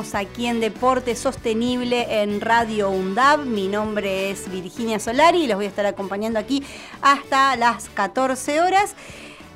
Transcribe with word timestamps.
Aquí 0.00 0.46
en 0.46 0.60
Deporte 0.60 1.14
Sostenible 1.14 2.22
en 2.22 2.40
Radio 2.40 2.88
UNDAB. 2.88 3.44
Mi 3.44 3.68
nombre 3.68 4.30
es 4.30 4.50
Virginia 4.50 4.98
Solari 4.98 5.42
y 5.42 5.46
los 5.46 5.56
voy 5.56 5.66
a 5.66 5.68
estar 5.68 5.84
acompañando 5.84 6.38
aquí 6.38 6.64
hasta 7.02 7.54
las 7.56 7.90
14 7.90 8.62
horas. 8.62 8.94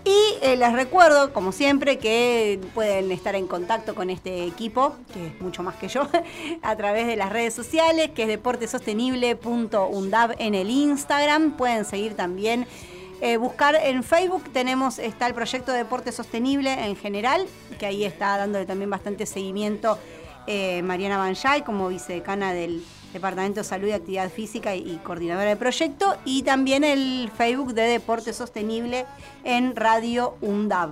Y 0.05 0.19
eh, 0.43 0.57
les 0.57 0.75
recuerdo, 0.75 1.33
como 1.33 1.51
siempre, 1.51 1.97
que 1.97 2.61
pueden 2.75 3.11
estar 3.11 3.35
en 3.35 3.47
contacto 3.47 3.95
con 3.95 4.11
este 4.11 4.45
equipo, 4.45 4.97
que 5.15 5.29
es 5.29 5.41
mucho 5.41 5.63
más 5.63 5.77
que 5.77 5.89
yo, 5.89 6.07
a 6.63 6.77
través 6.77 7.07
de 7.07 7.17
las 7.17 7.33
redes 7.33 7.55
sociales, 7.55 8.11
que 8.15 8.25
es 8.25 8.29
deportesostenible.undab 8.29 10.35
en 10.39 10.55
el 10.55 10.69
Instagram. 10.69 11.57
Pueden 11.57 11.87
seguir 11.87 12.17
también 12.17 12.67
eh, 13.23 13.39
buscar 13.39 13.77
en 13.77 14.03
Facebook 14.03 14.45
tenemos, 14.53 14.99
está 14.99 15.27
el 15.27 15.33
proyecto 15.33 15.73
de 15.73 15.79
deporte 15.79 16.13
sostenible 16.13 16.71
en 16.71 16.97
general, 16.97 17.47
que 17.79 17.87
ahí 17.87 18.05
está 18.05 18.37
dándole 18.37 18.67
también 18.67 18.91
bastante 18.91 19.25
seguimiento 19.25 19.99
eh, 20.47 20.83
Mariana 20.83 21.19
Banjay 21.19 21.63
como 21.63 21.89
vicedecana 21.89 22.53
del 22.53 22.85
Departamento 23.13 23.61
de 23.61 23.65
Salud 23.65 23.89
y 23.89 23.93
Actividad 23.93 24.31
Física 24.31 24.75
y, 24.75 25.01
coordinadora 25.05 25.49
del 25.49 25.59
proyecto, 25.59 26.17
y 26.25 26.43
también 26.43 26.85
el 26.85 27.31
Facebook 27.37 27.73
de 27.75 27.83
Deporte 27.83 28.33
Sostenible 28.33 29.07
en 29.45 29.77
Radio 29.77 30.37
UNDAB. 30.41 30.91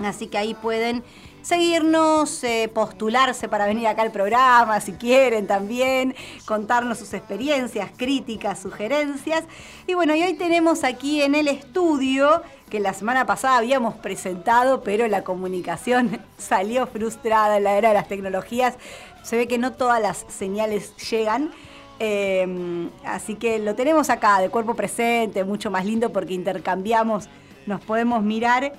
Así 0.00 0.26
que 0.28 0.38
ahí 0.38 0.54
pueden 0.54 1.02
seguirnos, 1.48 2.44
eh, 2.44 2.70
postularse 2.72 3.48
para 3.48 3.64
venir 3.64 3.86
acá 3.86 4.02
al 4.02 4.12
programa 4.12 4.82
si 4.82 4.92
quieren 4.92 5.46
también, 5.46 6.14
contarnos 6.44 6.98
sus 6.98 7.14
experiencias, 7.14 7.90
críticas, 7.96 8.58
sugerencias. 8.58 9.44
Y 9.86 9.94
bueno, 9.94 10.14
y 10.14 10.22
hoy 10.22 10.34
tenemos 10.34 10.84
aquí 10.84 11.22
en 11.22 11.34
el 11.34 11.48
estudio, 11.48 12.42
que 12.68 12.80
la 12.80 12.92
semana 12.92 13.24
pasada 13.24 13.56
habíamos 13.56 13.94
presentado, 13.94 14.82
pero 14.82 15.08
la 15.08 15.24
comunicación 15.24 16.20
salió 16.36 16.86
frustrada 16.86 17.56
en 17.56 17.64
la 17.64 17.78
era 17.78 17.88
de 17.88 17.94
las 17.94 18.08
tecnologías. 18.08 18.76
Se 19.22 19.38
ve 19.38 19.48
que 19.48 19.56
no 19.56 19.72
todas 19.72 20.02
las 20.02 20.26
señales 20.28 20.94
llegan. 21.10 21.50
Em, 21.98 22.90
así 23.06 23.36
que 23.36 23.58
lo 23.58 23.74
tenemos 23.74 24.10
acá 24.10 24.38
de 24.38 24.50
cuerpo 24.50 24.74
presente, 24.74 25.44
mucho 25.44 25.70
más 25.70 25.86
lindo 25.86 26.12
porque 26.12 26.34
intercambiamos, 26.34 27.26
nos 27.66 27.80
podemos 27.80 28.22
mirar 28.22 28.74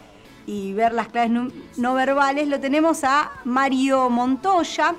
y 0.50 0.73
ver 0.73 0.94
las 0.94 1.09
claves 1.09 1.30
no, 1.78 1.94
verbales, 1.94 2.47
lo 2.47 2.59
tenemos 2.59 3.03
a 3.03 3.31
Mario 3.45 4.09
Montoya. 4.09 4.95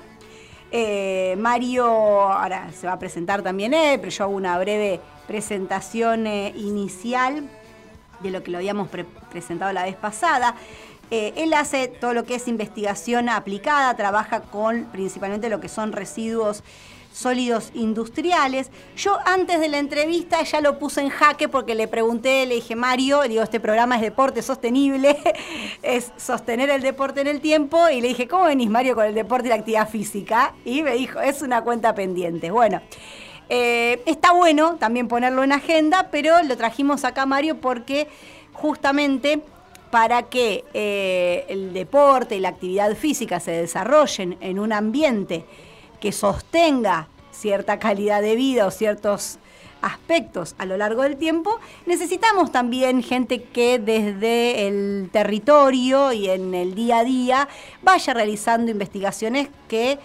Eh, 0.71 1.35
Mario 1.37 1.85
ahora 1.85 2.71
se 2.71 2.87
va 2.87 2.93
a 2.93 2.99
presentar 2.99 3.41
también 3.41 3.73
él, 3.73 3.99
pero 3.99 4.11
yo 4.11 4.23
hago 4.23 4.33
una 4.33 4.57
breve 4.57 5.01
presentación 5.27 6.25
eh, 6.25 6.53
inicial 6.55 7.49
de 8.21 8.31
lo 8.31 8.41
que 8.43 8.51
lo 8.51 8.59
habíamos 8.59 8.87
presentado 9.29 9.73
la 9.73 9.83
vez 9.83 9.97
pasada. 9.97 10.55
Eh, 11.09 11.33
él 11.35 11.53
hace 11.53 11.89
todo 11.89 12.13
lo 12.13 12.23
que 12.23 12.35
es 12.35 12.47
investigación 12.47 13.27
aplicada, 13.27 13.93
trabaja 13.97 14.43
con 14.43 14.85
principalmente 14.85 15.49
lo 15.49 15.59
que 15.59 15.67
son 15.67 15.91
residuos 15.91 16.63
sólidos 17.11 17.71
industriales. 17.73 18.71
Yo 18.95 19.17
antes 19.25 19.59
de 19.59 19.69
la 19.69 19.79
entrevista 19.79 20.41
ya 20.43 20.61
lo 20.61 20.79
puse 20.79 21.01
en 21.01 21.09
jaque 21.09 21.47
porque 21.49 21.75
le 21.75 21.87
pregunté, 21.87 22.45
le 22.45 22.55
dije, 22.55 22.75
Mario, 22.75 23.21
digo, 23.23 23.43
este 23.43 23.59
programa 23.59 23.95
es 23.95 24.01
deporte 24.01 24.41
sostenible, 24.41 25.17
es 25.81 26.11
sostener 26.17 26.69
el 26.69 26.81
deporte 26.81 27.21
en 27.21 27.27
el 27.27 27.41
tiempo, 27.41 27.89
y 27.89 28.01
le 28.01 28.09
dije, 28.09 28.27
¿cómo 28.27 28.45
venís, 28.45 28.69
Mario, 28.69 28.95
con 28.95 29.05
el 29.05 29.15
deporte 29.15 29.47
y 29.47 29.49
la 29.49 29.55
actividad 29.55 29.89
física? 29.89 30.53
Y 30.65 30.83
me 30.83 30.93
dijo, 30.93 31.19
es 31.19 31.41
una 31.41 31.63
cuenta 31.63 31.93
pendiente. 31.93 32.51
Bueno. 32.51 32.81
Eh, 33.53 34.01
está 34.05 34.31
bueno 34.31 34.77
también 34.79 35.09
ponerlo 35.09 35.43
en 35.43 35.51
agenda, 35.51 36.07
pero 36.09 36.41
lo 36.41 36.55
trajimos 36.55 37.03
acá, 37.03 37.25
Mario, 37.25 37.59
porque 37.59 38.07
justamente 38.53 39.41
para 39.89 40.23
que 40.23 40.63
eh, 40.73 41.45
el 41.49 41.73
deporte 41.73 42.37
y 42.37 42.39
la 42.39 42.47
actividad 42.47 42.95
física 42.95 43.41
se 43.41 43.51
desarrollen 43.51 44.37
en 44.39 44.57
un 44.57 44.71
ambiente 44.71 45.43
que 46.01 46.11
sostenga 46.11 47.07
cierta 47.31 47.79
calidad 47.79 48.21
de 48.21 48.35
vida 48.35 48.65
o 48.65 48.71
ciertos 48.71 49.39
aspectos 49.81 50.55
a 50.57 50.65
lo 50.65 50.77
largo 50.77 51.03
del 51.03 51.17
tiempo, 51.17 51.59
necesitamos 51.85 52.51
también 52.51 53.01
gente 53.01 53.43
que 53.43 53.79
desde 53.79 54.67
el 54.67 55.09
territorio 55.11 56.11
y 56.11 56.29
en 56.29 56.53
el 56.53 56.75
día 56.75 56.99
a 56.99 57.03
día 57.03 57.47
vaya 57.81 58.13
realizando 58.13 58.71
investigaciones 58.71 59.49
que 59.67 59.97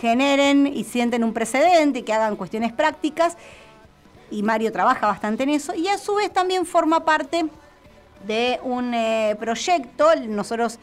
generen 0.00 0.66
y 0.66 0.84
sienten 0.84 1.24
un 1.24 1.32
precedente 1.32 2.04
que 2.04 2.12
hagan 2.12 2.36
cuestiones 2.36 2.72
prácticas. 2.72 3.36
Y 4.30 4.42
Mario 4.42 4.72
trabaja 4.72 5.06
bastante 5.06 5.44
en 5.44 5.50
eso. 5.50 5.74
Y 5.74 5.88
a 5.88 5.98
su 5.98 6.16
vez 6.16 6.32
también 6.32 6.66
forma 6.66 7.04
parte 7.04 7.46
de 8.26 8.60
un 8.62 8.92
eh, 8.92 9.36
proyecto. 9.38 10.14
Nosotros 10.26 10.78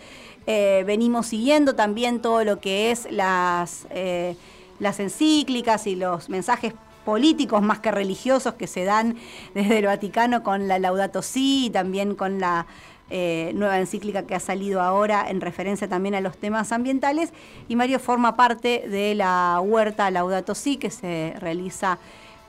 eh, 0.46 0.84
venimos 0.86 1.28
siguiendo 1.28 1.76
también 1.76 2.22
todo 2.22 2.44
lo 2.44 2.60
que 2.60 2.92
es 2.92 3.08
las, 3.12 3.88
eh, 3.90 4.36
las 4.80 5.00
encíclicas 5.00 5.88
y 5.88 5.96
los 5.96 6.30
mensajes 6.30 6.74
políticos 7.06 7.62
más 7.62 7.80
que 7.80 7.92
religiosos 7.92 8.54
que 8.56 8.68
se 8.68 8.84
dan 8.84 9.16
desde 9.54 9.80
el 9.80 9.86
Vaticano 9.86 10.44
con 10.44 10.68
la 10.68 10.80
Laudato 10.80 11.22
Si 11.22 11.68
y 11.68 11.70
también 11.70 12.16
con 12.16 12.40
la 12.40 12.66
eh, 13.10 13.52
nueva 13.56 13.80
encíclica 13.80 14.24
que 14.24 14.36
ha 14.36 14.40
salido 14.40 14.82
ahora 14.82 15.30
en 15.30 15.42
referencia 15.42 15.88
también 15.88 16.16
a 16.16 16.22
los 16.22 16.38
temas 16.38 16.72
ambientales. 16.72 17.32
Y 17.68 17.76
Mario 17.76 18.00
forma 18.00 18.36
parte 18.36 18.86
de 18.90 19.16
la 19.16 19.60
huerta 19.62 20.10
Laudato 20.12 20.56
Si 20.56 20.78
que 20.78 20.90
se 20.90 21.34
realiza 21.40 22.00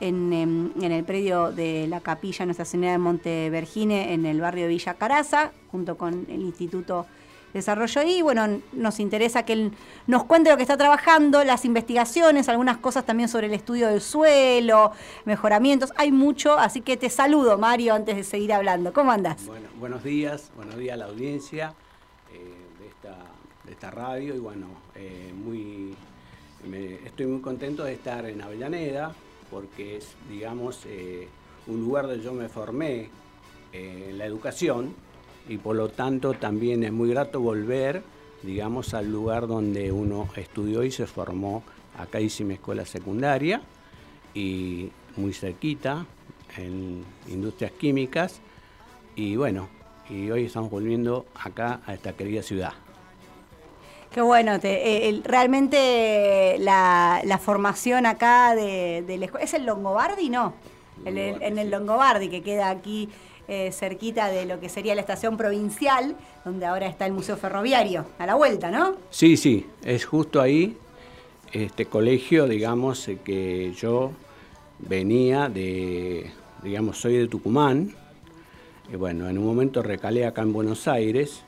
en, 0.00 0.32
em, 0.32 0.72
en, 0.80 0.92
el 0.92 1.04
predio 1.04 1.52
de 1.52 1.86
la 1.88 2.00
capilla 2.00 2.44
Nuestra 2.44 2.64
Señora 2.64 2.92
de 2.92 2.98
Montevergine 2.98 4.14
en 4.14 4.26
el 4.26 4.40
barrio 4.40 4.64
de 4.64 4.68
Villa 4.68 4.94
Caraza, 4.94 5.52
junto 5.70 5.96
con 5.96 6.26
el 6.28 6.42
Instituto 6.42 7.06
desarrollo 7.54 8.00
ahí. 8.00 8.20
Bueno, 8.20 8.60
nos 8.72 9.00
interesa 9.00 9.44
que 9.44 9.54
él 9.54 9.72
nos 10.06 10.24
cuente 10.24 10.50
lo 10.50 10.56
que 10.56 10.62
está 10.62 10.76
trabajando, 10.76 11.42
las 11.44 11.64
investigaciones, 11.64 12.48
algunas 12.50 12.76
cosas 12.76 13.06
también 13.06 13.28
sobre 13.30 13.46
el 13.46 13.54
estudio 13.54 13.88
del 13.88 14.02
suelo, 14.02 14.92
mejoramientos. 15.24 15.92
Hay 15.96 16.12
mucho, 16.12 16.58
así 16.58 16.82
que 16.82 16.98
te 16.98 17.08
saludo, 17.08 17.56
Mario, 17.56 17.94
antes 17.94 18.16
de 18.16 18.24
seguir 18.24 18.52
hablando. 18.52 18.92
¿Cómo 18.92 19.12
andas? 19.12 19.46
Bueno, 19.46 19.68
buenos 19.78 20.04
días, 20.04 20.50
buenos 20.56 20.76
días 20.76 20.94
a 20.94 20.96
la 20.98 21.04
audiencia 21.06 21.74
eh, 22.32 22.54
de, 22.80 23.70
esta, 23.70 23.90
radio 23.90 24.34
y 24.34 24.38
bueno, 24.38 24.66
eh, 24.94 25.32
muy, 25.34 25.94
estoy 27.04 27.26
muy 27.26 27.40
contento 27.40 27.84
de 27.84 27.92
estar 27.92 28.24
en 28.26 28.40
Avellaneda 28.40 29.14
porque 29.50 29.98
es, 29.98 30.08
digamos, 30.28 30.80
eh, 30.86 31.28
un 31.66 31.80
lugar 31.80 32.06
donde 32.06 32.24
yo 32.24 32.32
me 32.32 32.48
formé 32.48 33.10
en 33.72 34.18
la 34.18 34.24
educación 34.24 34.94
y 35.48 35.58
por 35.58 35.76
lo 35.76 35.88
tanto 35.88 36.34
también 36.34 36.84
es 36.84 36.92
muy 36.92 37.10
grato 37.10 37.40
volver, 37.40 38.02
digamos, 38.42 38.94
al 38.94 39.10
lugar 39.10 39.46
donde 39.46 39.92
uno 39.92 40.28
estudió 40.36 40.84
y 40.84 40.90
se 40.90 41.06
formó. 41.06 41.62
Acá 41.98 42.20
hice 42.20 42.44
mi 42.44 42.54
escuela 42.54 42.84
secundaria 42.86 43.60
y 44.32 44.90
muy 45.16 45.32
cerquita, 45.32 46.06
en 46.56 47.04
industrias 47.28 47.72
químicas. 47.72 48.40
Y 49.16 49.36
bueno, 49.36 49.68
y 50.08 50.30
hoy 50.30 50.46
estamos 50.46 50.70
volviendo 50.70 51.26
acá 51.34 51.80
a 51.86 51.94
esta 51.94 52.14
querida 52.14 52.42
ciudad. 52.42 52.72
Qué 54.10 54.20
bueno, 54.20 54.52
eh, 54.62 55.20
realmente 55.24 56.56
la, 56.60 57.38
formación 57.42 58.06
acá 58.06 58.54
de, 58.54 59.04
la 59.18 59.24
escuela. 59.24 59.44
¿Es 59.44 59.54
el 59.54 59.66
Longobardi? 59.66 60.30
No, 60.30 60.54
en 61.04 61.58
el 61.58 61.70
Longobardi 61.70 62.28
que 62.28 62.42
queda 62.42 62.70
aquí 62.70 63.08
eh, 63.48 63.72
cerquita 63.72 64.28
de 64.28 64.46
lo 64.46 64.60
que 64.60 64.68
sería 64.68 64.94
la 64.94 65.00
estación 65.00 65.36
provincial, 65.36 66.16
donde 66.44 66.66
ahora 66.66 66.86
está 66.86 67.06
el 67.06 67.12
Museo 67.12 67.36
Ferroviario, 67.36 68.06
a 68.18 68.26
la 68.26 68.34
vuelta, 68.34 68.70
¿no? 68.70 68.96
Sí, 69.10 69.36
sí, 69.36 69.66
es 69.82 70.04
justo 70.04 70.40
ahí, 70.40 70.76
este 71.52 71.86
colegio, 71.86 72.46
digamos, 72.46 73.06
eh, 73.08 73.18
que 73.22 73.72
yo 73.74 74.12
venía 74.78 75.48
de, 75.48 76.30
digamos, 76.62 76.98
soy 76.98 77.18
de 77.18 77.28
Tucumán, 77.28 77.94
y 78.92 78.96
bueno, 78.96 79.28
en 79.28 79.38
un 79.38 79.44
momento 79.44 79.82
recalé 79.82 80.26
acá 80.26 80.42
en 80.42 80.52
Buenos 80.52 80.88
Aires 80.88 81.42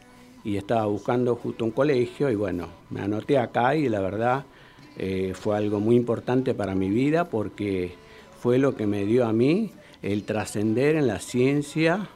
y 0.45 0.57
estaba 0.57 0.87
buscando 0.87 1.35
justo 1.37 1.65
un 1.65 1.71
colegio 1.71 2.31
y 2.31 2.35
bueno, 2.35 2.69
me 2.91 3.01
anoté 3.01 3.39
acá 3.39 3.75
y 3.75 3.89
la 3.89 4.01
verdad 4.01 4.45
eh, 4.97 5.33
fue 5.35 5.57
algo 5.57 5.81
muy 5.81 5.97
importante 5.97 6.55
para 6.55 6.75
mi 6.75 6.89
vida 6.89 7.29
porque 7.29 7.95
fue 8.41 8.59
lo 8.59 8.75
que 8.77 8.87
me 8.87 9.05
dio 9.05 9.27
a 9.27 9.33
mí 9.33 9.73
el 10.03 10.25
trascender 10.25 10.97
en 10.97 11.07
la 11.07 11.19
ciencia 11.19 12.09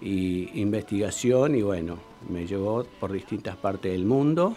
y 0.00 0.60
investigación 0.60 1.54
y 1.54 1.62
bueno, 1.62 1.98
me 2.28 2.46
llevó 2.46 2.84
por 2.98 3.12
distintas 3.12 3.56
partes 3.56 3.92
del 3.92 4.04
mundo 4.04 4.56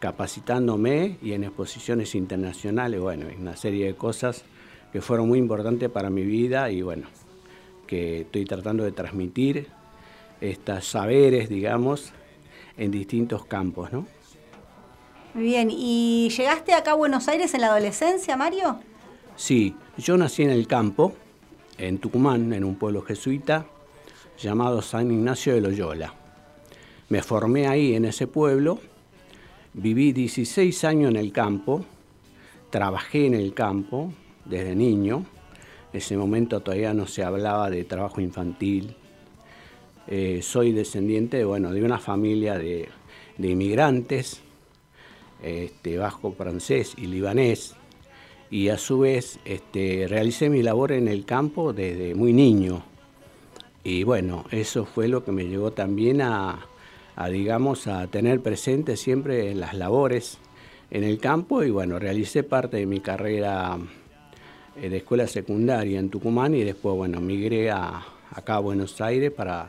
capacitándome 0.00 1.18
y 1.22 1.34
en 1.34 1.44
exposiciones 1.44 2.14
internacionales, 2.14 3.00
bueno, 3.00 3.26
una 3.38 3.56
serie 3.56 3.86
de 3.86 3.94
cosas 3.94 4.44
que 4.92 5.00
fueron 5.00 5.28
muy 5.28 5.38
importantes 5.38 5.90
para 5.90 6.10
mi 6.10 6.22
vida 6.22 6.70
y 6.70 6.82
bueno, 6.82 7.06
que 7.86 8.22
estoy 8.22 8.44
tratando 8.46 8.82
de 8.82 8.92
transmitir 8.92 9.68
estos 10.40 10.86
saberes, 10.86 11.48
digamos, 11.48 12.12
en 12.76 12.90
distintos 12.90 13.44
campos, 13.44 13.92
¿no? 13.92 14.06
Muy 15.34 15.44
bien, 15.44 15.68
¿y 15.70 16.30
llegaste 16.30 16.72
acá 16.72 16.92
a 16.92 16.94
Buenos 16.94 17.28
Aires 17.28 17.54
en 17.54 17.60
la 17.60 17.68
adolescencia, 17.68 18.36
Mario? 18.36 18.80
Sí, 19.36 19.76
yo 19.96 20.16
nací 20.16 20.42
en 20.42 20.50
el 20.50 20.66
campo, 20.66 21.14
en 21.80 21.98
Tucumán, 21.98 22.52
en 22.52 22.64
un 22.64 22.76
pueblo 22.76 23.02
jesuita 23.02 23.66
llamado 24.38 24.82
San 24.82 25.10
Ignacio 25.10 25.54
de 25.54 25.62
Loyola. 25.62 26.14
Me 27.08 27.22
formé 27.22 27.66
ahí 27.66 27.94
en 27.94 28.04
ese 28.04 28.26
pueblo, 28.26 28.78
viví 29.72 30.12
16 30.12 30.84
años 30.84 31.10
en 31.10 31.16
el 31.16 31.32
campo, 31.32 31.84
trabajé 32.68 33.26
en 33.26 33.34
el 33.34 33.54
campo 33.54 34.12
desde 34.44 34.76
niño, 34.76 35.24
en 35.92 35.98
ese 35.98 36.16
momento 36.16 36.60
todavía 36.60 36.92
no 36.92 37.06
se 37.06 37.24
hablaba 37.24 37.70
de 37.70 37.84
trabajo 37.84 38.20
infantil. 38.20 38.94
Eh, 40.06 40.40
soy 40.42 40.72
descendiente 40.72 41.44
bueno, 41.44 41.72
de 41.72 41.82
una 41.82 41.98
familia 41.98 42.58
de, 42.58 42.88
inmigrantes, 43.38 44.40
este, 45.42 45.96
vasco, 45.96 46.32
francés 46.32 46.94
y 46.98 47.06
libanés, 47.06 47.74
y 48.50 48.68
a 48.68 48.78
su 48.78 48.98
vez 48.98 49.38
este, 49.44 50.06
realicé 50.08 50.50
mi 50.50 50.62
labor 50.62 50.92
en 50.92 51.06
el 51.08 51.24
campo 51.24 51.72
desde 51.72 52.14
muy 52.14 52.32
niño. 52.32 52.82
Y 53.84 54.02
bueno, 54.02 54.44
eso 54.50 54.84
fue 54.84 55.08
lo 55.08 55.24
que 55.24 55.32
me 55.32 55.44
llevó 55.44 55.70
también 55.70 56.20
a, 56.20 56.66
digamos, 57.30 57.86
a 57.86 58.06
tener 58.08 58.40
presente 58.40 58.96
siempre 58.96 59.54
las 59.54 59.74
labores 59.74 60.38
en 60.90 61.04
el 61.04 61.18
campo 61.18 61.62
y 61.62 61.70
bueno, 61.70 61.98
realicé 61.98 62.42
parte 62.42 62.78
de 62.78 62.86
mi 62.86 63.00
carrera 63.00 63.78
eh, 64.76 64.88
de 64.88 64.96
escuela 64.96 65.26
secundaria 65.26 66.00
en 66.00 66.10
Tucumán 66.10 66.54
y 66.54 66.64
después, 66.64 66.96
bueno, 66.96 67.20
migré 67.20 67.70
a, 67.70 68.02
acá 68.32 68.56
a 68.56 68.58
Buenos 68.58 69.00
Aires 69.00 69.30
para, 69.30 69.68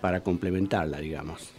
para 0.00 0.20
complementarla, 0.20 1.00
digamos. 1.00 1.57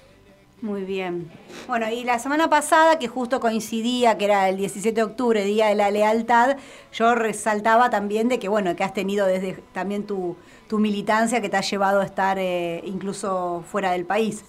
Muy 0.62 0.84
bien. 0.84 1.32
Bueno, 1.68 1.90
y 1.90 2.04
la 2.04 2.20
semana 2.20 2.50
pasada, 2.50 3.00
que 3.00 3.08
justo 3.08 3.40
coincidía, 3.40 4.18
que 4.18 4.26
era 4.26 4.50
el 4.50 4.58
17 4.58 4.94
de 4.94 5.04
octubre, 5.04 5.46
Día 5.46 5.68
de 5.68 5.76
la 5.76 5.90
Lealtad, 5.90 6.58
yo 6.92 7.16
resaltaba 7.16 7.90
también 7.90 8.28
de 8.28 8.40
que, 8.40 8.50
bueno, 8.50 8.76
que 8.76 8.84
has 8.84 8.94
tenido 8.94 9.26
desde 9.26 9.54
también 9.72 10.04
tu, 10.04 10.36
militancia 10.72 11.42
que 11.42 11.50
te 11.50 11.58
ha 11.58 11.62
llevado 11.62 12.02
a 12.02 12.06
estar 12.06 12.38
eh, 12.38 12.82
incluso 12.86 13.64
fuera 13.72 13.92
del 13.92 14.06
país. 14.06 14.44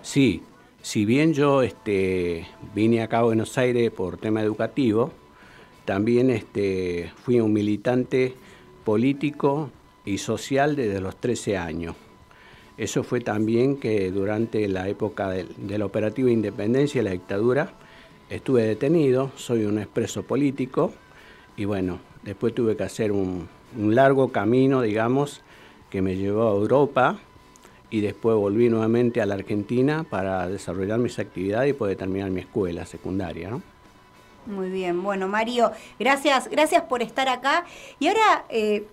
Sí, 0.00 0.42
si 0.80 1.04
bien 1.04 1.34
yo 1.34 1.62
este, 1.62 2.46
vine 2.74 3.02
acá 3.02 3.18
a 3.18 3.22
Buenos 3.22 3.56
Aires 3.58 3.90
por 3.90 4.16
tema 4.16 4.40
educativo, 4.40 5.12
también 5.84 6.30
este, 6.30 7.12
fui 7.22 7.40
un 7.40 7.52
militante 7.52 8.34
político 8.84 9.70
y 10.04 10.18
social 10.18 10.76
desde 10.76 11.00
los 11.00 11.16
13 11.16 11.58
años. 11.58 11.94
Eso 12.78 13.02
fue 13.02 13.20
también 13.20 13.76
que 13.76 14.10
durante 14.10 14.66
la 14.68 14.88
época 14.88 15.28
del, 15.28 15.82
operativo 15.82 16.28
de 16.28 16.34
independencia 16.34 17.00
y 17.00 17.04
la 17.04 17.10
dictadura 17.10 17.74
estuve 18.30 18.62
detenido, 18.62 19.30
soy 19.36 19.66
un 19.66 19.78
expreso 19.78 20.22
político 20.22 20.92
y 21.56 21.66
bueno, 21.66 22.00
después 22.22 22.54
tuve 22.54 22.76
que 22.76 22.84
hacer 22.84 23.12
un, 23.12 23.48
largo 23.76 24.32
camino, 24.32 24.82
digamos, 24.82 25.42
que 25.90 26.02
me 26.02 26.16
llevó 26.16 26.48
a 26.48 26.52
Europa 26.52 27.18
y 27.90 28.00
después 28.00 28.36
volví 28.36 28.70
nuevamente 28.70 29.20
a 29.20 29.26
la 29.26 29.34
Argentina 29.34 30.04
para 30.08 30.48
desarrollar 30.48 30.98
mis 30.98 31.18
actividades 31.18 31.70
y 31.70 31.72
poder 31.74 31.96
terminar 31.98 32.30
mi 32.30 32.40
escuela 32.40 32.86
secundaria, 32.86 33.50
¿no? 33.50 33.62
Muy 34.46 34.70
bien, 34.70 35.02
bueno 35.02 35.28
Mario, 35.28 35.70
gracias, 36.00 36.48
gracias 36.50 36.82
por 36.82 37.00
estar 37.00 37.28
acá. 37.28 37.64
Y 38.00 38.08
ahora 38.08 38.44
eh, 38.48 38.86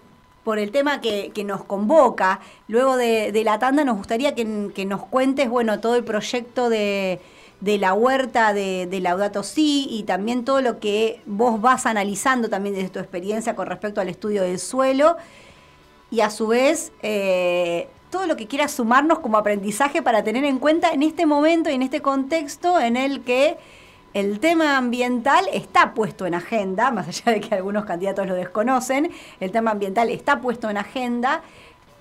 por 0.49 0.57
el 0.57 0.71
tema 0.71 0.99
que, 0.99 1.31
nos 1.45 1.63
convoca. 1.63 2.39
Luego 2.67 2.97
de, 2.97 3.39
la 3.45 3.59
tanda 3.59 3.83
nos 3.83 3.97
gustaría 3.97 4.33
que, 4.33 4.45
nos 4.83 5.05
cuentes, 5.05 5.47
bueno, 5.47 5.79
todo 5.79 5.93
el 5.93 6.03
proyecto 6.03 6.69
de, 6.69 7.19
la 7.61 7.93
huerta 7.93 8.51
de, 8.55 8.99
Laudato 8.99 9.43
Si 9.43 9.85
y 9.91 10.05
también 10.05 10.45
todo 10.45 10.61
lo 10.61 10.79
que 10.79 11.21
vos 11.27 11.61
vas 11.61 11.85
analizando 11.85 12.49
también 12.49 12.73
desde 12.73 12.89
tu 12.89 12.97
experiencia 12.97 13.55
con 13.55 13.67
respecto 13.67 14.01
al 14.01 14.09
estudio 14.09 14.41
del 14.41 14.57
suelo 14.57 15.17
y 16.09 16.21
a 16.21 16.31
su 16.31 16.47
vez 16.47 16.93
eh, 17.03 17.87
todo 18.09 18.25
lo 18.25 18.35
que 18.35 18.47
quieras 18.47 18.71
sumarnos 18.71 19.19
como 19.19 19.37
aprendizaje 19.37 20.01
para 20.01 20.23
tener 20.23 20.45
en 20.45 20.57
cuenta 20.57 20.89
en 20.93 21.03
este 21.03 21.27
momento 21.27 21.69
y 21.69 21.75
en 21.75 21.83
este 21.83 22.01
contexto 22.01 22.79
en 22.79 22.97
el 22.97 23.21
que 23.21 23.55
el 24.13 24.39
tema 24.39 24.77
ambiental 24.77 25.45
está 25.53 25.93
puesto 25.93 26.25
en 26.25 26.33
agenda, 26.33 26.91
más 26.91 27.07
allá 27.07 27.33
de 27.33 27.41
que 27.41 27.55
algunos 27.55 27.85
candidatos 27.85 28.27
lo 28.27 28.35
desconocen, 28.35 29.11
el 29.39 29.51
tema 29.51 29.71
ambiental 29.71 30.09
está 30.09 30.41
puesto 30.41 30.69
en 30.69 30.77
agenda, 30.77 31.41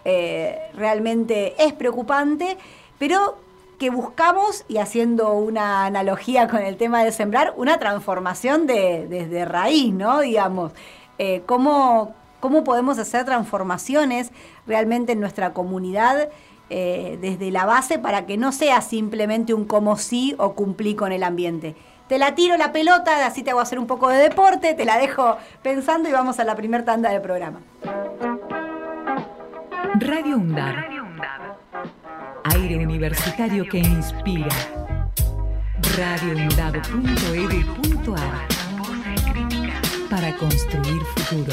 eh, 0.04 0.58
realmente 0.74 1.54
es 1.62 1.72
preocupante, 1.74 2.56
pero 2.98 3.36
que 3.78 3.90
buscamos, 3.90 4.64
y 4.68 4.78
haciendo 4.78 5.32
una 5.34 5.86
analogía 5.86 6.48
con 6.48 6.60
el 6.60 6.76
tema 6.76 7.04
de 7.04 7.12
sembrar, 7.12 7.54
una 7.56 7.78
transformación 7.78 8.66
de, 8.66 9.06
desde 9.08 9.44
raíz, 9.44 9.92
¿no? 9.94 10.20
Digamos, 10.20 10.72
eh, 11.18 11.42
¿cómo, 11.46 12.14
podemos 12.40 12.98
hacer 12.98 13.24
transformaciones 13.24 14.32
realmente 14.66 15.12
en 15.12 15.20
nuestra 15.20 15.52
comunidad 15.52 16.28
eh, 16.70 17.18
desde 17.20 17.50
la 17.50 17.66
base 17.66 17.98
para 17.98 18.26
que 18.26 18.36
no 18.36 18.50
sea 18.50 18.80
simplemente 18.80 19.54
un 19.54 19.64
como 19.64 19.96
sí 19.96 20.34
o 20.38 20.54
cumplí 20.54 20.94
con 20.96 21.12
el 21.12 21.22
ambiente? 21.22 21.76
Te 22.08 22.18
la 22.18 22.34
tiro 22.34 22.56
la 22.56 22.72
pelota, 22.72 23.26
así 23.26 23.42
te 23.42 23.50
hago 23.50 23.60
hacer 23.60 23.78
un 23.78 23.86
poco 23.86 24.08
de 24.08 24.16
deporte, 24.16 24.72
te 24.74 24.86
la 24.86 24.98
dejo 24.98 25.36
pensando 25.62 26.08
y 26.08 26.12
vamos 26.12 26.40
a 26.40 26.44
la 26.44 26.56
primer 26.56 26.84
tanda 26.84 27.10
del 27.10 27.20
programa. 27.20 27.60
Radio 30.00 30.36
UNDAD. 30.36 30.74
Aire 32.44 32.78
universitario 32.78 33.68
que 33.68 33.78
inspira. 33.78 34.48
radioundad.edu.ar 35.96 38.48
Para 40.08 40.34
construir 40.36 41.02
futuro. 41.16 41.52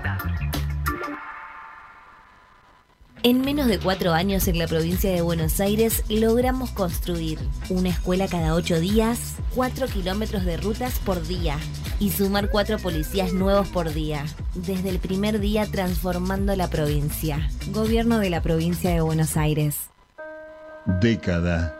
En 3.23 3.41
menos 3.41 3.67
de 3.67 3.77
cuatro 3.77 4.13
años 4.13 4.47
en 4.47 4.57
la 4.57 4.65
provincia 4.65 5.11
de 5.11 5.21
Buenos 5.21 5.59
Aires 5.59 6.03
logramos 6.09 6.71
construir 6.71 7.37
una 7.69 7.89
escuela 7.89 8.27
cada 8.27 8.55
ocho 8.55 8.79
días, 8.79 9.35
cuatro 9.53 9.85
kilómetros 9.85 10.43
de 10.43 10.57
rutas 10.57 10.97
por 10.97 11.21
día 11.27 11.59
y 11.99 12.09
sumar 12.09 12.49
cuatro 12.49 12.79
policías 12.79 13.31
nuevos 13.31 13.67
por 13.67 13.93
día. 13.93 14.25
Desde 14.55 14.89
el 14.89 14.97
primer 14.97 15.39
día 15.39 15.67
transformando 15.67 16.55
la 16.55 16.67
provincia. 16.67 17.47
Gobierno 17.71 18.17
de 18.17 18.31
la 18.31 18.41
provincia 18.41 18.89
de 18.89 19.01
Buenos 19.01 19.37
Aires. 19.37 19.77
Década. 20.99 21.77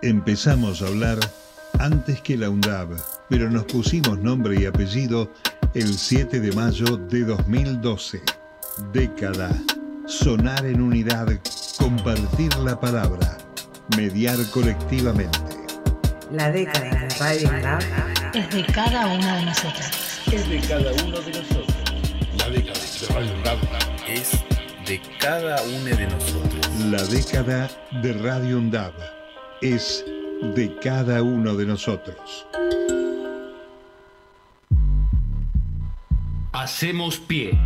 Empezamos 0.00 0.80
a 0.80 0.86
hablar 0.86 1.18
antes 1.80 2.22
que 2.22 2.38
la 2.38 2.48
UNDAB, 2.48 2.96
pero 3.28 3.50
nos 3.50 3.64
pusimos 3.64 4.18
nombre 4.18 4.58
y 4.58 4.64
apellido 4.64 5.30
el 5.74 5.98
7 5.98 6.40
de 6.40 6.52
mayo 6.52 6.96
de 6.96 7.24
2012. 7.24 8.22
Década 8.90 9.54
sonar 10.06 10.64
en 10.66 10.80
unidad, 10.80 11.28
compartir 11.78 12.54
la 12.58 12.78
palabra, 12.78 13.38
mediar 13.96 14.38
colectivamente. 14.50 15.38
La 16.30 16.50
década 16.50 16.90
de 16.90 17.08
Radio 17.18 17.52
Lab 17.60 17.82
es 18.34 18.50
de 18.50 18.64
cada 18.66 19.06
uno 19.06 19.36
de 19.36 19.44
nosotros. 19.44 20.22
Es 20.32 20.48
de 20.48 20.60
cada 20.60 20.92
uno 21.04 21.20
de 21.20 21.32
nosotros. 21.32 21.76
La 22.38 22.48
década 22.48 22.80
de 22.80 23.14
Radio 23.14 23.42
Lab 23.44 23.58
es 24.08 24.30
de 24.86 25.00
cada 25.20 25.62
uno 25.62 25.96
de 25.96 26.06
nosotros. 26.06 26.68
La 26.90 27.02
década 27.04 27.70
de 28.02 28.12
Radio 28.14 28.58
UNDAB 28.58 28.92
es 29.60 30.04
de 30.54 30.74
cada 30.82 31.22
uno 31.22 31.54
de 31.54 31.66
nosotros. 31.66 32.46
Hacemos 36.52 37.18
pie. 37.18 37.58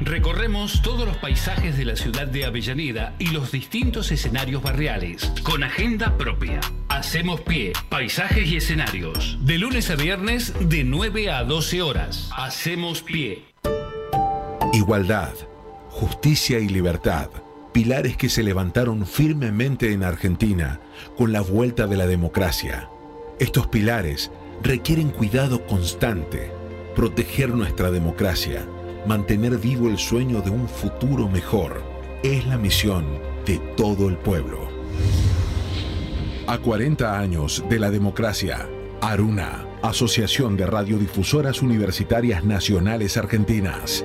Recorremos 0.00 0.82
todos 0.82 1.06
los 1.06 1.16
paisajes 1.18 1.78
de 1.78 1.84
la 1.84 1.94
ciudad 1.94 2.26
de 2.26 2.44
Avellaneda 2.44 3.14
y 3.18 3.28
los 3.28 3.52
distintos 3.52 4.10
escenarios 4.10 4.62
barriales, 4.62 5.32
con 5.44 5.62
agenda 5.62 6.18
propia. 6.18 6.60
Hacemos 6.88 7.40
pie, 7.42 7.72
paisajes 7.88 8.48
y 8.48 8.56
escenarios. 8.56 9.38
De 9.42 9.56
lunes 9.56 9.90
a 9.90 9.94
viernes, 9.94 10.52
de 10.60 10.82
9 10.82 11.30
a 11.30 11.44
12 11.44 11.82
horas. 11.82 12.28
Hacemos 12.36 13.02
pie. 13.02 13.44
Igualdad, 14.72 15.32
justicia 15.90 16.58
y 16.58 16.68
libertad, 16.68 17.30
pilares 17.72 18.16
que 18.16 18.28
se 18.28 18.42
levantaron 18.42 19.06
firmemente 19.06 19.92
en 19.92 20.02
Argentina 20.02 20.80
con 21.16 21.32
la 21.32 21.40
vuelta 21.40 21.86
de 21.86 21.96
la 21.96 22.08
democracia. 22.08 22.88
Estos 23.38 23.68
pilares 23.68 24.32
requieren 24.60 25.10
cuidado 25.10 25.64
constante, 25.66 26.50
proteger 26.96 27.50
nuestra 27.50 27.92
democracia, 27.92 28.66
mantener 29.06 29.58
vivo 29.58 29.88
el 29.88 29.98
sueño 29.98 30.40
de 30.40 30.50
un 30.50 30.68
futuro 30.68 31.28
mejor. 31.28 31.82
Es 32.22 32.46
la 32.46 32.56
misión 32.56 33.04
de 33.46 33.58
todo 33.76 34.08
el 34.08 34.16
pueblo. 34.16 34.68
A 36.46 36.58
40 36.58 37.18
años 37.18 37.64
de 37.68 37.78
la 37.78 37.90
democracia, 37.90 38.68
Aruna, 39.00 39.66
Asociación 39.82 40.56
de 40.56 40.66
Radiodifusoras 40.66 41.62
Universitarias 41.62 42.44
Nacionales 42.44 43.16
Argentinas. 43.16 44.04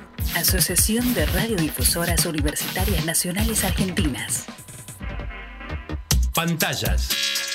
Asociación 0.35 1.13
de 1.13 1.25
Radiodifusoras 1.25 2.25
Universitarias 2.25 3.05
Nacionales 3.05 3.63
Argentinas. 3.63 4.45
Pantallas. 6.33 7.09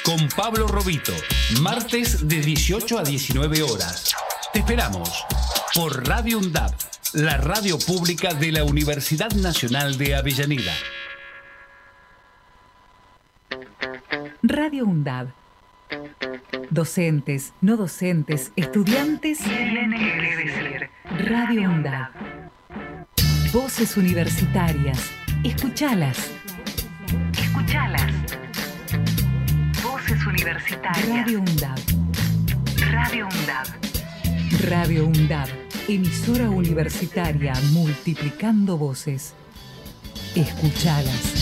Con 0.04 0.28
Pablo 0.28 0.68
Robito. 0.68 1.12
Martes 1.60 2.28
de 2.28 2.40
18 2.40 2.98
a 2.98 3.02
19 3.02 3.62
horas. 3.62 4.14
Te 4.52 4.60
esperamos 4.60 5.24
por 5.74 6.06
Radio 6.06 6.38
UNDAB, 6.38 6.72
la 7.14 7.36
radio 7.38 7.78
pública 7.78 8.34
de 8.34 8.52
la 8.52 8.64
Universidad 8.64 9.30
Nacional 9.32 9.98
de 9.98 10.14
Avellaneda. 10.14 10.72
Radio 14.42 14.84
UNDAB. 14.86 15.28
Docentes, 16.70 17.52
no 17.60 17.76
docentes, 17.76 18.52
estudiantes 18.56 19.38
tienen 19.38 19.90
que 19.90 20.36
decir. 20.36 20.90
Radio 21.28 21.70
UNDAB. 21.70 22.45
Voces 23.56 23.96
universitarias. 23.96 25.10
Escuchalas. 25.42 26.30
Escuchalas. 27.40 28.12
Voces 29.82 30.26
universitarias. 30.26 31.08
Radio 31.08 31.38
UNDAB. 31.40 31.78
Radio 32.92 33.26
UNDAB. 33.26 33.66
Radio 34.68 35.06
UNDAB. 35.06 35.48
Emisora 35.88 36.50
universitaria 36.50 37.54
multiplicando 37.72 38.76
voces. 38.76 39.32
Escuchalas. 40.34 41.32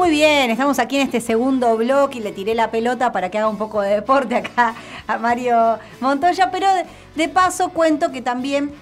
Muy 0.00 0.08
bien, 0.08 0.50
estamos 0.50 0.78
aquí 0.78 0.96
en 0.96 1.02
este 1.02 1.20
segundo 1.20 1.76
blog 1.76 2.14
y 2.14 2.20
le 2.20 2.32
tiré 2.32 2.54
la 2.54 2.70
pelota 2.70 3.12
para 3.12 3.30
que 3.30 3.36
haga 3.36 3.48
un 3.48 3.58
poco 3.58 3.82
de 3.82 3.90
deporte 3.96 4.34
acá 4.34 4.74
a 5.06 5.18
Mario 5.18 5.78
Montoya, 6.00 6.50
pero 6.50 6.68
de 7.14 7.28
paso 7.28 7.68
cuento 7.68 8.10
que 8.10 8.22
también 8.22 8.72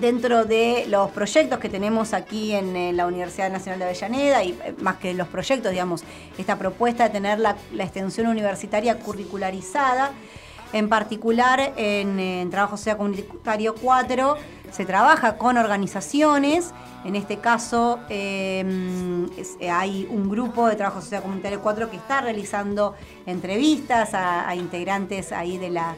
dentro 0.00 0.44
de 0.44 0.84
los 0.86 1.10
proyectos 1.10 1.58
que 1.58 1.68
tenemos 1.68 2.12
aquí 2.12 2.52
en, 2.52 2.96
la 2.96 3.08
Universidad 3.08 3.50
Nacional 3.50 3.80
de 3.80 3.86
Avellaneda, 3.86 4.44
y 4.44 4.50
eh, 4.50 4.76
más 4.78 4.98
que 4.98 5.12
los 5.12 5.26
proyectos, 5.26 5.72
digamos, 5.72 6.04
esta 6.38 6.56
propuesta 6.56 7.02
de 7.02 7.10
tener 7.10 7.40
la, 7.40 7.56
extensión 7.76 8.28
universitaria 8.28 9.00
curricularizada, 9.00 10.12
en 10.74 10.88
particular 10.88 11.72
en, 11.76 12.50
Trabajo 12.50 12.76
Social 12.76 12.96
Comunitario 12.96 13.76
4, 13.76 14.36
se 14.72 14.84
trabaja 14.84 15.38
con 15.38 15.56
organizaciones. 15.56 16.74
En 17.04 17.14
este 17.14 17.38
caso, 17.38 18.00
em, 18.08 19.28
hay 19.70 20.08
un 20.10 20.28
grupo 20.28 20.66
de 20.66 20.74
trabajo 20.74 21.00
social 21.00 21.22
comunitario 21.22 21.60
4 21.60 21.90
que 21.90 21.96
está 21.96 22.20
realizando 22.20 22.94
entrevistas 23.24 24.14
a, 24.14 24.52
integrantes 24.56 25.30
ahí 25.30 25.58
de 25.58 25.70
la 25.70 25.94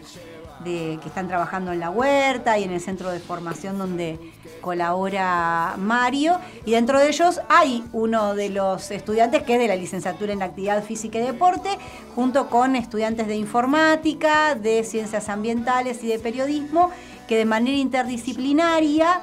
que 0.65 1.01
están 1.05 1.29
trabajando 1.29 1.73
en 1.73 1.81
la 1.81 1.91
huerta 1.91 2.59
y 2.59 2.65
en 2.65 2.73
el 2.73 2.81
centro 2.81 3.11
de 3.11 3.21
formación 3.21 3.79
donde 3.79 4.19
colabora 4.61 5.75
Mario. 5.79 6.39
Y 6.65 6.73
dentro 6.73 6.99
de 6.99 7.09
ellos 7.09 7.41
hay 7.49 7.85
uno 7.93 8.35
de 8.35 8.49
los 8.49 8.91
estudiantes 8.91 9.43
que 9.43 9.55
es 9.55 9.59
de 9.61 9.69
la 9.69 9.77
licenciatura 9.77 10.33
en 10.33 10.43
actividad 10.43 10.83
física 10.83 11.19
y 11.19 11.23
deporte, 11.23 11.69
junto 12.15 12.49
con 12.49 12.75
estudiantes 12.75 13.27
de 13.27 13.37
informática, 13.37 14.55
de 14.55 14.83
ciencias 14.85 15.29
ambientales 15.29 16.03
y 16.03 16.09
de 16.09 16.19
periodismo, 16.19 16.91
que 17.29 17.37
de 17.37 17.45
manera 17.45 17.77
interdisciplinaria 17.77 19.23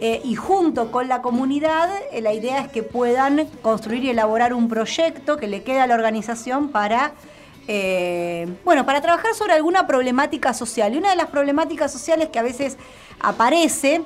eh, 0.00 0.20
y 0.24 0.36
junto 0.36 0.92
con 0.92 1.08
la 1.08 1.22
comunidad 1.22 1.90
eh, 2.12 2.20
la 2.20 2.32
idea 2.32 2.60
es 2.60 2.68
que 2.68 2.84
puedan 2.84 3.46
construir 3.62 4.04
y 4.04 4.10
elaborar 4.10 4.54
un 4.54 4.68
proyecto 4.68 5.38
que 5.38 5.48
le 5.48 5.64
quede 5.64 5.80
a 5.80 5.88
la 5.88 5.94
organización 5.94 6.68
para, 6.68 7.14
eh, 7.68 8.48
bueno, 8.64 8.84
para 8.84 9.00
trabajar 9.00 9.34
sobre 9.34 9.52
alguna 9.52 9.86
problemática 9.86 10.52
social. 10.52 10.94
Y 10.94 10.98
una 10.98 11.10
de 11.10 11.16
las 11.16 11.26
problemáticas 11.26 11.92
sociales 11.92 12.30
que 12.30 12.40
a 12.40 12.42
veces 12.42 12.76
aparece 13.20 14.02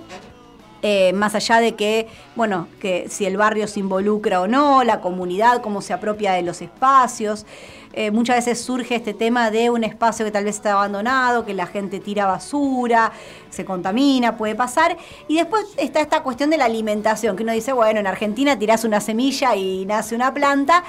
más 1.15 1.37
allá 1.37 1.61
de 1.61 1.77
que, 1.77 2.09
bueno, 2.35 2.67
que 2.81 3.07
si 3.09 3.25
el 3.25 3.37
barrio 3.37 3.69
se 3.69 3.79
involucra 3.79 4.41
o 4.41 4.49
no, 4.49 4.83
la 4.83 5.01
comunidad, 5.01 5.63
cómo 5.63 5.81
se 5.81 5.93
apropia 5.93 6.33
de 6.33 6.43
los 6.43 6.61
espacios. 6.61 7.47
Eh, 7.95 8.11
muchas 8.11 8.37
veces 8.37 8.61
surge 8.61 8.95
este 8.95 9.13
tema 9.13 9.51
de 9.51 9.69
un 9.69 9.85
espacio 9.85 10.25
que 10.25 10.31
tal 10.31 10.45
vez 10.45 10.57
está 10.57 10.73
abandonado, 10.73 11.45
que 11.45 11.53
la 11.53 11.67
gente 11.67 12.01
tira 12.01 12.25
basura, 12.25 13.13
se 13.51 13.65
contamina, 13.65 14.37
puede 14.37 14.55
pasar. 14.55 14.97
Y 15.29 15.37
después 15.37 15.67
está 15.77 16.01
esta 16.01 16.23
cuestión 16.23 16.49
de 16.51 16.57
la 16.57 16.65
alimentación, 16.65 17.37
que 17.37 17.43
uno 17.43 17.53
dice, 17.53 17.73
bueno, 17.73 18.01
en 18.01 18.07
Argentina 18.07 18.59
tirás 18.59 18.85
una 18.85 19.01
semilla 19.01 19.55
y 19.57 19.85
nace 19.85 20.15
una 20.15 20.33
planta, 20.33 20.85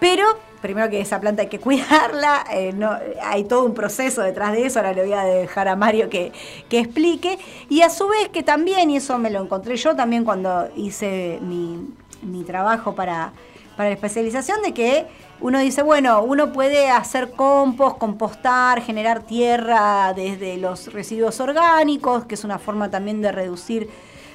pero 0.00 0.24
primero 0.60 0.90
que 0.90 1.00
esa 1.00 1.20
planta 1.20 1.42
hay 1.42 1.48
que 1.48 1.60
cuidarla, 1.60 2.44
eh, 2.52 2.72
no, 2.72 2.96
hay 3.22 3.44
todo 3.44 3.64
un 3.64 3.74
proceso 3.74 4.22
detrás 4.22 4.52
de 4.52 4.66
eso, 4.66 4.78
ahora 4.78 4.92
le 4.92 5.02
voy 5.02 5.12
a 5.12 5.24
dejar 5.24 5.68
a 5.68 5.76
Mario 5.76 6.10
que, 6.10 6.32
que, 6.68 6.80
explique. 6.80 7.38
Y 7.68 7.82
a 7.82 7.90
su 7.90 8.08
vez 8.08 8.28
que 8.28 8.42
también, 8.42 8.90
y 8.90 8.96
eso 8.96 9.18
me 9.18 9.30
lo 9.30 9.42
encontré 9.42 9.76
yo 9.76 9.94
también 9.94 10.24
cuando 10.24 10.68
hice 10.76 11.38
mi, 11.42 11.88
mi 12.22 12.42
trabajo 12.44 12.94
para, 12.94 13.32
para 13.76 13.90
la 13.90 13.94
especialización, 13.94 14.62
de 14.62 14.74
que 14.74 15.06
uno 15.40 15.60
dice, 15.60 15.82
bueno, 15.82 16.22
uno 16.22 16.52
puede 16.52 16.90
hacer 16.90 17.30
compost, 17.30 17.98
compostar, 17.98 18.82
generar 18.82 19.22
tierra 19.22 20.12
desde 20.14 20.56
los 20.56 20.92
residuos 20.92 21.38
orgánicos, 21.40 22.24
que 22.24 22.34
es 22.34 22.42
una 22.42 22.58
forma 22.58 22.90
también 22.90 23.22
de 23.22 23.30
reducir 23.30 23.88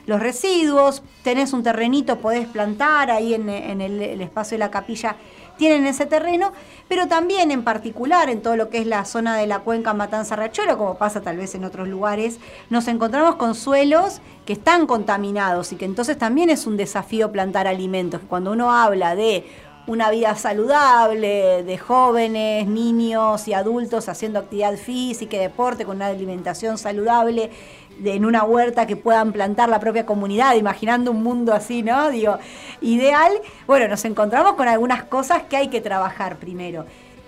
los 0.05 0.21
residuos. 0.21 1.03
Tenés 1.23 1.51
un 1.51 1.63
terrenito, 1.63 2.19
podés 2.19 2.47
plantar 2.47 3.11
ahí 3.11 3.33
en, 3.33 3.49
el, 3.49 4.21
espacio 4.21 4.55
de 4.55 4.59
la 4.59 4.71
capilla, 4.71 5.17
tienen 5.57 5.85
ese 5.85 6.05
terreno, 6.05 6.51
pero 6.87 7.07
también 7.07 7.51
en 7.51 7.63
particular 7.63 8.29
en 8.29 8.41
todo 8.41 8.55
lo 8.55 8.69
que 8.69 8.79
es 8.79 8.87
la 8.87 9.05
zona 9.05 9.37
de 9.37 9.47
la 9.47 9.59
cuenca 9.59 9.93
Matanza 9.93 10.35
Rachuelo, 10.35 10.77
como 10.77 10.95
pasa 10.95 11.21
tal 11.21 11.37
vez 11.37 11.55
en 11.55 11.63
otros 11.63 11.87
lugares, 11.87 12.39
nos 12.69 12.87
encontramos 12.87 13.35
con 13.35 13.55
suelos 13.55 14.21
que 14.45 14.53
están 14.53 14.87
contaminados 14.87 15.71
y 15.71 15.75
que 15.75 15.85
entonces 15.85 16.17
también 16.17 16.49
es 16.49 16.67
un 16.67 16.77
desafío 16.77 17.31
plantar 17.31 17.67
alimentos. 17.67 18.21
Cuando 18.27 18.51
uno 18.51 18.71
habla 18.71 19.15
de 19.15 19.45
una 19.85 20.09
vida 20.11 20.33
saludable 20.35 21.63
de 21.63 21.77
jóvenes, 21.77 22.67
niños 22.67 23.47
y 23.49 23.53
adultos 23.53 24.07
haciendo 24.07 24.39
actividad 24.39 24.77
física 24.77 25.35
y 25.35 25.39
deporte 25.39 25.83
con 25.83 25.97
una 25.97 26.07
alimentación 26.07 26.77
saludable 26.77 27.51
en 28.03 28.25
una 28.25 28.43
huerta 28.43 28.87
que 28.87 28.95
puedan 28.95 29.31
plantar 29.31 29.69
la 29.69 29.79
propia 29.79 30.05
comunidad, 30.05 30.55
imaginando 30.55 31.11
un 31.11 31.23
mundo 31.23 31.53
así, 31.53 31.83
¿no? 31.83 32.09
Digo, 32.09 32.37
ideal. 32.81 33.31
Bueno, 33.67 33.87
nos 33.87 34.05
encontramos 34.05 34.53
con 34.53 34.67
algunas 34.67 35.03
cosas 35.03 35.43
que 35.43 35.57
hay 35.57 35.67
que 35.69 35.81
trabajar 35.81 36.37
primero. 36.37 36.85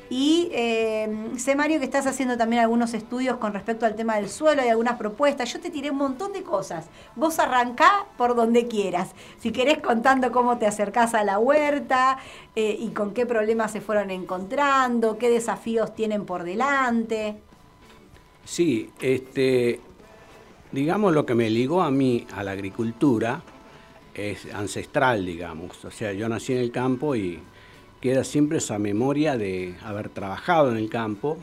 Y 0.09 0.49
eh, 0.51 1.31
sé, 1.37 1.55
Mario, 1.55 1.79
que 1.79 1.85
estás 1.85 2.05
haciendo 2.05 2.37
también 2.37 2.61
algunos 2.61 2.93
estudios 2.93 3.37
con 3.37 3.53
respecto 3.53 3.87
al 3.87 3.95
tema 3.95 4.17
del 4.17 4.29
suelo 4.29 4.63
y 4.63 4.69
algunas 4.69 4.97
propuestas. 4.97 5.51
Yo 5.51 5.59
te 5.59 5.71
tiré 5.71 5.89
un 5.89 5.97
montón 5.97 6.31
de 6.31 6.43
cosas. 6.43 6.85
Vos 7.15 7.39
arrancá 7.39 8.05
por 8.15 8.35
donde 8.35 8.67
quieras. 8.67 9.13
Si 9.39 9.51
querés 9.51 9.79
contando 9.79 10.31
cómo 10.31 10.57
te 10.59 10.67
acercás 10.67 11.15
a 11.15 11.23
la 11.23 11.39
huerta 11.39 12.19
eh, 12.55 12.77
y 12.79 12.89
con 12.89 13.13
qué 13.13 13.25
problemas 13.25 13.71
se 13.71 13.81
fueron 13.81 14.11
encontrando, 14.11 15.17
qué 15.17 15.29
desafíos 15.29 15.95
tienen 15.95 16.25
por 16.25 16.43
delante. 16.43 17.37
Sí, 18.43 18.91
este, 19.01 19.81
digamos 20.75 21.13
lo 21.13 21.25
que 21.25 21.35
me 21.35 21.49
ligó 21.49 21.81
a 21.81 21.89
mí 21.89 22.27
a 22.33 22.43
la 22.43 22.51
agricultura 22.51 23.41
es 24.13 24.53
ancestral, 24.53 25.25
digamos. 25.25 25.83
O 25.85 25.89
sea, 25.89 26.11
yo 26.11 26.27
nací 26.27 26.51
en 26.51 26.59
el 26.59 26.71
campo 26.71 27.15
y 27.15 27.39
queda 28.01 28.25
siempre 28.25 28.57
esa 28.57 28.77
memoria 28.77 29.37
de 29.37 29.75
haber 29.83 30.09
trabajado 30.09 30.69
en 30.71 30.77
el 30.77 30.89
campo 30.89 31.37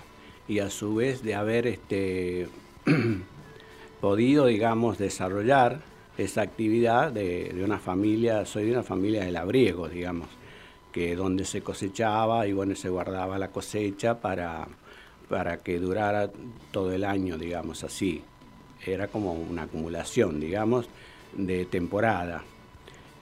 y 0.47 0.59
a 0.59 0.69
su 0.69 0.97
vez 0.97 1.23
de 1.23 1.35
haber 1.35 1.67
este, 1.67 2.47
podido, 4.03 4.47
digamos, 4.47 4.99
desarrollar 4.99 5.81
esa 6.19 6.43
actividad 6.43 7.11
de, 7.11 7.59
una 7.65 7.79
familia, 7.79 8.45
soy 8.45 8.67
de 8.67 8.73
una 8.73 8.83
familia 8.83 9.25
de 9.25 9.33
labriegos, 9.33 9.93
digamos, 9.93 10.29
que 10.93 11.17
donde 11.17 11.47
se 11.47 11.63
cosechaba 11.63 12.47
y 12.47 12.53
bueno, 12.53 12.75
se 12.75 12.91
guardaba 12.91 13.39
la 13.39 13.49
cosecha 13.49 14.21
para, 14.21 14.69
para 15.31 15.63
que 15.63 15.79
durara 15.79 16.31
todo 16.71 16.93
el 16.93 17.05
año, 17.05 17.39
digamos, 17.39 17.83
así. 17.83 18.23
Era 18.87 19.09
como 19.09 19.33
una 19.33 19.63
acumulación, 19.63 20.41
digamos, 20.41 20.89
de 21.35 21.65
temporada. 21.67 22.43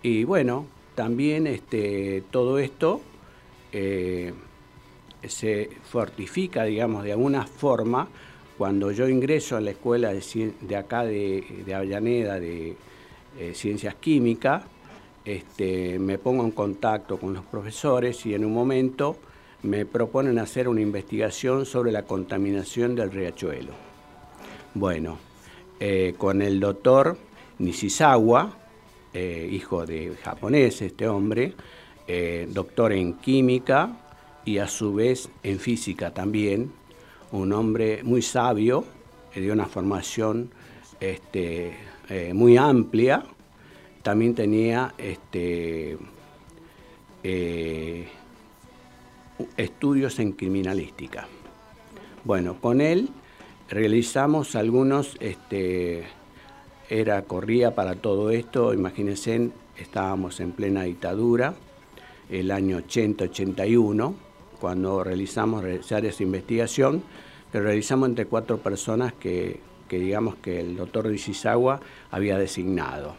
Y 0.02 0.24
bueno, 0.24 0.66
también 0.94 1.46
este, 1.46 2.22
todo 2.30 2.58
esto 2.58 3.00
eh, 3.72 4.32
se 5.26 5.70
fortifica, 5.84 6.64
digamos, 6.64 7.04
de 7.04 7.12
alguna 7.12 7.46
forma 7.46 8.08
cuando 8.60 8.90
yo 8.90 9.08
ingreso 9.08 9.56
a 9.56 9.60
la 9.62 9.70
escuela 9.70 10.12
de, 10.12 10.76
acá 10.76 11.04
de, 11.04 11.64
Avellaneda 11.74 12.38
de 12.38 12.76
eh, 13.38 13.54
Ciencias 13.54 13.94
Químicas, 13.94 14.64
este, 15.24 15.98
me 15.98 16.18
pongo 16.18 16.44
en 16.44 16.50
contacto 16.50 17.16
con 17.16 17.32
los 17.32 17.44
profesores 17.46 18.26
y 18.26 18.34
en 18.34 18.44
un 18.44 18.52
momento 18.52 19.16
me 19.62 19.86
proponen 19.86 20.38
hacer 20.38 20.68
una 20.68 20.82
investigación 20.82 21.64
sobre 21.64 21.90
la 21.90 22.02
contaminación 22.02 22.94
del 22.94 23.10
riachuelo. 23.10 23.72
Bueno, 24.74 25.18
eh, 25.80 26.14
con 26.16 26.42
el 26.42 26.60
doctor 26.60 27.16
Nishizawa, 27.58 28.56
eh, 29.12 29.48
hijo 29.50 29.84
de 29.86 30.14
japonés 30.22 30.82
este 30.82 31.08
hombre, 31.08 31.54
doctor 32.48 32.92
en 32.92 33.14
química 33.14 33.96
y 34.44 34.58
a 34.58 34.66
su 34.66 34.92
vez 34.94 35.28
en 35.44 35.60
física 35.60 36.12
también, 36.12 36.72
un 37.30 37.52
hombre 37.52 38.02
muy 38.02 38.20
sabio, 38.20 38.84
de 39.34 39.52
una 39.52 39.66
formación 39.66 40.50
este, 40.98 41.72
eh, 42.08 42.34
muy 42.34 42.56
amplia, 42.56 43.22
también 44.02 44.34
tenía 44.34 44.94
este, 44.98 45.96
eh, 47.22 48.08
estudios 49.56 50.18
en 50.18 50.32
criminalística. 50.32 51.28
Bueno, 52.24 52.60
con 52.60 52.80
él 52.80 53.08
realizamos 53.70 54.56
algunos, 54.56 55.16
este, 55.20 56.02
era, 56.88 57.22
corría 57.22 57.74
para 57.74 57.94
todo 57.94 58.30
esto, 58.30 58.74
imagínense, 58.74 59.50
estábamos 59.78 60.40
en 60.40 60.52
plena 60.52 60.82
dictadura, 60.82 61.54
el 62.28 62.50
año 62.50 62.78
80-81, 62.80 64.14
cuando 64.60 65.02
realizamos 65.04 65.62
realizar 65.62 66.04
esa 66.04 66.22
investigación, 66.22 67.02
que 67.50 67.60
realizamos 67.60 68.08
entre 68.08 68.26
cuatro 68.26 68.58
personas 68.58 69.12
que, 69.12 69.60
digamos 69.88 70.36
que 70.36 70.60
el 70.60 70.76
doctor 70.76 71.06
Nishizawa 71.08 71.80
había 72.10 72.38
designado. 72.38 73.14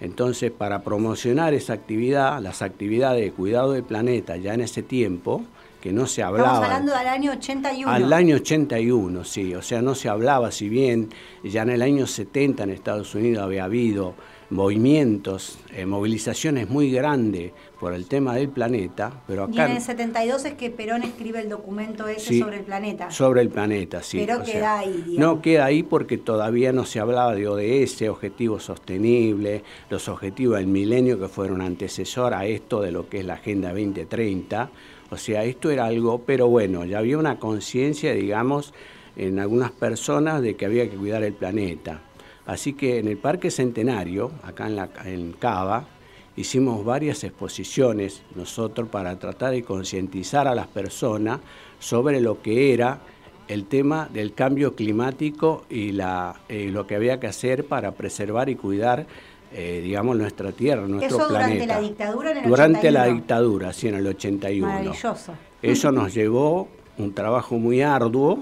Entonces, 0.00 0.50
para 0.50 0.82
promocionar 0.82 1.54
esa 1.54 1.72
actividad, 1.72 2.40
las 2.42 2.60
actividades 2.60 3.24
de 3.24 3.32
cuidado 3.32 3.72
del 3.72 3.82
planeta 3.82 4.36
ya 4.36 4.52
en 4.52 4.60
ese 4.60 4.82
tiempo, 4.82 5.42
que 5.80 5.92
no 5.92 6.06
se 6.06 6.22
hablaba... 6.22 6.48
Estamos 6.48 6.64
hablando 6.64 6.96
del 6.96 7.08
año 7.08 7.32
81. 7.32 7.90
Al 7.90 8.12
año 8.12 8.36
81, 8.36 9.24
sí, 9.24 9.54
o 9.54 9.62
sea, 9.62 9.82
no 9.82 9.94
se 9.94 10.08
hablaba, 10.08 10.50
si 10.50 10.68
bien 10.68 11.10
ya 11.44 11.62
en 11.62 11.70
el 11.70 11.82
año 11.82 12.06
70 12.06 12.64
en 12.64 12.70
Estados 12.70 13.14
Unidos 13.14 13.42
había 13.42 13.64
habido 13.64 14.14
movimientos, 14.50 15.58
eh, 15.74 15.86
movilizaciones 15.86 16.68
muy 16.68 16.90
grandes 16.90 17.52
por 17.80 17.92
el 17.92 18.06
tema 18.06 18.34
del 18.36 18.48
planeta, 18.48 19.22
pero 19.26 19.44
acá... 19.44 19.68
Y 19.68 19.70
en 19.70 19.76
el 19.76 19.82
72 19.82 20.44
es 20.44 20.54
que 20.54 20.70
Perón 20.70 21.02
escribe 21.02 21.40
el 21.40 21.48
documento 21.48 22.06
ese 22.06 22.38
sobre 22.38 22.58
el 22.58 22.64
planeta. 22.64 23.10
Sobre 23.10 23.40
el 23.42 23.48
planeta, 23.48 24.02
sí. 24.02 24.18
Pero 24.24 24.42
queda 24.42 24.78
ahí, 24.78 24.92
digamos. 24.92 25.18
No 25.18 25.42
queda 25.42 25.64
ahí 25.64 25.82
porque 25.82 26.16
todavía 26.18 26.72
no 26.72 26.86
se 26.86 27.00
hablaba 27.00 27.34
de 27.34 27.48
ODS, 27.48 28.02
Objetivo 28.08 28.60
Sostenible, 28.60 29.62
los 29.90 30.08
objetivos 30.08 30.58
del 30.58 30.68
milenio 30.68 31.18
que 31.18 31.28
fueron 31.28 31.60
antecesor 31.60 32.32
a 32.34 32.46
esto 32.46 32.80
de 32.80 32.92
lo 32.92 33.08
que 33.08 33.20
es 33.20 33.24
la 33.24 33.34
Agenda 33.34 33.70
2030. 33.70 34.70
O 35.10 35.16
sea, 35.16 35.44
esto 35.44 35.70
era 35.70 35.86
algo, 35.86 36.22
pero 36.26 36.48
bueno, 36.48 36.84
ya 36.84 36.98
había 36.98 37.18
una 37.18 37.38
conciencia, 37.38 38.12
digamos, 38.12 38.74
en 39.16 39.38
algunas 39.38 39.70
personas 39.70 40.42
de 40.42 40.56
que 40.56 40.66
había 40.66 40.88
que 40.90 40.96
cuidar 40.96 41.22
el 41.22 41.32
planeta. 41.32 42.00
Así 42.44 42.74
que 42.74 42.98
en 42.98 43.08
el 43.08 43.16
Parque 43.16 43.50
Centenario, 43.50 44.32
acá 44.42 44.66
en, 44.66 44.76
la, 44.76 44.88
en 45.04 45.32
Cava, 45.32 45.86
hicimos 46.36 46.84
varias 46.84 47.24
exposiciones 47.24 48.22
nosotros 48.34 48.88
para 48.88 49.18
tratar 49.18 49.52
de 49.52 49.62
concientizar 49.62 50.46
a 50.46 50.54
las 50.54 50.66
personas 50.66 51.40
sobre 51.78 52.20
lo 52.20 52.42
que 52.42 52.72
era 52.72 53.00
el 53.48 53.66
tema 53.66 54.08
del 54.12 54.34
cambio 54.34 54.74
climático 54.74 55.64
y 55.70 55.92
la, 55.92 56.40
eh, 56.48 56.68
lo 56.70 56.86
que 56.86 56.96
había 56.96 57.20
que 57.20 57.26
hacer 57.26 57.66
para 57.66 57.92
preservar 57.92 58.48
y 58.48 58.56
cuidar, 58.56 59.06
eh, 59.52 59.80
digamos, 59.82 60.16
nuestra 60.16 60.52
tierra, 60.52 60.86
nuestro 60.86 61.18
Eso 61.18 61.28
planeta. 61.28 61.48
durante 61.54 61.66
la 61.66 61.80
dictadura 61.80 62.30
en 62.30 62.36
el 62.38 62.48
Durante 62.48 62.90
la 62.90 63.04
dictadura, 63.06 63.72
sí, 63.72 63.88
en 63.88 63.94
el 63.94 64.06
81. 64.06 64.66
Maravilloso. 64.66 65.32
Eso 65.62 65.92
nos 65.92 66.14
llevó 66.14 66.68
un 66.98 67.14
trabajo 67.14 67.56
muy 67.58 67.82
arduo, 67.82 68.40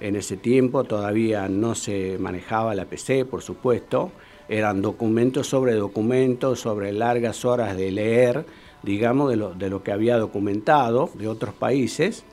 en 0.00 0.16
ese 0.16 0.36
tiempo 0.36 0.84
todavía 0.84 1.48
no 1.48 1.74
se 1.74 2.18
manejaba 2.18 2.74
la 2.74 2.84
PC, 2.84 3.24
por 3.24 3.42
supuesto, 3.42 4.10
eran 4.48 4.82
documentos 4.82 5.46
sobre 5.46 5.74
documentos, 5.74 6.60
sobre 6.60 6.92
largas 6.92 7.44
horas 7.44 7.76
de 7.76 7.90
leer, 7.90 8.44
digamos, 8.82 9.30
de 9.30 9.36
lo, 9.36 9.54
de 9.54 9.70
lo 9.70 9.82
que 9.82 9.92
había 9.92 10.18
documentado 10.18 11.10
de 11.14 11.28
otros 11.28 11.54
países. 11.54 12.24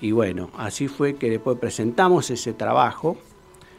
Y 0.00 0.12
bueno, 0.12 0.50
así 0.56 0.88
fue 0.88 1.16
que 1.16 1.28
después 1.28 1.58
presentamos 1.58 2.30
ese 2.30 2.52
trabajo, 2.52 3.16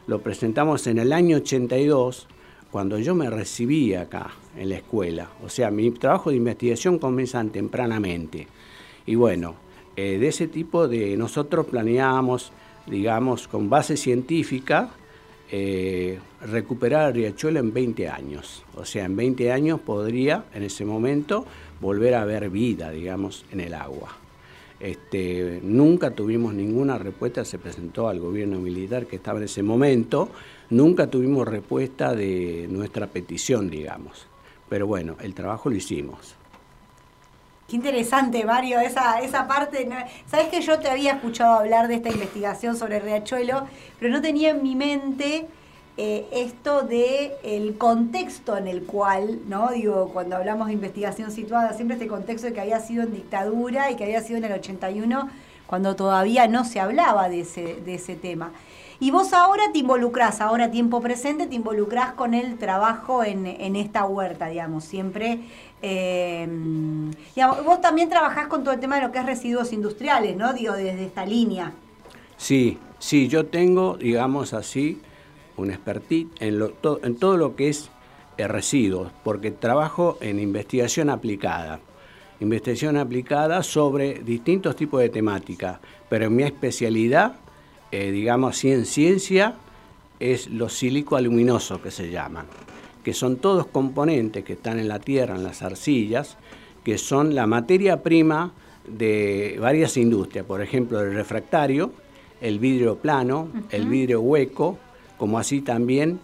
lo 0.06 0.22
presentamos 0.22 0.86
en 0.88 1.00
el 1.00 1.14
año 1.14 1.38
82, 1.38 2.28
cuando 2.72 3.00
yo 3.00 3.16
me 3.16 3.30
recibí 3.30 3.94
acá 3.94 4.32
en 4.58 4.70
la 4.70 4.76
escuela. 4.76 5.30
O 5.44 5.50
sea, 5.50 5.72
mi 5.72 5.90
trabajo 5.92 6.30
de 6.30 6.38
investigación 6.38 7.00
comienza 7.00 7.44
tempranamente. 7.46 8.48
Y 9.06 9.16
bueno, 9.16 9.56
eh, 9.96 10.18
de 10.20 10.28
ese 10.28 10.48
tipo 10.48 10.88
de 10.88 11.18
nosotros 11.18 11.66
planeábamos 11.66 12.52
digamos, 12.90 13.48
con 13.48 13.70
base 13.70 13.96
científica, 13.98 14.90
eh, 15.52 16.20
recuperar 16.42 17.10
el 17.10 17.16
riachuelo 17.16 17.60
en 17.60 17.74
20 17.74 18.10
años. 18.10 18.64
O 18.76 18.86
sea, 18.86 19.06
en 19.06 19.16
20 19.16 19.52
años 19.52 19.80
podría, 19.80 20.46
en 20.54 20.64
ese 20.64 20.86
momento, 20.86 21.46
volver 21.80 22.16
a 22.16 22.24
haber 22.24 22.50
vida, 22.50 22.92
digamos, 22.92 23.46
en 23.52 23.62
el 23.62 23.74
agua. 23.74 24.16
Este, 24.80 25.60
nunca 25.64 26.12
tuvimos 26.12 26.54
ninguna 26.54 26.98
respuesta, 26.98 27.44
se 27.44 27.60
presentó 27.60 28.08
al 28.08 28.20
gobierno 28.20 28.60
militar 28.60 29.08
que 29.08 29.18
estaba 29.18 29.40
en 29.40 29.46
ese 29.46 29.62
momento, 29.62 30.30
nunca 30.70 31.08
tuvimos 31.08 31.48
respuesta 31.48 32.14
de 32.14 32.68
nuestra 32.70 33.08
petición, 33.08 33.70
digamos. 33.70 34.28
Pero 34.70 34.88
bueno, 34.88 35.16
el 35.22 35.34
trabajo 35.34 35.70
lo 35.70 35.76
hicimos. 35.76 36.36
Qué 37.68 37.76
interesante, 37.76 38.44
Mario, 38.46 38.80
esa, 38.80 39.20
esa 39.22 39.48
parte. 39.48 39.88
Sabes 40.26 40.48
que 40.48 40.62
yo 40.62 40.80
te 40.80 40.90
había 40.90 41.14
escuchado 41.14 41.60
hablar 41.60 41.88
de 41.88 41.96
esta 41.96 42.10
investigación 42.10 42.76
sobre 42.76 43.00
Riachuelo, 43.00 43.68
pero 44.00 44.12
no 44.12 44.22
tenía 44.22 44.50
en 44.50 44.64
mi 44.64 44.76
mente 44.76 45.46
eh, 45.98 46.26
esto 46.32 46.84
de 46.84 47.76
contexto 47.78 48.58
en 48.58 48.68
el 48.68 48.84
cual, 48.84 49.42
¿no? 49.48 49.70
Digo, 49.72 50.10
cuando 50.14 50.38
hablamos 50.38 50.68
de 50.68 50.74
investigación 50.74 51.30
situada, 51.32 51.74
siempre 51.74 51.98
este 51.98 52.08
contexto 52.08 52.48
de 52.48 52.54
que 52.54 52.62
había 52.62 52.80
sido 52.80 53.04
en 53.04 53.14
dictadura 53.14 53.92
y 53.92 53.98
que 53.98 54.06
había 54.06 54.22
sido 54.22 54.38
en 54.38 54.46
el 54.46 54.54
81, 54.54 55.30
cuando 55.68 55.96
todavía 55.96 56.48
no 56.48 56.64
se 56.66 56.80
hablaba 56.80 57.30
de 57.30 57.42
ese, 57.42 57.76
de 57.86 57.96
ese 57.96 58.16
tema. 58.16 58.52
Y 59.02 59.12
vos 59.12 59.32
ahora 59.32 59.64
te 59.72 59.80
involucrás, 59.80 60.42
ahora 60.42 60.72
tiempo 60.72 61.00
presente, 61.00 61.48
te 61.48 61.56
involucrás 61.56 62.14
con 62.14 62.34
el 62.34 62.58
trabajo 62.58 63.24
en, 63.24 63.48
en 63.48 63.78
esta 63.78 64.06
huerta, 64.06 64.48
digamos, 64.48 64.84
siempre 64.84 65.40
eh, 65.82 66.48
vos 67.66 67.82
también 67.82 68.10
trabajás 68.10 68.48
con 68.48 68.64
todo 68.64 68.74
el 68.74 68.80
tema 68.80 68.98
de 68.98 69.04
lo 69.04 69.12
que 69.12 69.20
es 69.20 69.26
residuos 69.26 69.72
industriales, 69.72 70.36
¿no? 70.36 70.54
Digo, 70.54 70.74
desde 70.74 71.06
esta 71.06 71.26
línea. 71.26 71.72
Sí, 72.38 72.78
sí, 73.00 73.28
yo 73.28 73.46
tengo, 73.46 73.96
digamos 73.96 74.54
así, 74.54 75.02
un 75.56 75.72
expertise 75.72 76.28
en, 76.40 76.62
en 77.04 77.16
todo 77.16 77.38
lo 77.38 77.56
que 77.56 77.70
es 77.70 77.90
eh, 78.38 78.48
residuos, 78.48 79.12
porque 79.24 79.52
trabajo 79.52 80.18
en 80.22 80.40
investigación 80.40 81.10
aplicada. 81.10 81.80
Investigación 82.42 82.98
aplicada 82.98 83.64
sobre 83.64 84.20
distintos 84.20 84.76
tipos 84.76 85.02
de 85.02 85.10
temática, 85.10 85.80
pero 86.10 86.26
en 86.26 86.36
mi 86.36 86.44
especialidad, 86.44 87.36
eh, 87.92 88.12
digamos 88.12 88.58
así, 88.58 88.72
en 88.72 88.86
ciencia, 88.86 89.56
es 90.20 90.48
los 90.48 90.74
silicoaluminosos 90.74 91.80
que 91.80 91.92
se 91.92 92.10
llaman 92.10 92.46
que 93.04 93.14
son 93.14 93.38
todos 93.38 93.68
componentes 93.68 94.44
que 94.44 94.54
están 94.54 94.80
en 94.80 94.88
la 94.88 95.00
tierra, 95.00 95.36
en 95.36 95.44
las 95.44 95.62
arcillas, 95.62 96.38
que 96.84 96.98
son 96.98 97.36
la 97.36 97.48
materia 97.48 98.04
prima 98.04 98.54
de 98.88 99.58
varias 99.60 99.98
industrias, 99.98 100.46
por 100.46 100.62
ejemplo, 100.62 101.00
el 101.02 101.14
refractario, 101.14 101.92
el 102.42 102.60
vidrio 102.60 102.98
plano, 102.98 103.50
el 103.70 103.88
vidrio 103.88 104.22
hueco, 104.22 104.78
como 105.18 105.38
así 105.38 105.62
también 105.62 106.20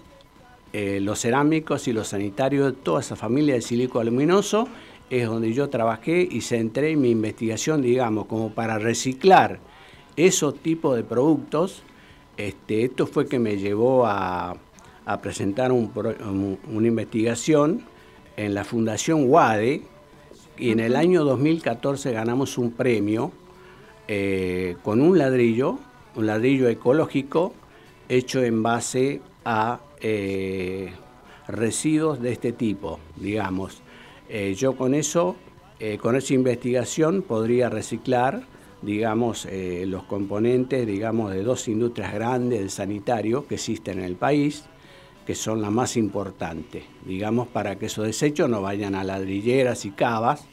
eh, 0.73 0.99
los 1.01 1.21
cerámicos 1.21 1.87
y 1.87 1.93
los 1.93 2.09
sanitarios, 2.09 2.73
toda 2.83 3.01
esa 3.01 3.15
familia 3.15 3.55
de 3.55 3.61
silico 3.61 3.99
aluminoso, 3.99 4.67
es 5.09 5.27
donde 5.27 5.53
yo 5.53 5.69
trabajé 5.69 6.27
y 6.29 6.41
centré 6.41 6.95
mi 6.95 7.11
investigación, 7.11 7.81
digamos, 7.81 8.25
como 8.25 8.51
para 8.51 8.79
reciclar 8.79 9.59
esos 10.15 10.55
tipos 10.55 10.95
de 10.95 11.03
productos. 11.03 11.83
Este, 12.37 12.83
esto 12.83 13.07
fue 13.07 13.27
que 13.27 13.39
me 13.39 13.57
llevó 13.57 14.05
a, 14.05 14.57
presentar 15.21 15.71
una 15.71 16.87
investigación 16.87 17.83
en 18.37 18.55
la 18.55 18.63
Fundación 18.63 19.29
WADE 19.29 19.83
y 20.57 20.71
en 20.71 20.79
el 20.79 20.95
año 20.95 21.23
2014 21.23 22.11
ganamos 22.11 22.57
un 22.57 22.71
premio 22.71 23.31
eh, 24.07 24.77
con 24.83 25.01
un 25.01 25.17
ladrillo, 25.17 25.79
un 26.15 26.27
ladrillo 26.27 26.69
ecológico 26.69 27.53
hecho 28.07 28.43
en 28.43 28.61
base 28.61 29.21
a 29.43 29.79
eh, 29.99 30.91
residuos 31.47 32.21
de 32.21 32.31
este 32.31 32.51
tipo, 32.51 32.99
digamos. 33.15 33.81
Eh, 34.29 34.55
yo 34.55 34.75
con 34.75 34.93
eso, 34.93 35.35
con 36.01 36.15
esa 36.15 36.33
investigación 36.33 37.21
podría 37.21 37.69
reciclar, 37.69 38.43
digamos, 38.81 39.47
los 39.51 40.03
componentes, 40.03 40.85
digamos, 40.85 41.31
de 41.31 41.43
dos 41.43 41.67
industrias 41.67 42.13
grandes 42.13 42.59
del 42.59 42.69
sanitario 42.69 43.47
que 43.47 43.55
existen 43.55 43.99
en 43.99 44.05
el 44.05 44.15
país, 44.15 44.65
que 45.25 45.33
son 45.33 45.61
las 45.61 45.71
más 45.71 45.97
importantes, 45.97 46.83
digamos, 47.05 47.47
para 47.47 47.77
que 47.77 47.87
esos 47.87 48.05
desechos 48.05 48.47
no 48.49 48.61
vayan 48.61 48.93
a 48.93 49.03
ladrilleras 49.03 49.85
y 49.85 49.91
cavas, 49.91 50.45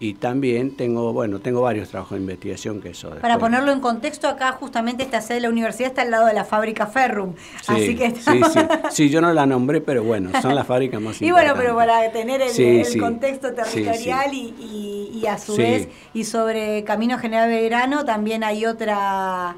y 0.00 0.14
también 0.14 0.76
tengo, 0.76 1.12
bueno, 1.12 1.40
tengo 1.40 1.62
varios 1.62 1.88
trabajos 1.88 2.16
de 2.16 2.22
investigación 2.22 2.80
que 2.80 2.90
eso. 2.90 3.10
Para 3.20 3.38
ponerlo 3.38 3.72
en 3.72 3.80
contexto, 3.80 4.28
acá 4.28 4.52
justamente 4.52 5.02
esta 5.02 5.20
sede 5.20 5.36
de 5.36 5.40
la 5.42 5.48
universidad 5.50 5.88
está 5.88 6.02
al 6.02 6.12
lado 6.12 6.26
de 6.26 6.34
la 6.34 6.44
fábrica 6.44 6.86
Ferrum. 6.86 7.34
Sí, 7.62 7.72
así 7.72 7.96
que 7.96 8.10
sí, 8.12 8.40
sí. 8.52 8.60
sí, 8.90 9.10
yo 9.10 9.20
no 9.20 9.32
la 9.32 9.44
nombré, 9.44 9.80
pero 9.80 10.04
bueno, 10.04 10.30
son 10.40 10.54
las 10.54 10.66
fábricas 10.66 11.00
más 11.00 11.20
importantes. 11.20 11.28
Y 11.28 11.32
bueno, 11.32 11.54
pero 11.56 11.74
para 11.74 12.10
tener 12.12 12.40
el, 12.40 13.00
contexto 13.00 13.52
territorial 13.52 14.32
y, 14.32 15.10
y, 15.14 15.26
a 15.26 15.36
su 15.36 15.56
vez, 15.56 15.88
y 16.14 16.24
sobre 16.24 16.84
Camino 16.84 17.18
General 17.18 17.48
Belgrano 17.48 18.04
también 18.04 18.44
hay 18.44 18.66
otra 18.66 19.56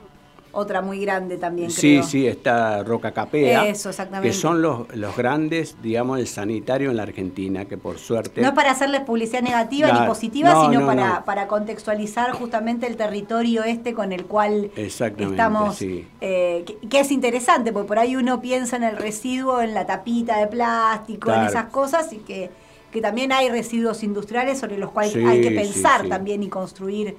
otra 0.52 0.82
muy 0.82 1.00
grande 1.00 1.36
también, 1.36 1.70
Sí, 1.70 2.02
sí, 2.02 2.26
está 2.26 2.82
Roca 2.82 3.12
Capea. 3.12 3.66
Eso, 3.68 3.90
exactamente. 3.90 4.28
Que 4.28 4.34
son 4.34 4.62
los, 4.62 4.94
los 4.96 5.16
grandes, 5.16 5.76
digamos, 5.82 6.18
el 6.18 6.26
sanitario 6.26 6.90
en 6.90 6.96
la 6.96 7.04
Argentina, 7.04 7.66
que 7.66 7.76
por 7.76 7.98
suerte... 7.98 8.40
No 8.40 8.48
es 8.48 8.54
para 8.54 8.72
hacerles 8.72 9.02
publicidad 9.02 9.42
negativa 9.42 9.92
ni 9.92 10.06
positiva, 10.06 10.68
sino 10.68 10.84
para, 10.86 11.24
para 11.24 11.46
contextualizar 11.46 12.32
justamente 12.32 12.86
el 12.86 12.96
territorio 12.96 13.62
este 13.64 13.94
con 13.94 14.12
el 14.12 14.26
cual 14.26 14.70
estamos... 14.76 15.80
Eh, 15.82 16.64
que, 16.90 17.00
es 17.00 17.10
interesante, 17.12 17.72
porque 17.72 17.88
por 17.88 17.98
ahí 17.98 18.16
uno 18.16 18.40
piensa 18.40 18.76
en 18.76 18.82
el 18.82 18.96
residuo, 18.96 19.62
en 19.62 19.74
la 19.74 19.86
tapita 19.86 20.38
de 20.38 20.48
plástico, 20.48 21.32
en 21.32 21.44
esas 21.44 21.66
cosas, 21.66 22.12
y 22.12 22.16
que, 22.18 22.50
que 22.90 23.00
también 23.00 23.32
hay 23.32 23.48
residuos 23.48 24.02
industriales 24.02 24.58
sobre 24.58 24.78
los 24.78 24.90
cuales 24.90 25.14
hay 25.16 25.40
que 25.40 25.50
pensar 25.52 26.08
también 26.08 26.42
y 26.42 26.48
construir 26.48 27.16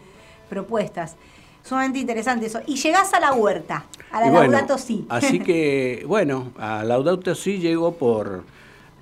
propuestas 0.49 1.15
sumamente 1.63 1.99
interesante 1.99 2.45
eso. 2.47 2.59
Y 2.67 2.75
llegás 2.75 3.13
a 3.13 3.19
la 3.19 3.33
huerta, 3.33 3.85
a 4.11 4.21
la 4.21 4.31
Laudato 4.31 4.77
Si. 4.77 5.05
Así 5.09 5.39
que, 5.39 6.03
bueno, 6.07 6.51
a 6.57 6.83
Laudato 6.83 7.35
Si 7.35 7.59
llegó 7.59 7.95
por, 7.95 8.43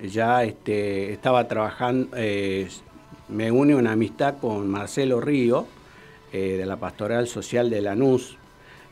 ya 0.02 0.44
este, 0.44 1.12
estaba 1.12 1.46
trabajando, 1.48 2.16
eh, 2.16 2.68
me 3.28 3.50
une 3.50 3.74
una 3.74 3.92
amistad 3.92 4.38
con 4.38 4.68
Marcelo 4.68 5.20
Río, 5.20 5.66
eh, 6.32 6.56
de 6.58 6.66
la 6.66 6.76
Pastoral 6.76 7.26
Social 7.26 7.70
de 7.70 7.80
Lanús. 7.80 8.36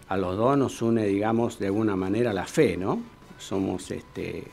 A 0.09 0.17
los 0.17 0.37
dos 0.37 0.57
nos 0.57 0.81
une, 0.83 1.05
digamos, 1.05 1.59
de 1.59 1.67
alguna 1.67 1.95
manera 1.95 2.33
la 2.33 2.47
fe, 2.47 2.77
¿no? 2.77 3.01
Somos, 3.39 3.91
este, 3.91 4.45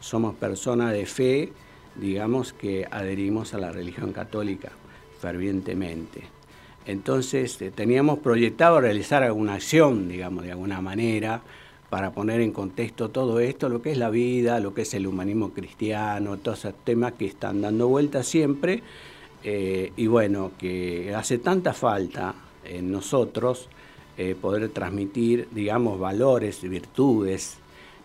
somos 0.00 0.34
personas 0.36 0.92
de 0.92 1.06
fe, 1.06 1.52
digamos, 1.96 2.52
que 2.52 2.86
adherimos 2.90 3.52
a 3.52 3.58
la 3.58 3.72
religión 3.72 4.12
católica 4.12 4.70
fervientemente. 5.22 6.22
Entonces 6.86 7.60
eh, 7.62 7.70
teníamos 7.70 8.18
proyectado 8.18 8.80
realizar 8.80 9.22
alguna 9.22 9.54
acción, 9.54 10.08
digamos, 10.08 10.44
de 10.44 10.52
alguna 10.52 10.80
manera, 10.80 11.42
para 11.90 12.12
poner 12.12 12.40
en 12.40 12.52
contexto 12.52 13.10
todo 13.10 13.38
esto, 13.38 13.68
lo 13.68 13.82
que 13.82 13.92
es 13.92 13.98
la 13.98 14.10
vida, 14.10 14.60
lo 14.60 14.72
que 14.72 14.82
es 14.82 14.94
el 14.94 15.06
humanismo 15.06 15.50
cristiano, 15.52 16.38
todos 16.38 16.60
esos 16.60 16.74
temas 16.84 17.12
que 17.12 17.26
están 17.26 17.60
dando 17.60 17.86
vuelta 17.86 18.22
siempre, 18.22 18.82
eh, 19.44 19.92
y 19.96 20.06
bueno, 20.06 20.52
que 20.58 21.14
hace 21.14 21.38
tanta 21.38 21.74
falta 21.74 22.34
en 22.64 22.90
nosotros 22.90 23.68
eh, 24.16 24.34
poder 24.40 24.68
transmitir, 24.70 25.48
digamos, 25.50 25.98
valores, 25.98 26.62
virtudes 26.62 27.58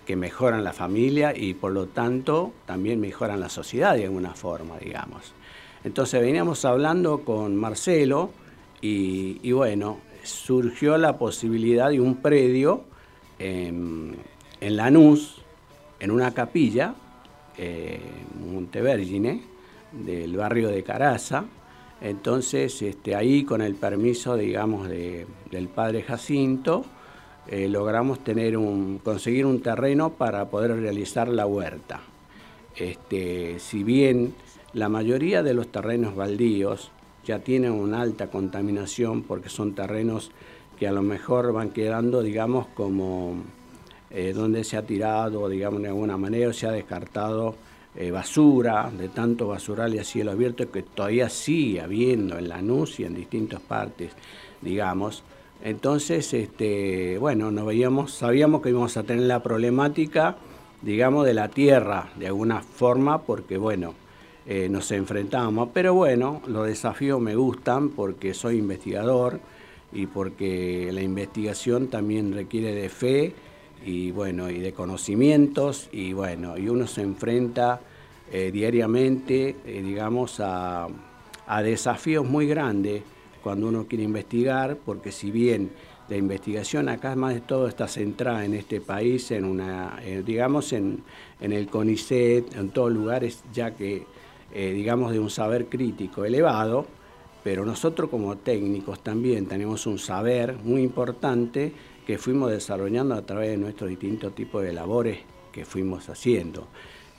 que 0.06 0.16
mejoran 0.16 0.64
la 0.64 0.74
familia 0.74 1.34
y 1.36 1.54
por 1.54 1.74
lo 1.74 1.88
tanto 1.88 2.54
también 2.66 3.00
mejoran 3.00 3.40
la 3.40 3.50
sociedad 3.50 3.96
de 3.96 4.06
alguna 4.06 4.34
forma, 4.34 4.78
digamos. 4.80 5.34
Entonces 5.84 6.22
veníamos 6.22 6.66
hablando 6.66 7.20
con 7.20 7.56
Marcelo, 7.56 8.32
y, 8.82 9.52
bueno, 9.52 10.00
surgió 10.24 10.98
la 10.98 11.18
posibilidad 11.18 11.90
de 11.90 12.00
un 12.00 12.18
predio 12.18 12.84
en, 13.40 14.16
Lanús, 14.62 15.42
en 16.00 16.12
una 16.12 16.34
capilla, 16.34 16.96
eh, 17.58 18.00
Montevergine, 18.40 19.42
del 19.92 20.36
barrio 20.38 20.70
de 20.70 20.84
Caraza. 20.84 21.46
Entonces, 22.02 22.82
este, 22.82 23.16
ahí 23.16 23.44
con 23.44 23.62
el 23.62 23.76
permiso, 23.76 24.38
digamos, 24.38 24.88
del 24.88 25.70
padre 25.74 26.04
Jacinto, 26.04 26.86
eh, 27.48 27.68
logramos 27.70 28.24
tener 28.24 28.58
un, 28.58 29.00
conseguir 29.00 29.46
un 29.46 29.62
terreno 29.62 30.12
para 30.12 30.50
poder 30.50 30.80
realizar 30.80 31.30
la 31.30 31.46
huerta. 31.46 32.02
Este, 32.76 33.58
si 33.60 33.84
bien 33.84 34.36
la 34.74 34.90
mayoría 34.90 35.42
de 35.42 35.54
los 35.54 35.70
terrenos 35.70 36.16
baldíos 36.16 36.92
ya 37.28 37.40
tienen 37.40 37.74
una 37.74 38.02
alta 38.02 38.28
contaminación 38.32 39.24
porque 39.24 39.50
son 39.50 39.76
terrenos 39.76 40.32
que 40.80 40.88
a 40.88 40.94
lo 40.94 41.02
mejor 41.02 41.52
van 41.52 41.72
quedando, 41.72 42.24
digamos, 42.24 42.68
como 42.68 43.36
eh, 44.10 44.32
donde 44.34 44.64
se 44.64 44.78
ha 44.78 44.84
tirado, 44.84 45.50
digamos, 45.50 45.82
de 45.82 45.90
alguna 45.90 46.16
manera, 46.16 46.50
o 46.50 46.54
se 46.54 46.68
ha 46.68 46.72
descartado 46.72 47.56
eh, 47.96 48.12
basura, 48.12 48.90
de 48.98 49.10
tanto 49.10 49.50
basural 49.50 49.94
y 49.94 50.00
a 50.00 50.06
cielo 50.06 50.32
abierto 50.32 50.72
que 50.72 50.84
todavía 50.84 51.28
sigue 51.28 51.82
habiendo 51.82 52.38
en 52.38 52.48
Lanús 52.48 52.98
y 53.02 53.04
en 53.04 53.14
distintas 53.14 53.60
partes, 53.60 54.14
digamos. 54.62 55.24
Entonces, 55.62 56.34
este, 56.34 57.18
bueno, 57.18 57.52
nos 57.52 57.66
veíamos, 57.66 58.14
sabíamos 58.14 58.62
que 58.62 58.70
íbamos 58.70 58.96
a 58.96 59.04
tener 59.04 59.26
la 59.26 59.44
problemática, 59.44 60.38
digamos, 60.82 61.26
de 61.26 61.34
la 61.34 61.50
tierra, 61.50 62.10
de 62.16 62.28
alguna 62.28 62.62
forma, 62.62 63.24
porque, 63.24 63.58
bueno, 63.58 63.96
eh, 64.50 64.70
nos 64.70 64.92
enfrentamos. 64.92 65.70
Pero 65.74 65.94
bueno, 65.94 66.42
los 66.48 66.66
desafíos 66.66 67.20
me 67.20 67.36
gustan 67.36 67.90
porque 67.90 68.34
soy 68.34 68.58
investigador 68.58 69.42
y 69.92 70.06
porque 70.08 70.90
la 70.94 71.02
investigación 71.02 71.88
también 71.88 72.32
requiere 72.32 72.74
de 72.74 72.88
fe 72.88 73.34
y 73.86 74.12
bueno, 74.12 74.50
y 74.50 74.60
de 74.60 74.72
conocimientos 74.72 75.90
y 75.92 76.14
bueno, 76.14 76.58
y 76.58 76.70
uno 76.70 76.88
se 76.88 77.02
enfrenta 77.02 77.82
eh, 78.32 78.50
diariamente, 78.54 79.58
eh, 79.66 79.82
digamos, 79.86 80.40
a, 80.40 80.88
desafíos 81.62 82.26
muy 82.26 82.48
grandes 82.48 83.04
cuando 83.44 83.68
uno 83.68 83.86
quiere 83.86 84.06
investigar, 84.06 84.78
porque 84.78 85.12
si 85.12 85.30
bien 85.30 85.72
la 86.08 86.16
investigación 86.16 86.88
acá 86.88 87.18
más 87.18 87.34
de 87.34 87.42
todo 87.42 87.68
está 87.68 87.90
centrada 87.90 88.46
en 88.46 88.54
este 88.54 88.80
país, 88.80 89.32
en 89.32 89.44
una, 89.44 90.00
digamos, 90.26 90.72
en, 90.72 91.04
en 91.42 91.54
el 91.54 91.68
CONICET, 91.68 92.56
en 92.56 92.70
todos 92.70 92.92
lugares, 92.92 93.44
ya 93.54 93.72
que 93.72 94.06
eh, 94.60 94.74
digamos, 94.74 95.12
de 95.12 95.20
un 95.20 95.30
saber 95.30 95.68
crítico 95.68 96.26
elevado, 96.26 96.88
pero 97.44 97.64
nosotros 97.64 98.10
como 98.10 98.38
técnicos 98.38 99.04
también 99.04 99.46
tenemos 99.46 99.86
un 99.86 100.00
saber 100.00 100.58
muy 100.64 100.82
importante 100.82 101.72
que 102.08 102.18
fuimos 102.18 102.50
desarrollando 102.50 103.14
a 103.14 103.24
través 103.24 103.52
de 103.52 103.58
nuestros 103.58 103.88
distintos 103.88 104.34
tipos 104.34 104.64
de 104.64 104.74
labores 104.74 105.20
que 105.52 105.64
fuimos 105.64 106.10
haciendo. 106.10 106.70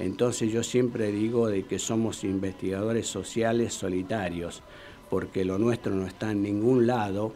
Entonces 0.01 0.51
yo 0.51 0.65
siempre 0.65 1.13
digo 1.13 1.47
de 1.47 1.63
que 1.63 1.79
somos 1.79 2.25
investigadores 2.25 3.07
sociales 3.07 3.73
solitarios, 3.73 4.65
porque 5.09 5.45
lo 5.45 5.59
nuestro 5.59 5.95
no 5.95 6.09
está 6.09 6.33
en 6.33 6.43
ningún 6.43 6.89
lado 6.89 7.35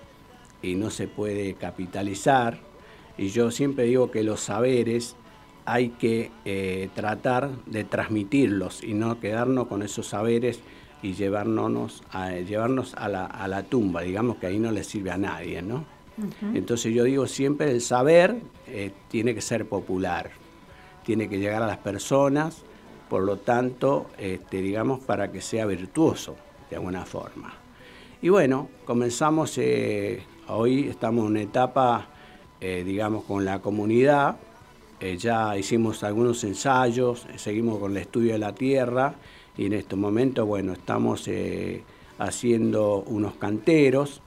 y 0.62 0.74
no 0.74 0.90
se 0.90 1.06
puede 1.06 1.54
capitalizar. 1.54 2.58
Y 3.16 3.28
yo 3.28 3.52
siempre 3.52 3.84
digo 3.84 4.10
que 4.10 4.24
los 4.24 4.40
saberes 4.40 5.14
hay 5.64 5.90
que 5.90 6.30
eh, 6.44 6.88
tratar 6.94 7.50
de 7.66 7.84
transmitirlos 7.84 8.82
y 8.82 8.94
no 8.94 9.20
quedarnos 9.20 9.68
con 9.68 9.82
esos 9.82 10.08
saberes 10.08 10.60
y 11.02 11.14
llevarnos 11.14 12.02
a, 12.10 12.30
llevarnos 12.32 12.94
a 12.94 13.08
la, 13.08 13.62
tumba, 13.64 14.02
digamos 14.02 14.36
que 14.36 14.46
ahí 14.46 14.58
no 14.58 14.70
le 14.70 14.84
sirve 14.84 15.10
a 15.10 15.18
nadie, 15.18 15.62
¿no? 15.62 15.84
Entonces 16.54 16.94
yo 16.94 17.04
digo 17.04 17.26
siempre 17.26 17.70
el 17.70 17.80
saber 17.80 18.36
eh, 18.68 18.92
tiene 19.08 19.34
que 19.34 19.40
ser 19.40 19.66
popular, 19.66 20.30
tiene 21.04 21.28
que 21.28 21.38
llegar 21.38 21.62
a 21.62 21.66
las 21.66 21.78
personas, 21.78 22.62
por 23.08 23.22
lo 23.22 23.38
tanto, 23.38 24.06
este, 24.18 24.60
digamos, 24.60 25.00
para 25.00 25.32
que 25.32 25.40
sea 25.40 25.66
virtuoso 25.66 26.36
de 26.70 26.76
alguna 26.76 27.04
forma. 27.04 27.54
Y 28.20 28.28
bueno, 28.28 28.68
comenzamos, 28.84 29.58
eh, 29.58 30.22
hoy 30.48 30.88
estamos 30.88 31.24
en 31.24 31.30
una 31.30 31.42
etapa, 31.42 32.06
digamos, 32.60 33.24
con 33.24 33.44
la 33.44 33.60
comunidad, 33.60 34.36
eh, 35.02 35.16
ya 35.16 35.58
hicimos 35.58 36.04
algunos 36.04 36.44
ensayos, 36.44 37.26
seguimos 37.34 37.80
con 37.80 37.90
el 37.90 37.96
estudio 37.96 38.34
de 38.34 38.38
la 38.38 38.54
tierra 38.54 39.16
y 39.58 39.66
en 39.66 39.72
este 39.72 39.96
momento, 39.96 40.46
bueno, 40.46 40.74
estamos 40.74 41.26
eh, 41.26 41.82
haciendo 42.20 43.02
unos 43.08 43.34
canteros 43.34 44.20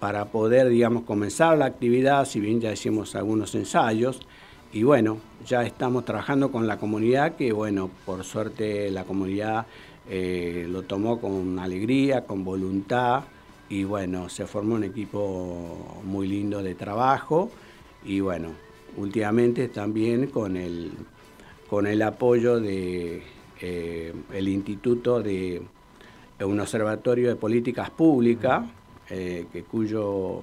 para 0.00 0.24
poder, 0.24 0.68
digamos, 0.68 1.04
comenzar 1.04 1.56
la 1.58 1.66
actividad, 1.66 2.24
si 2.24 2.40
bien 2.40 2.60
ya 2.60 2.72
hicimos 2.72 3.14
algunos 3.14 3.54
ensayos. 3.54 4.18
Y 4.72 4.82
bueno, 4.82 5.18
ya 5.46 5.62
estamos 5.62 6.04
trabajando 6.04 6.50
con 6.50 6.66
la 6.66 6.76
comunidad, 6.78 7.36
que 7.36 7.52
bueno, 7.52 7.88
por 8.04 8.24
suerte 8.24 8.90
la 8.90 9.04
comunidad 9.04 9.66
eh, 10.08 10.66
lo 10.68 10.82
tomó 10.82 11.20
con 11.20 11.56
alegría, 11.60 12.24
con 12.24 12.42
voluntad, 12.42 13.22
y 13.68 13.84
bueno, 13.84 14.28
se 14.28 14.44
formó 14.46 14.74
un 14.74 14.82
equipo 14.82 16.00
muy 16.04 16.26
lindo 16.26 16.64
de 16.64 16.74
trabajo, 16.74 17.48
y 18.04 18.18
bueno, 18.18 18.48
últimamente 18.96 19.68
también 19.68 20.28
con 20.28 20.56
el, 20.56 20.90
con 21.68 21.86
el 21.86 22.02
apoyo 22.02 22.60
de 22.60 23.22
eh, 23.60 24.12
el 24.32 24.48
Instituto 24.48 25.22
de 25.22 25.62
un 26.40 26.60
Observatorio 26.60 27.28
de 27.28 27.36
Políticas 27.36 27.90
Públicas, 27.90 28.64
eh, 29.08 29.46
que 29.52 29.62
cuyo 29.64 30.42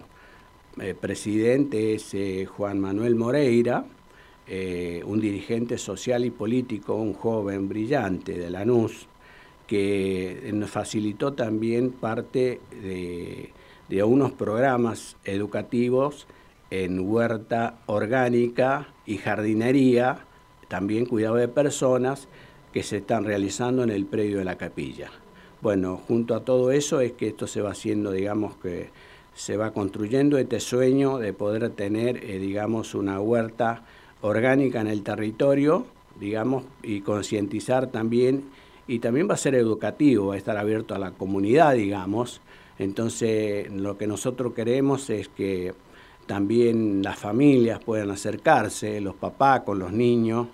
presidente 1.01 1.95
es 1.95 2.15
Juan 2.49 2.79
Manuel 2.79 3.15
Moreira, 3.15 3.83
eh, 4.49 5.01
un 5.05 5.19
dirigente 5.19 5.77
social 5.77 6.23
y 6.23 6.29
político, 6.29 6.95
un 6.95 7.13
joven 7.13 7.67
brillante 7.67 8.31
de 8.37 8.49
Lanús, 8.49 9.05
que 9.67 10.49
nos 10.53 10.69
facilitó 10.69 11.33
también 11.33 11.91
parte 11.91 12.61
de, 12.81 13.51
unos 14.03 14.31
programas 14.31 15.17
educativos 15.25 16.27
en 16.69 16.99
huerta 16.99 17.79
orgánica 17.85 18.87
y 19.05 19.17
jardinería, 19.17 20.25
también 20.67 21.05
cuidado 21.05 21.35
de 21.35 21.47
personas, 21.47 22.27
que 22.73 22.83
se 22.83 22.97
están 22.97 23.23
realizando 23.23 23.83
en 23.83 23.89
el 23.89 24.05
predio 24.05 24.39
de 24.39 24.45
la 24.45 24.57
capilla. 24.57 25.09
Bueno, 25.61 25.97
junto 26.07 26.35
a 26.35 26.43
todo 26.43 26.71
eso 26.71 27.01
es 27.01 27.13
que 27.13 27.27
esto 27.27 27.47
se 27.47 27.61
va 27.61 27.71
haciendo, 27.71 28.11
digamos 28.11 28.57
que 28.57 28.89
se 29.33 29.55
va 29.55 29.71
construyendo 29.71 30.37
este 30.37 30.59
sueño 30.59 31.19
de 31.19 31.31
poder 31.31 31.69
tener, 31.69 32.23
eh, 32.23 32.39
digamos, 32.39 32.95
una 32.95 33.19
huerta 33.21 33.83
orgánica 34.21 34.81
en 34.81 34.87
el 34.87 35.03
territorio, 35.03 35.85
digamos, 36.19 36.65
y 36.83 37.01
concientizar 37.01 37.87
también, 37.87 38.45
y 38.87 38.99
también 38.99 39.29
va 39.29 39.35
a 39.35 39.37
ser 39.37 39.55
educativo, 39.55 40.27
va 40.27 40.35
a 40.35 40.37
estar 40.37 40.57
abierto 40.57 40.95
a 40.95 40.99
la 40.99 41.11
comunidad, 41.11 41.75
digamos. 41.75 42.41
Entonces, 42.79 43.71
lo 43.71 43.97
que 43.97 44.07
nosotros 44.07 44.53
queremos 44.53 45.09
es 45.09 45.27
que 45.29 45.73
también 46.27 47.01
las 47.01 47.17
familias 47.17 47.79
puedan 47.83 48.11
acercarse, 48.11 49.01
los 49.01 49.15
papás 49.15 49.61
con 49.61 49.79
los 49.79 49.91
niños, 49.91 50.47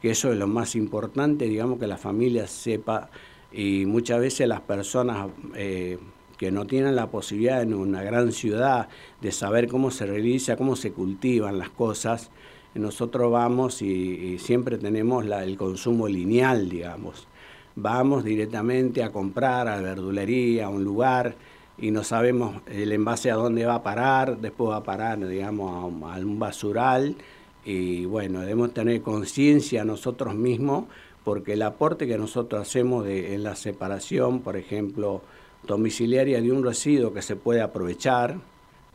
que 0.00 0.10
eso 0.10 0.32
es 0.32 0.38
lo 0.38 0.46
más 0.46 0.74
importante, 0.76 1.46
digamos, 1.46 1.78
que 1.78 1.86
la 1.86 1.98
familia 1.98 2.46
sepa, 2.46 3.10
y 3.52 3.86
muchas 3.86 4.20
veces 4.20 4.48
las 4.48 4.60
personas 4.60 5.28
eh, 5.54 5.98
que 6.38 6.50
no 6.50 6.66
tienen 6.66 6.96
la 6.96 7.10
posibilidad 7.10 7.62
en 7.62 7.74
una 7.74 8.02
gran 8.02 8.32
ciudad 8.32 8.88
de 9.20 9.32
saber 9.32 9.68
cómo 9.68 9.90
se 9.90 10.06
realiza, 10.06 10.56
cómo 10.56 10.76
se 10.76 10.92
cultivan 10.92 11.58
las 11.58 11.70
cosas, 11.70 12.30
nosotros 12.78 13.32
vamos 13.32 13.82
y, 13.82 14.38
siempre 14.38 14.78
tenemos 14.78 15.24
el 15.24 15.56
consumo 15.56 16.08
lineal, 16.08 16.68
digamos. 16.68 17.26
Vamos 17.74 18.24
directamente 18.24 19.02
a 19.02 19.12
comprar 19.12 19.68
a 19.68 19.76
la 19.76 19.82
verdulería, 19.82 20.66
a 20.66 20.68
un 20.68 20.84
lugar, 20.84 21.34
y 21.78 21.90
no 21.90 22.04
sabemos 22.04 22.62
el 22.66 22.92
envase 22.92 23.30
a 23.30 23.34
dónde 23.34 23.66
va 23.66 23.76
a 23.76 23.82
parar, 23.82 24.38
después 24.38 24.70
va 24.70 24.76
a 24.76 24.82
parar, 24.82 25.26
digamos, 25.26 25.72
a 25.72 26.16
un, 26.18 26.38
basural, 26.38 27.16
y 27.64 28.04
bueno, 28.04 28.40
debemos 28.40 28.72
tener 28.72 29.02
conciencia 29.02 29.84
nosotros 29.84 30.34
mismos, 30.34 30.84
porque 31.24 31.54
el 31.54 31.62
aporte 31.62 32.06
que 32.06 32.16
nosotros 32.16 32.62
hacemos 32.62 33.06
en 33.08 33.42
la 33.42 33.56
separación, 33.56 34.40
por 34.40 34.56
ejemplo, 34.56 35.22
domiciliaria 35.66 36.40
de 36.40 36.52
un 36.52 36.64
residuo 36.64 37.12
que 37.12 37.22
se 37.22 37.36
puede 37.36 37.60
aprovechar, 37.60 38.36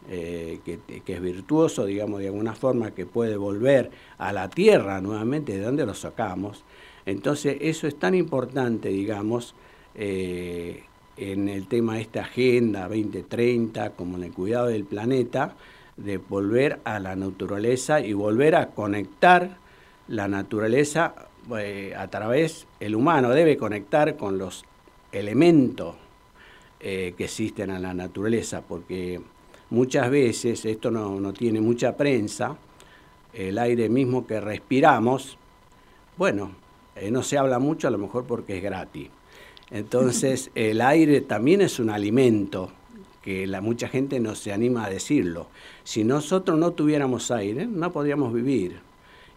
eh, 0.09 0.59
que, 0.65 0.79
es 1.05 1.21
virtuoso, 1.21 1.85
digamos, 1.85 2.21
de 2.21 2.27
alguna 2.27 2.55
forma, 2.55 2.91
que 2.91 3.05
puede 3.05 3.37
volver 3.37 3.91
a 4.17 4.33
la 4.33 4.49
tierra 4.49 4.99
nuevamente, 5.01 5.57
de 5.57 5.63
donde 5.63 5.85
lo 5.85 5.93
sacamos. 5.93 6.63
Entonces, 7.05 7.57
eso 7.61 7.87
es 7.87 7.99
tan 7.99 8.15
importante, 8.15 8.89
digamos, 8.89 9.53
eh, 9.93 10.83
en 11.21 11.49
el 11.49 11.67
tema 11.67 11.95
de 11.95 12.01
esta 12.01 12.21
Agenda 12.21 12.87
2030, 12.87 13.91
como 13.91 14.17
en 14.17 14.23
el 14.23 14.33
cuidado 14.33 14.67
del 14.67 14.85
planeta, 14.85 15.55
de 15.97 16.17
volver 16.17 16.79
a 16.83 16.99
la 16.99 17.15
naturaleza 17.15 18.01
y 18.01 18.13
volver 18.13 18.55
a 18.55 18.67
conectar 18.71 19.57
la 20.07 20.27
naturaleza 20.27 21.13
eh, 21.57 21.93
a 21.97 22.07
través, 22.07 22.67
el 22.79 22.95
humano 22.95 23.29
debe 23.29 23.57
conectar 23.57 24.17
con 24.17 24.37
los 24.37 24.65
elementos 25.11 25.95
que 26.79 27.13
existen 27.19 27.69
en 27.69 27.83
la 27.83 27.93
naturaleza, 27.93 28.63
porque 28.67 29.21
Muchas 29.71 30.11
veces, 30.11 30.65
esto 30.65 30.91
no, 30.91 31.31
tiene 31.31 31.61
mucha 31.61 31.95
prensa, 31.95 32.57
el 33.31 33.57
aire 33.57 33.87
mismo 33.87 34.27
que 34.27 34.41
respiramos, 34.41 35.37
bueno, 36.17 36.51
eh, 36.93 37.09
no 37.09 37.23
se 37.23 37.37
habla 37.37 37.57
mucho 37.57 37.87
a 37.87 37.91
lo 37.91 37.97
mejor 37.97 38.25
porque 38.25 38.57
es 38.57 38.63
gratis. 38.63 39.07
Entonces, 39.71 40.51
el 40.55 40.81
aire 40.81 41.21
también 41.21 41.61
es 41.61 41.79
un 41.79 41.89
alimento 41.89 42.71
que 43.21 43.47
la, 43.47 43.61
mucha 43.61 43.87
gente 43.87 44.19
no 44.19 44.35
se 44.35 44.51
anima 44.51 44.85
a 44.85 44.89
decirlo. 44.89 45.47
Si 45.83 46.03
nosotros 46.03 46.57
no 46.57 46.71
tuviéramos 46.71 47.31
aire, 47.31 47.65
no 47.65 47.91
podríamos 47.91 48.33
vivir. 48.33 48.79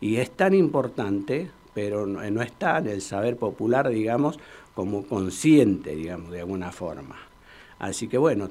Y 0.00 0.16
es 0.16 0.30
tan 0.30 0.54
importante, 0.54 1.50
pero 1.74 2.06
no, 2.06 2.28
no 2.30 2.42
está 2.42 2.78
en 2.78 2.88
el 2.88 3.00
saber 3.02 3.36
popular, 3.36 3.88
digamos, 3.88 4.38
como 4.74 5.06
consciente, 5.06 5.94
digamos, 5.94 6.30
de 6.30 6.40
alguna 6.40 6.72
forma. 6.72 7.16
Así 7.78 8.08
que 8.08 8.18
bueno, 8.18 8.50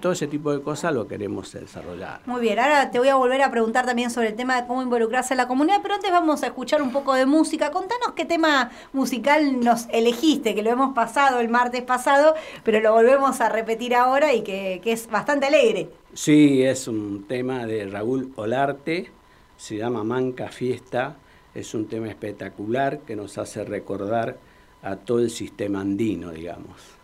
todo 0.00 0.12
ese 0.12 0.26
tipo 0.26 0.52
de 0.52 0.60
cosas 0.60 0.92
lo 0.92 1.06
queremos 1.06 1.52
desarrollar. 1.52 2.20
Muy 2.26 2.40
bien, 2.40 2.58
ahora 2.58 2.90
te 2.90 2.98
voy 2.98 3.08
a 3.08 3.14
volver 3.14 3.42
a 3.42 3.50
preguntar 3.50 3.86
también 3.86 4.10
sobre 4.10 4.28
el 4.28 4.34
tema 4.34 4.60
de 4.60 4.66
cómo 4.66 4.82
involucrarse 4.82 5.34
en 5.34 5.38
la 5.38 5.46
comunidad, 5.46 5.78
pero 5.82 5.94
antes 5.94 6.10
vamos 6.10 6.42
a 6.42 6.48
escuchar 6.48 6.82
un 6.82 6.90
poco 6.90 7.14
de 7.14 7.26
música. 7.26 7.70
Contanos 7.70 8.12
qué 8.16 8.24
tema 8.24 8.70
musical 8.92 9.60
nos 9.60 9.86
elegiste, 9.90 10.54
que 10.54 10.62
lo 10.62 10.70
hemos 10.70 10.94
pasado 10.94 11.38
el 11.40 11.48
martes 11.48 11.82
pasado, 11.82 12.34
pero 12.64 12.80
lo 12.80 12.92
volvemos 12.92 13.40
a 13.40 13.48
repetir 13.48 13.94
ahora 13.94 14.34
y 14.34 14.42
que, 14.42 14.80
que 14.82 14.92
es 14.92 15.08
bastante 15.08 15.46
alegre. 15.46 15.90
Sí, 16.12 16.62
es 16.62 16.88
un 16.88 17.26
tema 17.28 17.64
de 17.66 17.86
Raúl 17.86 18.32
Olarte, 18.36 19.10
se 19.56 19.76
llama 19.76 20.02
Manca 20.02 20.48
Fiesta, 20.48 21.16
es 21.54 21.74
un 21.74 21.86
tema 21.86 22.08
espectacular 22.08 23.00
que 23.00 23.14
nos 23.14 23.38
hace 23.38 23.64
recordar 23.64 24.38
a 24.82 24.96
todo 24.96 25.20
el 25.20 25.30
sistema 25.30 25.80
andino, 25.80 26.30
digamos. 26.30 26.97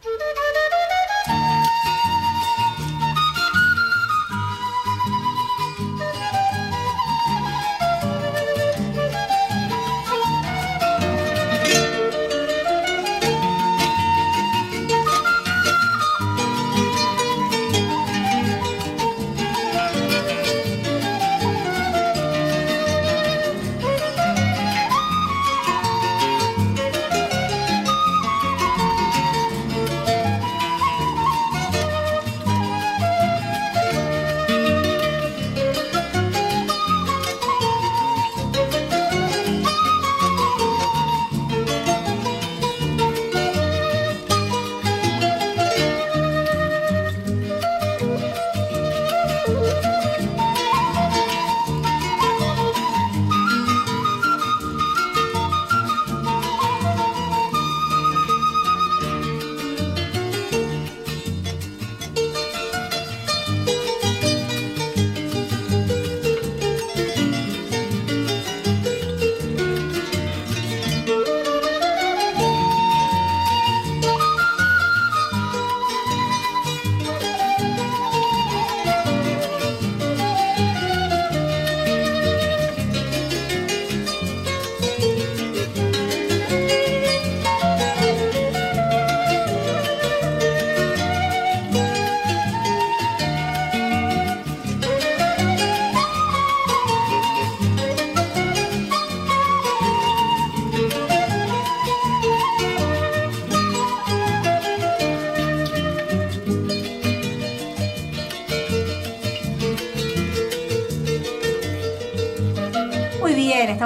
thank 0.00 0.20
you 2.08 2.17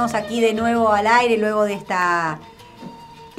Aquí 0.02 0.40
de 0.40 0.52
nuevo 0.52 0.92
al 0.92 1.06
aire 1.06 1.38
luego 1.38 1.62
de 1.62 1.74
esta 1.74 2.40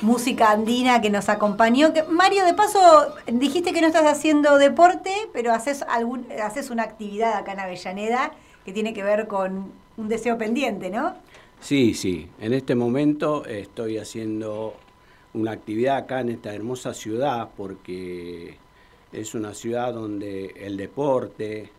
música 0.02 0.52
andina 0.52 1.02
que 1.02 1.10
nos 1.10 1.28
acompañó. 1.28 1.91
Mario, 2.10 2.45
de 2.45 2.54
paso, 2.54 2.80
dijiste 3.28 3.73
que 3.73 3.82
no 3.82 3.88
estás 3.88 4.06
haciendo 4.06 4.58
deporte, 4.58 5.13
pero 5.34 5.52
haces, 5.52 5.84
algún, 5.84 6.26
haces 6.41 6.69
una 6.69 6.84
actividad 6.84 7.34
acá 7.34 7.52
en 7.52 7.60
Avellaneda 7.60 8.32
que 8.63 8.71
tiene 8.71 8.93
que 8.93 9.04
ver 9.04 9.28
con 9.28 9.73
un 9.97 10.08
deseo 10.08 10.38
pendiente, 10.38 10.89
¿no? 10.89 11.15
Sí, 11.60 11.93
sí. 11.93 12.30
En 12.39 12.54
este 12.54 12.76
momento 12.76 13.45
estoy 13.45 13.97
haciendo 13.97 14.73
una 15.34 15.52
actividad 15.52 15.97
acá 15.97 16.21
en 16.21 16.30
esta 16.30 16.56
hermosa 16.56 16.93
ciudad 16.93 17.49
porque 17.58 18.58
es 19.12 19.36
una 19.36 19.54
ciudad 19.54 19.93
donde 19.93 20.54
el 20.58 20.78
deporte, 20.78 21.71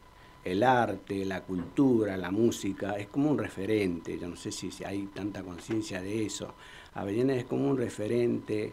el 0.44 0.62
arte, 0.62 1.24
la 1.24 1.42
cultura, 1.42 2.16
la 2.16 2.30
música 2.30 2.96
es 2.98 3.06
como 3.06 3.30
un 3.30 3.38
referente. 3.38 4.18
Yo 4.18 4.28
no 4.28 4.36
sé 4.36 4.52
si 4.52 4.70
hay 4.84 5.06
tanta 5.06 5.42
conciencia 5.42 6.02
de 6.02 6.26
eso. 6.26 6.54
Avellaneda 6.94 7.38
es 7.38 7.44
como 7.46 7.68
un 7.68 7.78
referente 7.78 8.72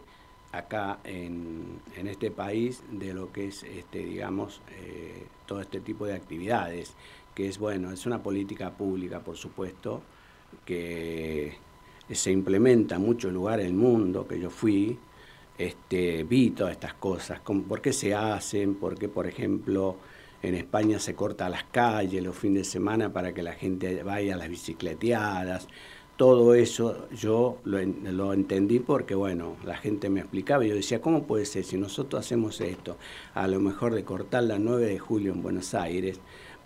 acá 0.52 1.00
en, 1.04 1.80
en 1.96 2.08
este 2.08 2.30
país 2.30 2.84
de 2.92 3.14
lo 3.14 3.32
que 3.32 3.48
es, 3.48 3.64
este, 3.64 4.00
digamos, 4.00 4.62
eh, 4.70 5.26
todo 5.46 5.62
este 5.62 5.80
tipo 5.80 6.06
de 6.06 6.14
actividades, 6.14 6.94
que 7.34 7.48
es, 7.48 7.58
bueno, 7.58 7.92
es 7.92 8.06
una 8.06 8.22
política 8.22 8.72
pública, 8.72 9.22
por 9.22 9.38
supuesto, 9.38 10.02
que 10.66 11.54
se 12.12 12.32
implementa 12.32 12.96
en 12.96 13.02
muchos 13.02 13.32
lugares 13.32 13.66
del 13.66 13.76
mundo, 13.76 14.28
que 14.28 14.40
yo 14.40 14.50
fui, 14.50 14.98
este, 15.58 16.24
vi 16.24 16.52
todas 16.52 16.74
estas 16.74 16.96
cosas, 16.96 17.40
como 17.40 17.64
por 17.64 17.82
qué 17.82 17.94
se 17.94 18.14
hacen, 18.14 18.76
por 18.76 18.98
qué, 18.98 19.08
por 19.08 19.28
ejemplo, 19.28 19.98
en 20.44 20.56
España 20.56 21.00
se 21.00 21.16
corta 21.16 21.50
las 21.50 21.64
calles 21.66 22.24
los 22.24 22.36
fines 22.36 22.64
de 22.68 22.72
semana 22.72 23.14
para 23.14 23.34
que 23.34 23.44
la 23.44 23.54
gente 23.54 24.04
vaya 24.04 24.34
a 24.36 24.38
las 24.38 24.50
bicicleteadas. 24.50 25.68
Todo 26.18 26.54
eso 26.54 27.08
yo 27.16 27.58
lo, 27.64 27.80
en- 27.80 28.16
lo 28.16 28.34
entendí 28.34 28.80
porque, 28.80 29.16
bueno, 29.16 29.56
la 29.66 29.78
gente 29.78 30.10
me 30.10 30.20
explicaba 30.20 30.64
yo 30.66 30.76
decía, 30.76 31.02
¿cómo 31.02 31.24
puede 31.26 31.46
ser 31.46 31.64
si 31.64 31.78
nosotros 31.78 32.24
hacemos 32.26 32.62
esto? 32.62 32.98
A 33.34 33.48
lo 33.48 33.60
mejor 33.60 33.94
de 33.96 34.04
cortar 34.04 34.44
la 34.44 34.60
9 34.60 34.86
de 34.88 35.00
julio 35.00 35.32
en 35.34 35.42
Buenos 35.42 35.74
Aires 35.74 36.20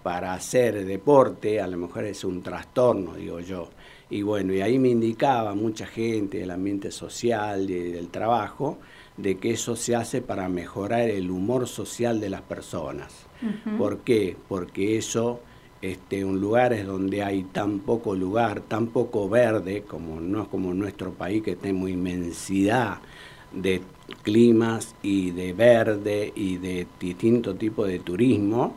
para 0.04 0.34
hacer 0.34 0.86
deporte, 0.86 1.60
a 1.62 1.68
lo 1.68 1.78
mejor 1.78 2.04
es 2.06 2.24
un 2.24 2.44
trastorno, 2.44 3.16
digo 3.16 3.40
yo. 3.40 3.70
Y 4.10 4.22
bueno, 4.22 4.54
y 4.54 4.62
ahí 4.62 4.78
me 4.78 4.90
indicaba 4.90 5.56
mucha 5.56 5.86
gente 5.88 6.40
del 6.40 6.52
ambiente 6.52 6.92
social, 6.92 7.66
de- 7.66 7.92
del 7.94 8.10
trabajo, 8.10 8.78
de 9.18 9.38
que 9.38 9.52
eso 9.52 9.76
se 9.76 9.96
hace 9.96 10.22
para 10.22 10.48
mejorar 10.50 11.10
el 11.10 11.32
humor 11.32 11.68
social 11.68 12.20
de 12.20 12.30
las 12.30 12.42
personas. 12.42 13.25
¿Por 13.78 14.00
qué? 14.00 14.36
Porque 14.48 14.98
eso, 14.98 15.42
este, 15.82 16.20
en 16.20 16.40
lugares 16.40 16.86
donde 16.86 17.24
hay 17.24 17.44
tan 17.44 17.80
poco 17.80 18.16
lugar, 18.16 18.62
tan 18.62 18.88
poco 18.88 19.30
verde, 19.30 19.84
como 19.84 20.20
no 20.20 20.44
es 20.44 20.48
como 20.48 20.74
nuestro 20.74 21.12
país 21.14 21.44
que 21.44 21.56
tenemos 21.56 21.90
inmensidad 21.90 23.00
de 23.52 23.82
climas 24.24 24.96
y 25.02 25.32
de 25.32 25.54
verde 25.54 26.32
y 26.36 26.58
de 26.58 26.88
distinto 27.00 27.56
tipo 27.56 27.86
de 27.86 28.00
turismo, 28.00 28.76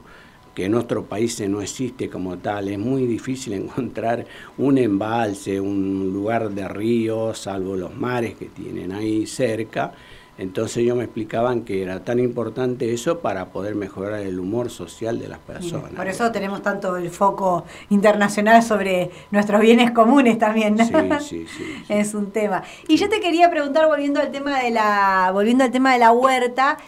que 0.55 0.64
en 0.64 0.73
nuestro 0.73 1.05
país 1.05 1.40
no 1.49 1.61
existe 1.62 2.09
como 2.09 2.38
tal. 2.38 2.68
Es 2.68 2.79
muy 2.79 3.07
difícil 3.07 3.53
encontrar 3.55 4.27
un 4.57 4.79
embalse, 4.79 5.61
un 5.61 6.12
lugar 6.12 6.51
de 6.51 6.66
río, 6.68 7.35
salvo 7.35 7.77
los 7.77 7.94
mares 7.97 8.35
que 8.35 8.47
tienen 8.47 8.92
ahí 8.92 9.27
cerca. 9.27 9.92
Entonces 10.38 10.79
ellos 10.79 10.96
me 10.96 11.03
explicaban 11.03 11.62
que 11.62 11.83
era 11.83 12.05
tan 12.05 12.20
importante 12.20 12.94
eso 12.94 13.18
para 13.18 13.46
poder 13.46 13.74
mejorar 13.74 14.20
el 14.20 14.38
humor 14.38 14.70
social 14.70 15.18
de 15.18 15.27
las 15.27 15.40
personas. 15.40 15.90
Por 15.90 16.07
eso 16.07 16.31
tenemos 16.31 16.62
tanto 16.62 16.96
el 16.96 17.11
foco 17.11 17.64
internacional 17.90 18.62
sobre 18.62 19.11
nuestros 19.33 19.61
bienes 19.61 19.90
comunes 19.90 20.38
también. 20.38 20.77
¿no? 20.77 20.85
Sí, 21.20 21.44
sí, 21.44 21.46
sí. 21.48 21.85
es 21.88 22.14
un 22.14 22.31
tema. 22.31 22.62
Y 22.87 22.96
yo 22.96 23.09
te 23.09 23.20
quería 23.20 23.51
preguntar, 23.51 23.88
volviendo 23.88 24.20
al 24.20 24.31
tema 24.31 24.61
de 24.61 24.70
la, 24.70 25.31
volviendo 25.33 25.64
al 25.64 25.72
tema 25.72 25.92
de 25.92 25.98
la 25.98 26.12
huerta, 26.12 26.79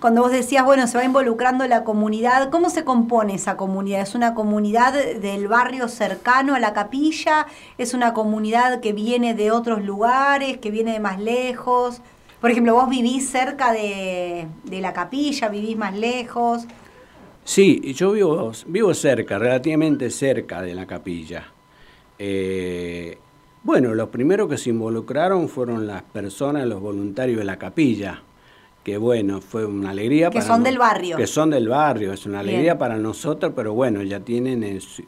cuando 0.00 0.22
vos 0.22 0.30
decías, 0.30 0.64
bueno, 0.64 0.86
se 0.86 0.96
va 0.96 1.04
involucrando 1.04 1.66
la 1.66 1.82
comunidad, 1.84 2.50
¿cómo 2.50 2.70
se 2.70 2.84
compone 2.84 3.34
esa 3.34 3.56
comunidad? 3.56 4.02
¿Es 4.02 4.14
una 4.14 4.34
comunidad 4.34 4.92
del 4.92 5.48
barrio 5.48 5.88
cercano 5.88 6.54
a 6.54 6.60
la 6.60 6.72
capilla? 6.72 7.46
¿Es 7.78 7.94
una 7.94 8.12
comunidad 8.12 8.80
que 8.80 8.92
viene 8.92 9.34
de 9.34 9.50
otros 9.50 9.82
lugares, 9.82 10.58
que 10.58 10.70
viene 10.70 10.92
de 10.92 11.00
más 11.00 11.20
lejos? 11.20 12.00
Por 12.42 12.50
ejemplo, 12.50 12.74
vos 12.74 12.90
vivís 12.90 13.30
cerca 13.30 13.72
de, 13.72 14.46
de 14.64 14.80
la 14.80 14.92
capilla, 14.92 15.48
vivís 15.48 15.76
más 15.76 15.96
lejos. 15.96 16.64
Sí, 17.44 17.80
y 17.84 17.92
yo 17.94 18.12
vivo, 18.12 18.52
vivo 18.66 18.92
cerca, 18.94 19.38
relativamente 19.38 20.10
cerca 20.10 20.60
de 20.60 20.74
la 20.74 20.86
capilla. 20.86 21.44
Eh, 22.18 23.16
bueno, 23.62 23.94
los 23.94 24.08
primeros 24.08 24.48
que 24.48 24.58
se 24.58 24.70
involucraron 24.70 25.48
fueron 25.48 25.86
las 25.86 26.02
personas, 26.02 26.66
los 26.66 26.80
voluntarios 26.80 27.38
de 27.38 27.44
la 27.44 27.58
capilla, 27.58 28.20
que 28.82 28.96
bueno, 28.96 29.40
fue 29.40 29.64
una 29.64 29.90
alegría 29.90 30.28
Que 30.30 30.38
para 30.38 30.46
son 30.48 30.58
no- 30.58 30.64
del 30.64 30.78
barrio. 30.78 31.16
Que 31.16 31.26
son 31.28 31.50
del 31.50 31.68
barrio, 31.68 32.12
es 32.12 32.26
una 32.26 32.42
Bien. 32.42 32.54
alegría 32.56 32.76
para 32.76 32.96
nosotros, 32.96 33.52
pero 33.54 33.72
bueno, 33.72 34.02
ya 34.02 34.18
tienen 34.18 34.64
en 34.64 34.80
su, 34.80 35.04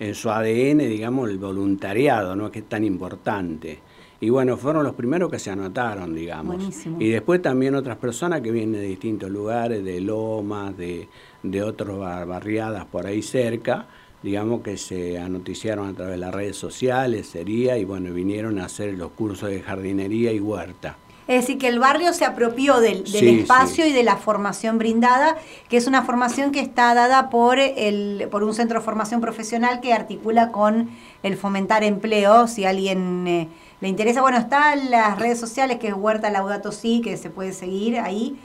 en 0.00 0.14
su 0.14 0.30
ADN, 0.30 0.88
digamos, 0.88 1.28
el 1.28 1.36
voluntariado, 1.38 2.34
¿no? 2.34 2.50
Que 2.50 2.60
es 2.60 2.68
tan 2.68 2.84
importante. 2.84 3.78
Y 4.20 4.30
bueno, 4.30 4.56
fueron 4.56 4.82
los 4.82 4.94
primeros 4.94 5.30
que 5.30 5.38
se 5.38 5.50
anotaron, 5.50 6.14
digamos. 6.14 6.56
Buenísimo. 6.56 6.96
Y 7.00 7.10
después 7.10 7.40
también 7.40 7.76
otras 7.76 7.98
personas 7.98 8.40
que 8.40 8.50
vienen 8.50 8.72
de 8.80 8.82
distintos 8.82 9.30
lugares, 9.30 9.84
de 9.84 10.00
Lomas, 10.00 10.76
de, 10.76 11.08
de 11.42 11.62
otras 11.62 11.96
bar- 11.96 12.26
barriadas 12.26 12.84
por 12.86 13.06
ahí 13.06 13.22
cerca, 13.22 13.86
digamos 14.20 14.62
que 14.62 14.76
se 14.76 15.18
anoticiaron 15.20 15.88
a 15.90 15.94
través 15.94 16.14
de 16.14 16.18
las 16.18 16.34
redes 16.34 16.56
sociales, 16.56 17.28
sería, 17.28 17.78
y 17.78 17.84
bueno, 17.84 18.12
vinieron 18.12 18.58
a 18.58 18.64
hacer 18.64 18.94
los 18.94 19.12
cursos 19.12 19.50
de 19.50 19.62
jardinería 19.62 20.32
y 20.32 20.40
huerta. 20.40 20.96
Es 21.28 21.42
decir, 21.42 21.58
que 21.58 21.68
el 21.68 21.78
barrio 21.78 22.14
se 22.14 22.24
apropió 22.24 22.80
del, 22.80 23.04
del 23.04 23.06
Sí, 23.06 23.28
espacio 23.40 23.86
y 23.86 23.92
de 23.92 24.02
la 24.02 24.16
formación 24.16 24.78
brindada, 24.78 25.36
que 25.68 25.76
es 25.76 25.86
una 25.86 26.02
formación 26.02 26.52
que 26.52 26.60
está 26.60 26.94
dada 26.94 27.28
por, 27.28 27.58
el, 27.58 28.26
por 28.30 28.42
un 28.42 28.54
centro 28.54 28.78
de 28.80 28.84
formación 28.84 29.20
profesional 29.20 29.80
que 29.82 29.92
articula 29.92 30.50
con 30.52 30.88
el 31.22 31.36
fomentar 31.36 31.84
empleo. 31.84 32.48
Si 32.48 32.64
alguien 32.64 33.26
eh, 33.28 33.48
le 33.80 33.88
interesa, 33.88 34.20
bueno, 34.22 34.38
está 34.38 34.72
en 34.74 34.90
las 34.90 35.18
redes 35.18 35.38
sociales 35.38 35.78
que 35.78 35.88
es 35.88 35.94
Huerta 35.94 36.30
Laudato 36.30 36.72
Si, 36.72 37.00
que 37.00 37.16
se 37.16 37.30
puede 37.30 37.52
seguir 37.52 37.98
ahí 37.98 38.36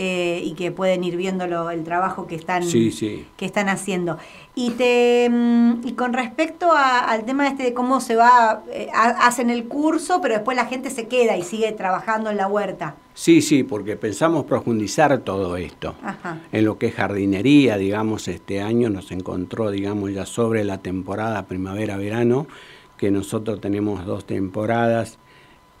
eh, 0.00 0.40
y 0.44 0.52
que 0.52 0.70
pueden 0.70 1.02
ir 1.02 1.16
viendo 1.16 1.48
lo- 1.48 1.70
el 1.70 1.82
trabajo 1.82 2.28
que 2.28 2.36
están 2.36 2.62
Sí, 2.62 2.92
sí. 2.92 3.26
que 3.36 3.44
están 3.44 3.68
haciendo. 3.68 4.16
Y 4.54 4.70
te 4.70 5.28
mm, 5.28 5.80
y 5.84 5.92
con 5.94 6.12
respecto 6.12 6.70
a- 6.70 7.00
al 7.00 7.24
tema 7.24 7.48
este 7.48 7.64
de 7.64 7.74
cómo 7.74 8.00
se 8.00 8.14
va, 8.14 8.62
eh, 8.72 8.88
ha- 8.94 9.26
hacen 9.26 9.50
el 9.50 9.66
curso, 9.66 10.20
pero 10.20 10.34
después 10.34 10.56
la 10.56 10.66
gente 10.66 10.90
se 10.90 11.08
queda 11.08 11.36
y 11.36 11.42
sigue 11.42 11.72
trabajando 11.72 12.30
en 12.30 12.36
la 12.36 12.46
huerta. 12.46 12.94
Sí, 13.14 13.42
sí, 13.42 13.64
porque 13.64 13.96
pensamos 13.96 14.44
profundizar 14.44 15.18
todo 15.18 15.56
esto. 15.56 15.96
Ajá. 16.04 16.38
En 16.52 16.64
lo 16.64 16.78
que 16.78 16.86
es 16.86 16.94
jardinería, 16.94 17.76
digamos, 17.76 18.28
este 18.28 18.62
año 18.62 18.90
nos 18.90 19.10
encontró, 19.10 19.72
digamos, 19.72 20.12
ya 20.12 20.24
sobre 20.26 20.62
la 20.62 20.78
temporada 20.78 21.46
primavera-verano, 21.46 22.46
que 22.98 23.10
nosotros 23.10 23.60
tenemos 23.60 24.04
dos 24.04 24.26
temporadas 24.26 25.18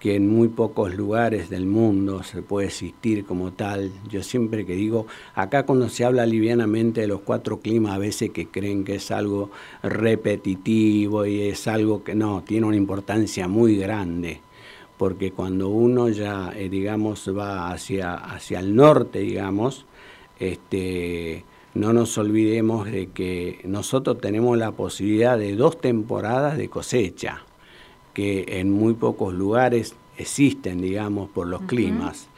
que 0.00 0.14
en 0.14 0.28
muy 0.28 0.48
pocos 0.48 0.94
lugares 0.94 1.50
del 1.50 1.66
mundo 1.66 2.22
se 2.22 2.40
puede 2.40 2.68
existir 2.68 3.24
como 3.24 3.52
tal. 3.52 3.90
Yo 4.08 4.22
siempre 4.22 4.64
que 4.64 4.74
digo, 4.74 5.06
acá 5.34 5.66
cuando 5.66 5.88
se 5.88 6.04
habla 6.04 6.24
livianamente 6.24 7.00
de 7.00 7.08
los 7.08 7.20
cuatro 7.20 7.60
climas, 7.60 7.94
a 7.94 7.98
veces 7.98 8.30
que 8.30 8.46
creen 8.46 8.84
que 8.84 8.94
es 8.94 9.10
algo 9.10 9.50
repetitivo 9.82 11.26
y 11.26 11.42
es 11.42 11.66
algo 11.66 12.04
que 12.04 12.14
no, 12.14 12.44
tiene 12.44 12.66
una 12.66 12.76
importancia 12.76 13.48
muy 13.48 13.76
grande 13.76 14.40
porque 14.98 15.30
cuando 15.30 15.68
uno 15.68 16.08
ya, 16.08 16.52
eh, 16.54 16.68
digamos, 16.68 17.30
va 17.34 17.70
hacia, 17.70 18.14
hacia 18.14 18.58
el 18.58 18.74
norte, 18.74 19.20
digamos, 19.20 19.86
este, 20.40 21.44
no 21.78 21.92
nos 21.92 22.18
olvidemos 22.18 22.90
de 22.90 23.06
que 23.06 23.60
nosotros 23.64 24.20
tenemos 24.20 24.58
la 24.58 24.72
posibilidad 24.72 25.38
de 25.38 25.54
dos 25.54 25.80
temporadas 25.80 26.58
de 26.58 26.68
cosecha, 26.68 27.44
que 28.14 28.44
en 28.58 28.72
muy 28.72 28.94
pocos 28.94 29.32
lugares 29.32 29.94
existen, 30.16 30.80
digamos, 30.80 31.30
por 31.30 31.46
los 31.46 31.62
climas. 31.62 32.28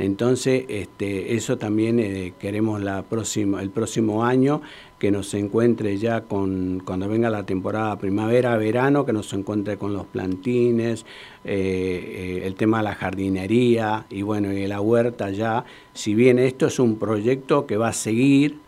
Entonces, 0.00 0.64
este, 0.68 1.34
eso 1.34 1.58
también 1.58 2.00
eh, 2.00 2.32
queremos 2.40 2.80
la 2.82 3.02
próxima, 3.02 3.62
el 3.62 3.70
próximo 3.70 4.24
año 4.24 4.62
que 4.98 5.12
nos 5.12 5.32
encuentre 5.34 5.96
ya 5.98 6.22
con, 6.22 6.82
cuando 6.84 7.08
venga 7.08 7.30
la 7.30 7.46
temporada 7.46 7.98
primavera-verano, 7.98 9.06
que 9.06 9.12
nos 9.12 9.32
encuentre 9.32 9.76
con 9.76 9.92
los 9.92 10.06
plantines, 10.06 11.04
eh, 11.44 12.40
eh, 12.42 12.46
el 12.46 12.54
tema 12.56 12.78
de 12.78 12.84
la 12.84 12.94
jardinería 12.96 14.06
y 14.10 14.22
bueno, 14.22 14.52
y 14.52 14.66
la 14.66 14.80
huerta 14.80 15.30
ya. 15.30 15.64
Si 15.94 16.14
bien 16.14 16.40
esto 16.40 16.66
es 16.66 16.80
un 16.80 16.98
proyecto 16.98 17.66
que 17.66 17.76
va 17.76 17.88
a 17.88 17.92
seguir, 17.92 18.67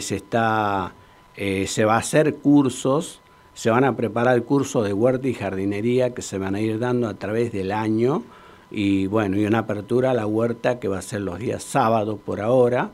se, 0.00 0.16
está, 0.16 0.94
eh, 1.36 1.66
se 1.66 1.84
va 1.84 1.96
a 1.96 1.98
hacer 1.98 2.36
cursos, 2.36 3.20
se 3.54 3.70
van 3.70 3.84
a 3.84 3.96
preparar 3.96 4.42
cursos 4.44 4.84
de 4.86 4.92
huerta 4.92 5.28
y 5.28 5.34
jardinería 5.34 6.14
que 6.14 6.22
se 6.22 6.38
van 6.38 6.54
a 6.54 6.60
ir 6.60 6.78
dando 6.78 7.08
a 7.08 7.14
través 7.14 7.52
del 7.52 7.72
año. 7.72 8.22
Y 8.70 9.06
bueno, 9.06 9.36
y 9.36 9.44
una 9.44 9.58
apertura 9.58 10.12
a 10.12 10.14
la 10.14 10.26
huerta 10.26 10.80
que 10.80 10.88
va 10.88 10.98
a 10.98 11.02
ser 11.02 11.20
los 11.20 11.38
días 11.38 11.62
sábados 11.62 12.18
por 12.24 12.40
ahora, 12.40 12.90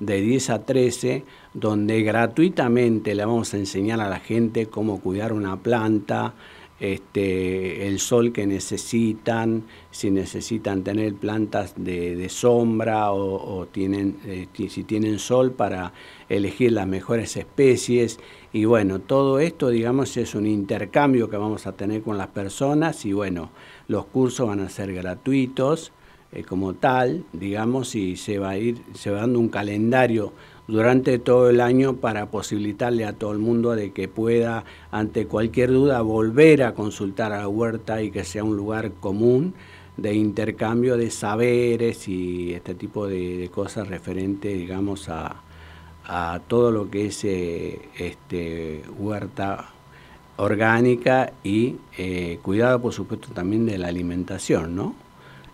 de 0.00 0.20
10 0.20 0.50
a 0.50 0.64
13, 0.64 1.24
donde 1.52 2.02
gratuitamente 2.02 3.14
le 3.14 3.24
vamos 3.24 3.52
a 3.52 3.58
enseñar 3.58 4.00
a 4.00 4.08
la 4.08 4.20
gente 4.20 4.66
cómo 4.66 5.00
cuidar 5.00 5.32
una 5.32 5.56
planta, 5.56 6.34
este, 6.80 7.88
el 7.88 7.98
sol 7.98 8.32
que 8.32 8.46
necesitan, 8.46 9.64
si 9.90 10.10
necesitan 10.10 10.84
tener 10.84 11.14
plantas 11.14 11.74
de, 11.76 12.28
sombra 12.28 13.12
o, 13.12 13.66
tienen, 13.66 14.18
eh, 14.24 14.46
si 14.68 14.84
tienen 14.84 15.18
sol 15.18 15.52
para 15.52 15.92
elegir 16.28 16.72
las 16.72 16.86
mejores 16.86 17.36
especies. 17.36 18.20
Y 18.52 18.64
bueno, 18.64 19.00
todo 19.00 19.40
esto, 19.40 19.68
digamos, 19.68 20.16
es 20.16 20.34
un 20.34 20.46
intercambio 20.46 21.28
que 21.28 21.36
vamos 21.36 21.66
a 21.66 21.72
tener 21.72 22.02
con 22.02 22.16
las 22.16 22.28
personas 22.28 23.04
y 23.04 23.12
bueno, 23.12 23.50
los 23.88 24.06
cursos 24.06 24.46
van 24.46 24.60
a 24.60 24.68
ser 24.68 24.92
gratuitos 24.92 25.92
eh, 26.30 26.44
como 26.44 26.74
tal, 26.74 27.24
digamos, 27.32 27.94
y 27.94 28.16
se 28.16 28.38
va 28.38 28.50
a 28.50 28.58
ir, 28.58 28.82
se 28.94 29.10
va 29.10 29.20
dando 29.20 29.40
un 29.40 29.48
calendario 29.48 30.32
durante 30.68 31.18
todo 31.18 31.48
el 31.48 31.62
año 31.62 31.96
para 31.96 32.30
posibilitarle 32.30 33.06
a 33.06 33.14
todo 33.14 33.32
el 33.32 33.38
mundo 33.38 33.74
de 33.74 33.90
que 33.92 34.06
pueda, 34.06 34.64
ante 34.90 35.26
cualquier 35.26 35.70
duda, 35.70 36.02
volver 36.02 36.62
a 36.62 36.74
consultar 36.74 37.32
a 37.32 37.38
la 37.38 37.48
huerta 37.48 38.02
y 38.02 38.10
que 38.10 38.22
sea 38.22 38.44
un 38.44 38.56
lugar 38.56 38.92
común 38.92 39.54
de 39.96 40.14
intercambio 40.14 40.98
de 40.98 41.10
saberes 41.10 42.06
y 42.06 42.52
este 42.52 42.74
tipo 42.74 43.08
de, 43.08 43.50
cosas 43.52 43.88
referentes, 43.88 44.56
digamos, 44.56 45.08
a, 45.08 45.42
todo 46.46 46.70
lo 46.70 46.90
que 46.90 47.06
es 47.06 47.22
eh, 47.24 47.80
este, 47.98 48.82
huerta 48.98 49.70
orgánica 50.38 51.32
y 51.44 51.76
eh, 51.98 52.38
cuidado, 52.40 52.80
por 52.80 52.94
supuesto, 52.94 53.28
también 53.34 53.66
de 53.66 53.76
la 53.76 53.88
alimentación, 53.88 54.74
¿no? 54.74 54.94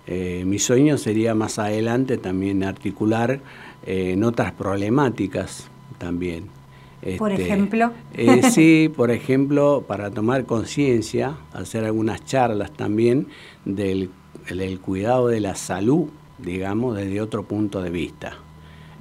Eh, 0.06 0.44
mi 0.46 0.58
sueño 0.58 0.98
sería 0.98 1.34
más 1.34 1.58
adelante 1.58 2.18
también 2.18 2.62
articular 2.62 3.40
en 3.86 4.24
otras 4.24 4.52
problemáticas 4.52 5.68
también. 5.98 6.48
por 7.18 7.32
este, 7.32 7.44
ejemplo. 7.44 7.92
Eh, 8.14 8.42
sí, 8.50 8.92
por 8.94 9.10
ejemplo, 9.10 9.84
para 9.86 10.10
tomar 10.10 10.44
conciencia, 10.46 11.36
hacer 11.52 11.84
algunas 11.84 12.24
charlas 12.24 12.72
también 12.72 13.28
del, 13.64 14.10
cuidado 14.80 15.28
de 15.28 15.40
la 15.40 15.54
salud, 15.54 16.08
digamos, 16.38 16.96
desde 16.96 17.20
otro 17.20 17.44
punto 17.44 17.82
de 17.82 17.90
vista. 17.90 18.38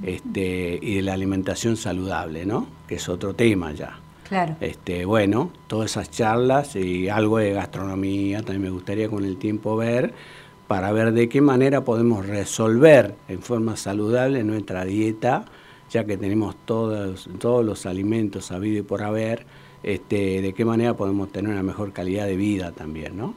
Este, 0.02 0.80
y 0.82 0.96
de 0.96 1.02
la 1.02 1.14
alimentación 1.14 1.78
saludable, 1.78 2.46
¿no? 2.46 2.68
Que 2.88 2.96
es 2.96 3.08
otro 3.08 3.36
tema 3.36 3.72
ya. 3.72 4.00
Claro. 4.28 4.56
Este, 4.60 5.06
bueno, 5.06 5.52
todas 5.68 5.92
esas 5.92 6.10
charlas 6.10 6.76
y 6.76 7.08
algo 7.08 7.38
de 7.38 7.54
gastronomía 7.54 8.40
también 8.40 8.64
me 8.64 8.70
gustaría 8.70 9.08
con 9.08 9.24
el 9.24 9.38
tiempo 9.38 9.76
ver 9.78 10.14
para 10.74 10.92
ver 10.92 11.14
de 11.14 11.30
qué 11.30 11.40
manera 11.40 11.82
podemos 11.82 12.26
resolver 12.26 13.14
en 13.28 13.44
forma 13.44 13.78
saludable 13.78 14.44
nuestra 14.44 14.86
dieta, 14.86 15.46
ya 15.92 16.04
que 16.04 16.18
tenemos 16.18 16.56
todos, 16.66 17.30
todos 17.38 17.64
los 17.64 17.86
alimentos 17.86 18.52
habido 18.52 18.80
y 18.80 18.82
por 18.82 19.04
haber, 19.04 19.46
este, 19.84 20.42
de 20.42 20.52
qué 20.56 20.66
manera 20.66 20.96
podemos 20.96 21.32
tener 21.32 21.52
una 21.52 21.62
mejor 21.62 21.94
calidad 21.94 22.26
de 22.26 22.38
vida 22.38 22.72
también, 22.72 23.16
¿no? 23.16 23.36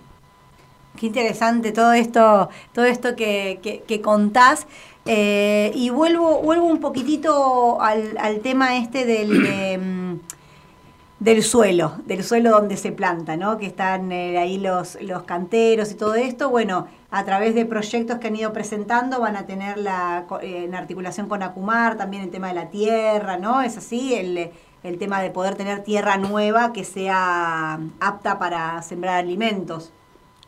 Qué 0.99 1.09
interesante 1.09 1.72
todo 1.72 1.93
esto, 1.93 2.49
todo 2.72 2.87
esto 2.87 3.14
que, 3.14 3.82
que, 3.87 4.01
contás. 4.01 4.66
Eh, 5.05 5.72
y 5.74 5.91
vuelvo, 5.91 6.41
vuelvo 6.41 6.64
un 6.64 6.80
poquitito 6.80 7.82
al, 7.82 8.41
tema 8.43 8.78
este 8.78 9.05
del, 9.05 10.18
del 11.18 11.43
suelo, 11.43 11.95
del 12.05 12.22
suelo 12.24 12.51
donde 12.51 12.76
se 12.76 12.93
planta, 12.93 13.37
¿no? 13.37 13.57
Que 13.59 13.66
están 13.66 14.12
eh, 14.12 14.39
ahí 14.39 14.59
los, 14.59 14.99
los 15.03 15.22
canteros 15.24 15.91
y 15.91 15.95
todo 15.95 16.14
esto. 16.14 16.51
Bueno, 16.51 16.89
a 17.16 17.24
través 17.24 17.54
de 17.54 17.64
proyectos 17.64 18.18
que 18.18 18.26
han 18.26 18.36
ido 18.36 18.52
presentando 18.52 19.20
van 19.20 19.36
a 19.36 19.46
tener 19.46 19.78
la, 19.78 20.26
eh, 20.42 20.64
en 20.64 20.74
articulación 20.74 21.28
con 21.28 21.42
Acumar 21.42 21.96
también 21.96 22.22
el 22.22 22.30
tema 22.30 22.48
de 22.48 22.54
la 22.54 22.68
tierra, 22.68 23.38
¿no? 23.38 23.62
Es 23.62 23.78
así, 23.78 24.12
el, 24.12 24.50
el 24.82 24.98
tema 24.98 25.22
de 25.22 25.30
poder 25.30 25.54
tener 25.54 25.82
tierra 25.82 26.18
nueva 26.18 26.74
que 26.74 26.84
sea 26.84 27.80
apta 28.00 28.38
para 28.38 28.82
sembrar 28.82 29.16
alimentos. 29.16 29.92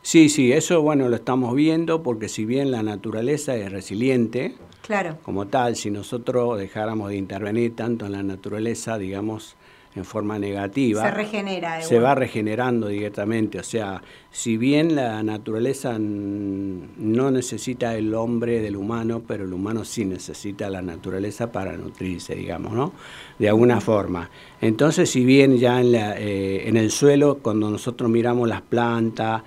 Sí, 0.03 0.29
sí, 0.29 0.51
eso 0.51 0.79
bueno 0.83 1.09
lo 1.09 1.15
estamos 1.15 1.55
viendo 1.55 2.03
porque 2.03 2.29
si 2.29 2.45
bien 2.45 2.69
la 2.69 2.83
naturaleza 2.83 3.55
es 3.55 3.71
resiliente, 3.71 4.55
claro. 4.83 5.17
como 5.23 5.47
tal, 5.47 5.75
si 5.75 5.89
nosotros 5.89 6.59
dejáramos 6.59 7.09
de 7.09 7.17
intervenir 7.17 7.75
tanto 7.75 8.05
en 8.05 8.11
la 8.11 8.21
naturaleza, 8.21 8.99
digamos, 8.99 9.55
en 9.95 10.05
forma 10.05 10.37
negativa. 10.37 11.03
Se 11.03 11.11
regenera. 11.11 11.81
Se 11.81 11.99
va 11.99 12.15
regenerando 12.15 12.87
directamente. 12.87 13.59
O 13.59 13.63
sea, 13.63 14.01
si 14.31 14.57
bien 14.57 14.95
la 14.95 15.23
naturaleza 15.23 15.97
no 15.99 17.31
necesita 17.31 17.95
el 17.95 18.13
hombre 18.13 18.61
del 18.61 18.75
humano, 18.75 19.21
pero 19.27 19.45
el 19.45 19.53
humano 19.53 19.83
sí 19.83 20.05
necesita 20.05 20.69
la 20.69 20.81
naturaleza 20.81 21.51
para 21.51 21.75
nutrirse, 21.75 22.35
digamos, 22.35 22.73
¿no? 22.73 22.93
De 23.39 23.49
alguna 23.49 23.81
forma. 23.81 24.29
Entonces, 24.61 25.09
si 25.09 25.25
bien 25.25 25.57
ya 25.57 25.79
en, 25.79 25.91
la, 25.93 26.19
eh, 26.19 26.67
en 26.67 26.77
el 26.77 26.91
suelo, 26.91 27.39
cuando 27.41 27.69
nosotros 27.69 28.09
miramos 28.09 28.47
las 28.47 28.61
plantas, 28.61 29.43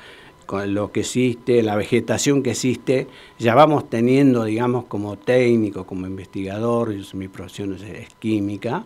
con 0.47 0.75
lo 0.75 0.93
que 0.93 1.01
existe, 1.01 1.63
la 1.63 1.77
vegetación 1.77 2.43
que 2.43 2.51
existe, 2.51 3.07
ya 3.39 3.55
vamos 3.55 3.89
teniendo, 3.89 4.45
digamos, 4.45 4.85
como 4.85 5.17
técnico, 5.17 5.87
como 5.87 6.07
investigador, 6.07 6.95
mi 7.15 7.29
profesión 7.29 7.75
es 7.75 8.13
química, 8.19 8.85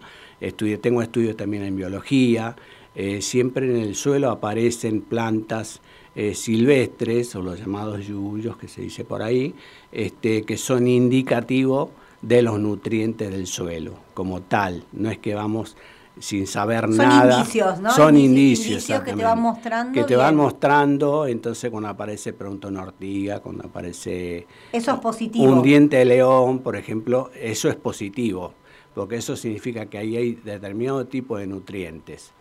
tengo 0.53 1.03
estudios 1.03 1.37
también 1.37 1.63
en 1.65 1.77
biología, 1.77 2.57
eh, 2.95 3.21
siempre 3.21 3.67
en 3.67 3.77
el 3.77 3.95
suelo 3.95 4.31
aparecen 4.31 5.03
plantas 5.03 5.83
eh, 6.15 6.35
silvestres 6.35 7.37
o 7.37 7.43
los 7.43 7.61
llamados 7.61 8.07
yuyos 8.07 8.57
que 8.57 8.69
se 8.69 8.81
dice 8.81 9.05
por 9.05 9.23
ahí, 9.23 9.55
este, 9.93 10.45
que 10.45 10.57
son 10.57 10.89
indicativos 10.89 11.91
de 12.23 12.41
los 12.41 12.59
nutrientes 12.59 13.31
del 13.31 13.47
suelo 13.47 13.93
como 14.15 14.41
tal. 14.41 14.85
No 14.93 15.11
es 15.11 15.19
que 15.19 15.35
vamos 15.35 15.77
sin 16.19 16.47
saber 16.47 16.89
nada. 16.89 17.33
Son 17.33 17.39
indicios, 17.41 17.81
¿no? 17.81 17.91
Son 17.91 18.17
indicios, 18.17 18.87
que 18.87 19.13
te 19.13 19.15
van 19.23 19.43
mostrando. 19.43 19.93
Que 19.93 20.05
te 20.05 20.17
van 20.17 20.37
mostrando, 20.37 21.27
entonces 21.27 21.71
cuando 21.71 21.91
aparece 21.91 22.33
pronto 22.33 22.69
una 22.69 22.83
ortiga, 22.83 23.41
cuando 23.41 23.67
aparece... 23.67 24.47
Eso 24.73 24.93
es 24.93 25.01
positivo. 25.01 25.45
Un 25.45 25.63
diente 25.63 25.99
de 25.99 26.07
león, 26.07 26.61
por 26.61 26.77
ejemplo, 26.77 27.31
eso 27.39 27.69
es 27.69 27.77
positivo 27.77 28.55
porque 28.97 29.17
eso 29.17 29.37
significa 29.37 29.85
que 29.85 29.99
ahí 29.99 30.17
hay 30.17 30.33
determinado 30.37 31.07
tipo 31.07 31.37
de 31.37 31.47
nutrientes. 31.47 32.33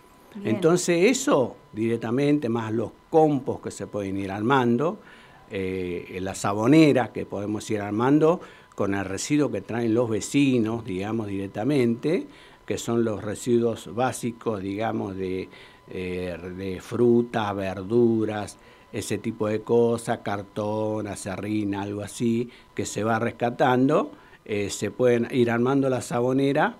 Entonces 0.41 1.11
eso 1.11 1.57
directamente, 1.73 2.47
más 2.47 2.71
los 2.71 2.91
compost 3.09 3.61
que 3.65 3.71
se 3.71 3.87
pueden 3.87 4.15
ir 4.15 4.31
armando, 4.31 4.99
eh, 5.51 6.17
la 6.21 6.33
sabonera 6.33 7.11
que 7.11 7.25
podemos 7.25 7.69
ir 7.71 7.81
armando 7.81 8.39
con 8.73 8.93
el 8.93 9.03
residuo 9.03 9.51
que 9.51 9.59
traen 9.59 9.93
los 9.93 10.09
vecinos, 10.09 10.85
digamos, 10.85 11.27
directamente, 11.27 12.25
que 12.65 12.77
son 12.77 13.03
los 13.03 13.21
residuos 13.21 13.93
básicos, 13.93 14.61
digamos, 14.61 15.17
de, 15.17 15.49
eh, 15.89 16.37
de 16.55 16.79
frutas, 16.79 17.53
verduras, 17.53 18.57
ese 18.93 19.17
tipo 19.17 19.49
de 19.49 19.59
cosas, 19.59 20.19
cartón, 20.19 21.07
acerrín, 21.07 21.75
algo 21.75 22.01
así, 22.01 22.49
que 22.73 22.85
se 22.85 23.03
va 23.03 23.19
rescatando 23.19 24.13
eh, 24.45 24.69
se 24.69 24.91
pueden 24.91 25.27
ir 25.31 25.49
armando 25.49 25.89
la 25.89 26.01
sabonera 26.01 26.77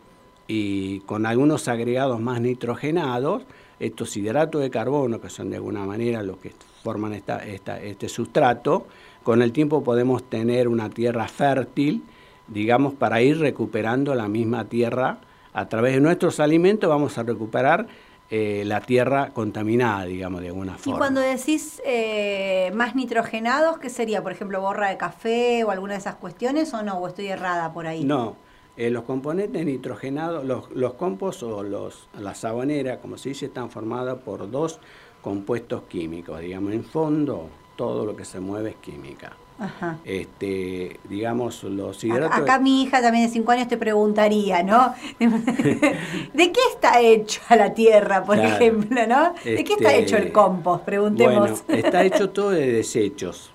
y 0.47 0.99
con 1.01 1.25
algunos 1.25 1.67
agregados 1.67 2.19
más 2.21 2.39
nitrogenados, 2.39 3.43
estos 3.79 4.15
hidratos 4.15 4.61
de 4.61 4.69
carbono, 4.69 5.19
que 5.19 5.29
son 5.29 5.49
de 5.49 5.57
alguna 5.57 5.83
manera 5.85 6.23
los 6.23 6.37
que 6.37 6.51
forman 6.83 7.13
esta, 7.13 7.43
este 7.43 8.07
sustrato, 8.07 8.85
con 9.23 9.41
el 9.41 9.51
tiempo 9.51 9.83
podemos 9.83 10.29
tener 10.29 10.67
una 10.67 10.91
tierra 10.91 11.27
fértil, 11.27 12.03
digamos, 12.47 12.93
para 12.93 13.23
ir 13.23 13.39
recuperando 13.39 14.13
la 14.13 14.27
misma 14.27 14.65
tierra. 14.65 15.17
A 15.51 15.67
través 15.67 15.95
de 15.95 16.01
nuestros 16.01 16.39
alimentos 16.39 16.87
vamos 16.87 17.17
a 17.17 17.23
recuperar 17.23 17.87
eh, 18.31 18.63
la 18.65 18.81
tierra 18.81 19.29
contaminada, 19.33 20.05
digamos, 20.05 20.41
de 20.41 20.47
alguna 20.47 20.77
forma. 20.77 20.95
Y 20.95 20.97
cuando 20.97 21.21
decís 21.21 21.81
eh, 21.85 22.71
más 22.73 22.95
nitrogenados, 22.95 23.77
¿qué 23.77 23.89
sería? 23.89 24.23
Por 24.23 24.31
ejemplo, 24.31 24.61
borra 24.61 24.89
de 24.89 24.97
café 24.97 25.63
o 25.63 25.69
alguna 25.69 25.93
de 25.93 25.99
esas 25.99 26.15
cuestiones 26.15 26.73
o 26.73 26.81
no? 26.81 26.97
¿O 26.97 27.07
estoy 27.07 27.27
errada 27.27 27.71
por 27.71 27.85
ahí? 27.85 28.03
No, 28.03 28.35
eh, 28.77 28.89
los 28.89 29.03
componentes 29.03 29.63
nitrogenados, 29.63 30.43
los, 30.43 30.71
los 30.71 30.95
compost 30.95 31.43
o 31.43 31.61
los, 31.61 32.09
la 32.19 32.33
sabonera, 32.33 32.99
como 32.99 33.17
se 33.17 33.29
dice, 33.29 33.45
están 33.45 33.69
formados 33.69 34.19
por 34.19 34.49
dos 34.49 34.79
compuestos 35.21 35.83
químicos. 35.83 36.39
Digamos, 36.39 36.73
en 36.73 36.83
fondo, 36.83 37.49
todo 37.75 38.05
lo 38.05 38.15
que 38.15 38.25
se 38.25 38.39
mueve 38.39 38.71
es 38.71 38.75
química. 38.77 39.33
Ajá. 39.57 39.97
Este, 40.03 40.99
digamos, 41.07 41.63
los 41.63 42.03
hidratos. 42.03 42.37
Acá, 42.37 42.59
mi 42.59 42.83
hija 42.83 43.01
también 43.01 43.25
de 43.25 43.31
5 43.31 43.51
años 43.51 43.67
te 43.67 43.77
preguntaría, 43.77 44.63
¿no? 44.63 44.93
¿De 45.19 46.51
qué 46.51 46.59
está 46.73 46.99
hecho 46.99 47.41
la 47.49 47.73
tierra, 47.73 48.23
por 48.23 48.37
ejemplo, 48.37 49.07
no? 49.07 49.33
¿De 49.43 49.63
qué 49.63 49.73
está 49.73 49.93
hecho 49.93 50.17
el 50.17 50.23
este, 50.23 50.33
compost? 50.33 50.83
Preguntemos. 50.83 51.63
Bueno, 51.65 51.83
está 51.83 52.03
hecho 52.03 52.29
todo 52.29 52.51
de 52.51 52.71
desechos. 52.71 53.51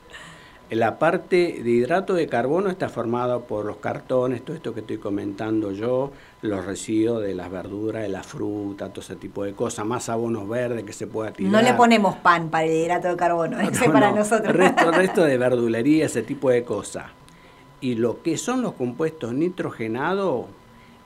La 0.70 1.00
parte 1.00 1.60
de 1.64 1.70
hidrato 1.70 2.14
de 2.14 2.28
carbono 2.28 2.70
está 2.70 2.88
formada 2.88 3.40
por 3.40 3.64
los 3.64 3.78
cartones, 3.78 4.44
todo 4.44 4.54
esto 4.54 4.72
que 4.72 4.80
estoy 4.80 4.98
comentando 4.98 5.72
yo, 5.72 6.12
los 6.42 6.64
residuos 6.64 7.24
de 7.24 7.34
las 7.34 7.50
verduras, 7.50 8.02
de 8.02 8.08
la 8.08 8.22
fruta, 8.22 8.88
todo 8.90 9.00
ese 9.00 9.16
tipo 9.16 9.42
de 9.42 9.52
cosas, 9.52 9.84
más 9.84 10.08
abonos 10.08 10.48
verdes 10.48 10.84
que 10.84 10.92
se 10.92 11.08
pueda 11.08 11.32
tirar. 11.32 11.50
No 11.50 11.60
le 11.60 11.74
ponemos 11.74 12.14
pan 12.18 12.50
para 12.50 12.66
el 12.66 12.72
hidrato 12.72 13.08
de 13.08 13.16
carbono, 13.16 13.58
ese 13.68 13.90
para 13.90 14.12
nosotros. 14.12 14.54
Resto, 14.54 14.90
resto 14.92 15.24
de 15.24 15.38
verdulería, 15.38 16.06
ese 16.06 16.22
tipo 16.22 16.50
de 16.50 16.62
cosas. 16.62 17.06
Y 17.80 17.96
lo 17.96 18.22
que 18.22 18.36
son 18.36 18.62
los 18.62 18.74
compuestos 18.74 19.34
nitrogenados 19.34 20.46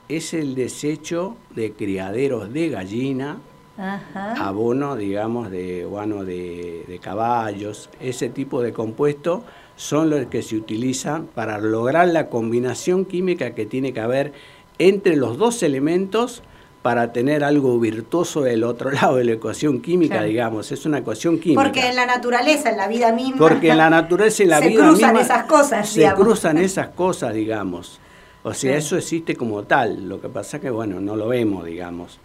es 0.09 0.35
el 0.35 0.53
desecho 0.53 1.37
de 1.55 1.73
criaderos 1.73 2.53
de 2.53 2.69
gallina, 2.69 3.39
abono, 3.77 4.95
digamos, 4.95 5.51
de 5.51 5.85
guano 5.85 6.23
de, 6.23 6.85
de 6.87 6.99
caballos, 6.99 7.89
ese 7.99 8.29
tipo 8.29 8.61
de 8.61 8.73
compuestos 8.73 9.41
son 9.75 10.09
los 10.09 10.25
que 10.27 10.41
se 10.41 10.55
utilizan 10.55 11.27
para 11.27 11.57
lograr 11.59 12.07
la 12.07 12.27
combinación 12.29 13.05
química 13.05 13.51
que 13.53 13.65
tiene 13.65 13.91
que 13.93 13.99
haber 13.99 14.33
entre 14.79 15.15
los 15.17 15.37
dos 15.37 15.63
elementos 15.63 16.43
para 16.81 17.11
tener 17.11 17.43
algo 17.43 17.79
virtuoso 17.79 18.41
del 18.41 18.63
otro 18.63 18.91
lado 18.91 19.15
de 19.17 19.23
la 19.25 19.31
ecuación 19.33 19.81
química, 19.81 20.15
Claro. 20.15 20.27
digamos, 20.29 20.71
es 20.71 20.85
una 20.85 20.99
ecuación 20.99 21.39
química. 21.39 21.63
Porque 21.63 21.87
en 21.89 21.95
la 21.95 22.05
naturaleza, 22.05 22.69
en 22.69 22.77
la 22.77 22.87
vida 22.87 23.11
misma. 23.11 23.37
Porque 23.37 23.71
en 23.71 23.77
la 23.77 23.89
naturaleza 23.89 24.43
y 24.43 24.45
la 24.45 24.59
se 24.61 24.67
vida 24.69 24.83
cruzan 24.87 25.13
misma 25.13 25.21
esas 25.21 25.43
cosas, 25.45 25.89
se 25.89 25.99
digamos. 26.01 26.19
cruzan 26.23 26.57
esas 26.59 26.87
cosas, 26.89 27.33
digamos. 27.33 27.99
O 28.43 28.53
sea, 28.53 28.73
Sí. 28.73 28.77
eso 28.77 28.97
existe 28.97 29.35
como 29.35 29.63
tal. 29.63 30.07
Lo 30.07 30.21
que 30.21 30.29
pasa 30.29 30.61
que, 30.61 30.69
bueno, 30.69 31.01
no 31.01 31.15
lo 31.15 31.27
vemos, 31.27 31.65
digamos. 31.65 32.19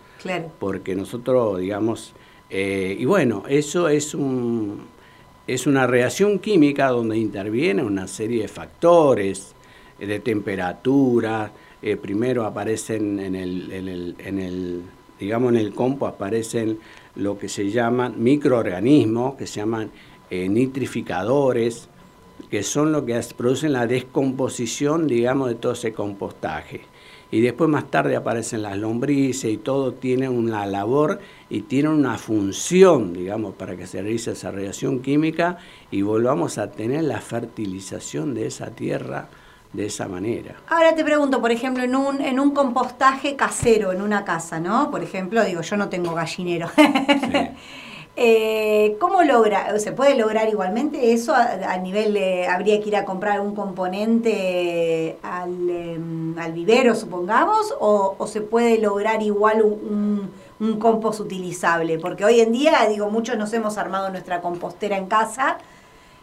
Porque 0.59 0.95
nosotros, 0.95 1.59
digamos, 1.61 2.13
eh, 2.51 2.97
y 2.99 3.05
bueno, 3.05 3.45
eso 3.49 3.89
es 3.89 4.15
un 4.15 4.89
es 5.47 5.67
una 5.67 5.87
reacción 5.87 6.39
química 6.39 6.89
donde 6.89 7.19
interviene 7.19 7.83
una 7.83 8.07
serie 8.07 8.43
de 8.43 8.49
factores, 8.49 9.55
eh, 9.99 10.07
de 10.07 10.21
temperatura. 10.21 11.53
eh, 11.83 11.97
primero 11.97 12.45
aparecen 12.45 13.19
en 13.19 13.35
el, 13.35 13.73
en 13.73 14.15
en 14.19 14.39
el, 14.39 14.83
digamos, 15.19 15.53
en 15.53 15.59
el 15.59 15.73
compo 15.73 16.07
aparecen 16.07 16.79
lo 17.17 17.39
que 17.39 17.49
se 17.49 17.71
llaman 17.71 18.15
microorganismos, 18.23 19.37
que 19.37 19.47
se 19.47 19.61
llaman 19.61 19.91
nitrificadores, 20.31 21.89
que 22.51 22.63
son 22.63 22.93
lo 22.93 23.05
que 23.05 23.21
producen 23.37 23.73
la 23.73 23.87
descomposición, 23.87 25.09
digamos, 25.09 25.49
de 25.49 25.55
todo 25.57 25.73
ese 25.73 25.93
compostaje. 25.93 26.83
Y 27.31 27.41
después 27.41 27.71
más 27.71 27.91
tarde 27.91 28.17
aparecen 28.17 28.63
las 28.63 28.77
lombrices 28.77 29.51
y 29.51 29.57
todo 29.57 29.93
tiene 29.95 30.29
una 30.29 30.67
labor 30.67 31.21
y 31.49 31.63
tiene 31.63 31.89
una 31.89 32.19
función, 32.19 33.13
digamos, 33.13 33.55
para 33.55 33.77
que 33.77 33.87
se 33.87 34.03
realice 34.03 34.33
esa 34.33 34.51
reacción 34.51 35.01
química 35.01 35.59
y 35.91 36.03
volvamos 36.03 36.59
a 36.59 36.73
tener 36.73 37.05
la 37.05 37.21
fertilización 37.21 38.35
de 38.35 38.47
esa 38.47 38.71
tierra 38.71 39.29
de 39.73 39.87
esa 39.87 40.09
manera. 40.09 40.57
Ahora 40.69 40.95
te 40.95 41.05
pregunto, 41.05 41.41
por 41.41 41.53
ejemplo, 41.53 41.85
en 41.85 41.95
un, 41.95 42.21
en 42.21 42.41
un 42.41 42.51
compostaje 42.51 43.37
casero, 43.37 43.93
en 43.93 44.03
una 44.03 44.25
casa, 44.25 44.59
¿no? 44.59 44.91
Por 44.91 45.03
ejemplo, 45.03 45.45
digo, 45.45 45.61
yo 45.63 45.77
no 45.77 45.89
tengo 45.89 46.15
gallinero. 46.15 46.69
Eh, 48.17 48.97
¿Cómo 49.01 49.23
logra? 49.23 49.79
¿Se 49.79 49.93
puede 49.93 50.15
lograr 50.17 50.49
igualmente 50.49 51.13
eso 51.13 51.33
a, 51.35 51.43
a 51.73 51.77
nivel 51.79 52.13
de, 52.13 52.47
habría 52.49 52.79
que 52.81 52.89
ir 52.89 52.97
a 52.97 53.05
comprar 53.05 53.41
un 53.41 53.55
componente 53.55 55.17
al, 55.23 55.71
em, 55.71 56.39
al 56.39 56.53
vivero, 56.53 56.95
supongamos, 56.95 57.75
o, 57.81 58.17
o 58.19 58.27
se 58.27 58.41
puede 58.43 58.79
lograr 58.79 59.23
igual 59.23 59.63
un, 59.63 60.31
un 60.59 60.79
compost 60.79 61.21
utilizable? 61.21 61.99
Porque 61.99 62.25
hoy 62.25 62.41
en 62.41 62.53
día, 62.53 62.87
digo, 62.89 63.09
muchos 63.11 63.39
nos 63.39 63.53
hemos 63.55 63.79
armado 63.79 64.11
nuestra 64.11 64.41
compostera 64.43 64.99
en 64.99 65.07
casa, 65.07 65.57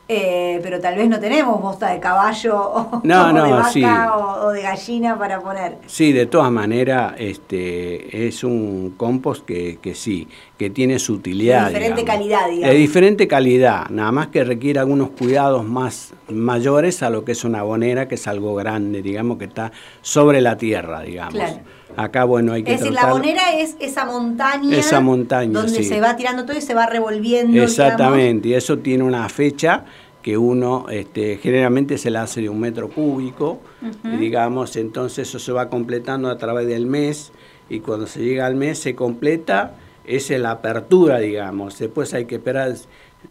eh, 0.10 0.62
pero 0.64 0.80
tal 0.80 0.96
vez 0.96 1.10
no 1.10 1.20
tenemos 1.20 1.60
bosta 1.62 1.90
de 1.92 2.00
caballo 2.00 2.62
o, 2.74 3.02
No, 3.04 3.34
de 3.34 3.52
vaca 3.52 3.70
sí. 3.72 3.84
o, 3.84 4.46
o 4.46 4.50
de 4.52 4.62
gallina 4.62 5.18
para 5.20 5.42
poner. 5.42 5.80
Sí, 5.86 6.14
de 6.14 6.26
todas 6.28 6.50
maneras, 6.52 7.14
este, 7.18 8.28
es 8.28 8.44
un 8.44 8.94
compost 8.96 9.44
que, 9.46 9.80
que 9.82 9.96
sí, 9.96 10.28
que 10.58 10.70
tiene 10.70 11.00
su 11.00 11.14
utilidad. 11.14 11.68
De 11.68 11.74
diferente 11.74 12.02
digamos. 12.02 12.20
calidad, 12.20 12.50
digamos. 12.50 12.70
De 12.70 12.76
diferente 12.76 13.28
calidad, 13.28 13.90
nada 13.90 14.12
más 14.12 14.28
que 14.28 14.44
requiere 14.44 14.80
algunos 14.80 15.12
cuidados 15.12 15.64
más 15.66 16.14
mayores 16.30 17.04
a 17.04 17.10
lo 17.10 17.24
que 17.24 17.34
es 17.34 17.44
una 17.44 17.64
bonera, 17.64 18.08
que 18.08 18.16
es 18.16 18.28
algo 18.28 18.56
grande, 18.56 19.02
digamos, 19.02 19.38
que 19.38 19.46
está 19.46 19.72
sobre 20.02 20.42
la 20.42 20.58
tierra, 20.58 21.02
digamos. 21.02 21.34
Claro. 21.34 21.60
Acá, 21.96 22.26
bueno, 22.26 22.54
hay 22.54 22.64
que 22.64 22.74
Es 22.74 22.80
decir, 22.82 22.94
la 22.94 23.12
bonera 23.12 23.54
es 23.58 23.76
esa 23.80 24.06
montaña, 24.06 24.78
Esa 24.78 25.00
montaña, 25.00 25.52
donde 25.52 25.78
sí. 25.78 25.84
se 25.84 26.00
va 26.00 26.16
tirando 26.16 26.46
todo 26.46 26.58
y 26.58 26.62
se 26.62 26.74
va 26.74 26.86
revolviendo. 26.86 27.62
Exactamente, 27.62 28.50
y 28.50 28.54
eso 28.54 28.80
tiene 28.80 29.04
una 29.04 29.28
fecha 29.30 29.86
que 30.22 30.38
uno 30.38 30.88
este, 30.90 31.38
generalmente 31.38 31.98
se 31.98 32.10
la 32.12 32.24
hace 32.24 32.42
de 32.42 32.50
un 32.50 32.60
metro 32.60 32.90
cúbico, 32.90 33.62
y 34.04 34.18
digamos, 34.18 34.76
entonces 34.76 35.30
eso 35.30 35.40
se 35.40 35.52
va 35.52 35.70
completando 35.70 36.30
a 36.30 36.38
través 36.38 36.68
del 36.68 36.86
mes, 36.86 37.32
y 37.70 37.80
cuando 37.80 38.08
se 38.08 38.22
llega 38.22 38.46
al 38.46 38.56
mes 38.56 38.80
se 38.80 38.94
completa, 38.94 39.76
es 40.08 40.30
la 40.30 40.52
apertura, 40.52 41.20
digamos, 41.20 41.78
después 41.78 42.14
hay 42.14 42.26
que 42.26 42.36
esperar 42.36 42.74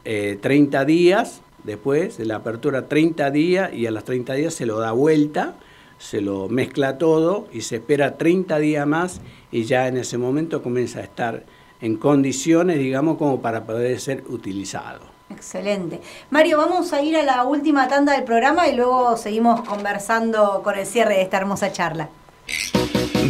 eh, 0.04 0.38
30 0.40 0.84
días, 0.84 1.40
después 1.64 2.18
de 2.18 2.26
la 2.26 2.36
apertura 2.36 2.86
30 2.86 3.30
días, 3.30 3.72
y 3.72 3.86
a 3.86 3.90
los 3.90 4.04
30 4.04 4.34
días 4.34 4.54
se 4.54 4.66
lo 4.66 4.78
da 4.78 4.92
vuelta, 4.92 5.56
se 5.98 6.20
lo 6.20 6.48
mezcla 6.48 6.98
todo 6.98 7.48
y 7.52 7.62
se 7.62 7.76
espera 7.76 8.18
30 8.18 8.58
días 8.58 8.86
más 8.86 9.20
y 9.50 9.64
ya 9.64 9.88
en 9.88 9.96
ese 9.96 10.18
momento 10.18 10.62
comienza 10.62 11.00
a 11.00 11.02
estar 11.02 11.44
en 11.80 11.96
condiciones, 11.96 12.78
digamos, 12.78 13.18
como 13.18 13.40
para 13.40 13.64
poder 13.64 13.98
ser 14.00 14.24
utilizado. 14.28 15.00
Excelente. 15.30 16.00
Mario, 16.30 16.58
vamos 16.58 16.92
a 16.92 17.02
ir 17.02 17.16
a 17.16 17.22
la 17.22 17.44
última 17.44 17.88
tanda 17.88 18.12
del 18.12 18.24
programa 18.24 18.68
y 18.68 18.76
luego 18.76 19.16
seguimos 19.16 19.62
conversando 19.62 20.62
con 20.62 20.78
el 20.78 20.86
cierre 20.86 21.14
de 21.14 21.22
esta 21.22 21.38
hermosa 21.38 21.72
charla. 21.72 22.08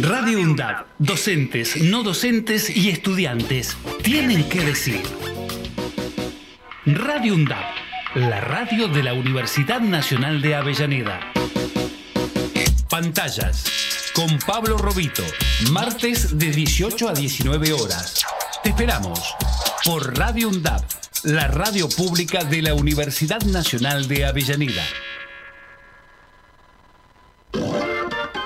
Radio 0.01 0.41
UNDAB, 0.41 0.85
docentes, 0.99 1.81
no 1.81 2.03
docentes 2.03 2.69
y 2.69 2.89
estudiantes 2.89 3.75
tienen 4.03 4.47
que 4.47 4.61
decir. 4.61 5.01
Radio 6.85 7.33
UNDAB, 7.33 7.65
la 8.15 8.41
radio 8.41 8.87
de 8.89 9.01
la 9.01 9.13
Universidad 9.13 9.79
Nacional 9.79 10.41
de 10.41 10.53
Avellaneda. 10.53 11.19
Pantallas 12.89 14.11
con 14.13 14.37
Pablo 14.39 14.77
Robito, 14.77 15.23
martes 15.71 16.37
de 16.37 16.51
18 16.51 17.09
a 17.09 17.13
19 17.13 17.73
horas. 17.73 18.23
Te 18.63 18.69
esperamos 18.69 19.35
por 19.83 20.15
Radio 20.15 20.49
UNDAB, 20.49 20.81
la 21.23 21.47
radio 21.47 21.89
pública 21.89 22.43
de 22.43 22.61
la 22.61 22.75
Universidad 22.75 23.41
Nacional 23.43 24.07
de 24.07 24.25
Avellaneda. 24.25 24.83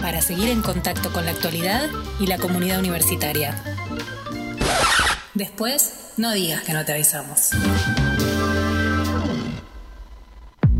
para 0.00 0.20
seguir 0.20 0.48
en 0.48 0.62
contacto 0.62 1.12
con 1.12 1.24
la 1.24 1.30
actualidad 1.30 1.88
y 2.18 2.26
la 2.26 2.38
comunidad 2.38 2.78
universitaria. 2.78 3.54
Después, 5.34 6.12
no 6.16 6.32
digas 6.32 6.62
que 6.62 6.72
no 6.72 6.84
te 6.84 6.92
avisamos. 6.92 7.50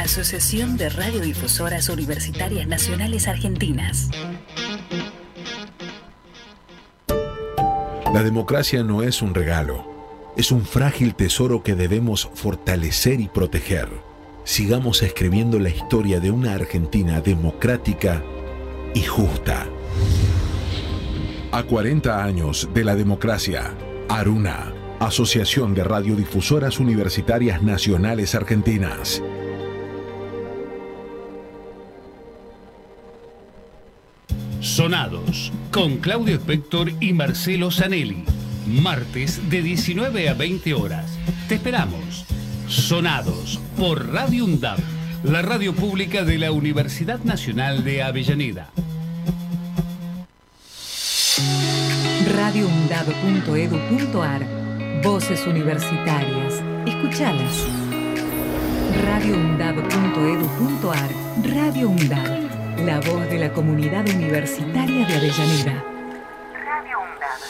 Asociación 0.00 0.78
de 0.78 0.88
Radiodifusoras 0.88 1.90
Universitarias 1.90 2.66
Nacionales 2.66 3.28
Argentinas. 3.28 4.08
La 8.14 8.22
democracia 8.22 8.82
no 8.82 9.02
es 9.02 9.20
un 9.20 9.34
regalo, 9.34 10.32
es 10.38 10.52
un 10.52 10.64
frágil 10.64 11.14
tesoro 11.14 11.62
que 11.62 11.74
debemos 11.74 12.30
fortalecer 12.34 13.20
y 13.20 13.28
proteger. 13.28 13.88
sigamos 14.44 15.02
escribiendo 15.02 15.58
la 15.58 15.68
historia 15.68 16.18
de 16.18 16.30
una 16.30 16.54
Argentina 16.54 17.20
democrática 17.20 18.22
y 18.94 19.02
justa. 19.02 19.66
A 21.52 21.62
40 21.62 22.24
años 22.24 22.70
de 22.72 22.84
la 22.84 22.96
democracia, 22.96 23.74
Aruna, 24.08 24.72
Asociación 24.98 25.74
de 25.74 25.84
Radiodifusoras 25.84 26.80
Universitarias 26.80 27.62
Nacionales 27.62 28.34
Argentinas. 28.34 29.22
Sonados, 34.60 35.52
con 35.70 35.98
Claudio 35.98 36.34
Spector 36.36 36.92
y 37.00 37.14
Marcelo 37.14 37.70
Zanelli. 37.70 38.24
Martes 38.66 39.48
de 39.48 39.62
19 39.62 40.28
a 40.28 40.34
20 40.34 40.74
horas. 40.74 41.16
Te 41.48 41.54
esperamos. 41.54 42.26
Sonados 42.68 43.58
por 43.78 44.12
Radio 44.12 44.44
UNDAB, 44.44 44.78
la 45.24 45.40
radio 45.40 45.74
pública 45.74 46.24
de 46.24 46.36
la 46.38 46.52
Universidad 46.52 47.20
Nacional 47.20 47.84
de 47.84 48.02
Avellaneda. 48.02 48.68
radioundab.edu.ar 52.36 54.46
Voces 55.02 55.46
universitarias. 55.46 56.62
Escuchalas. 56.86 57.66
radioundab.edu.ar 59.06 61.10
Radio 61.42 61.88
UNDAB 61.88 62.49
la 62.78 63.00
voz 63.00 63.28
de 63.28 63.38
la 63.38 63.52
comunidad 63.52 64.08
universitaria 64.08 65.06
de 65.06 65.14
Avellaneda. 65.14 65.84
Radio 66.64 67.00
UNDAB. 67.00 67.40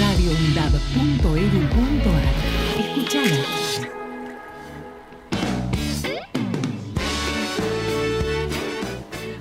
radioundab.edu.ar. 0.00 2.34
Escuchala. 2.78 3.36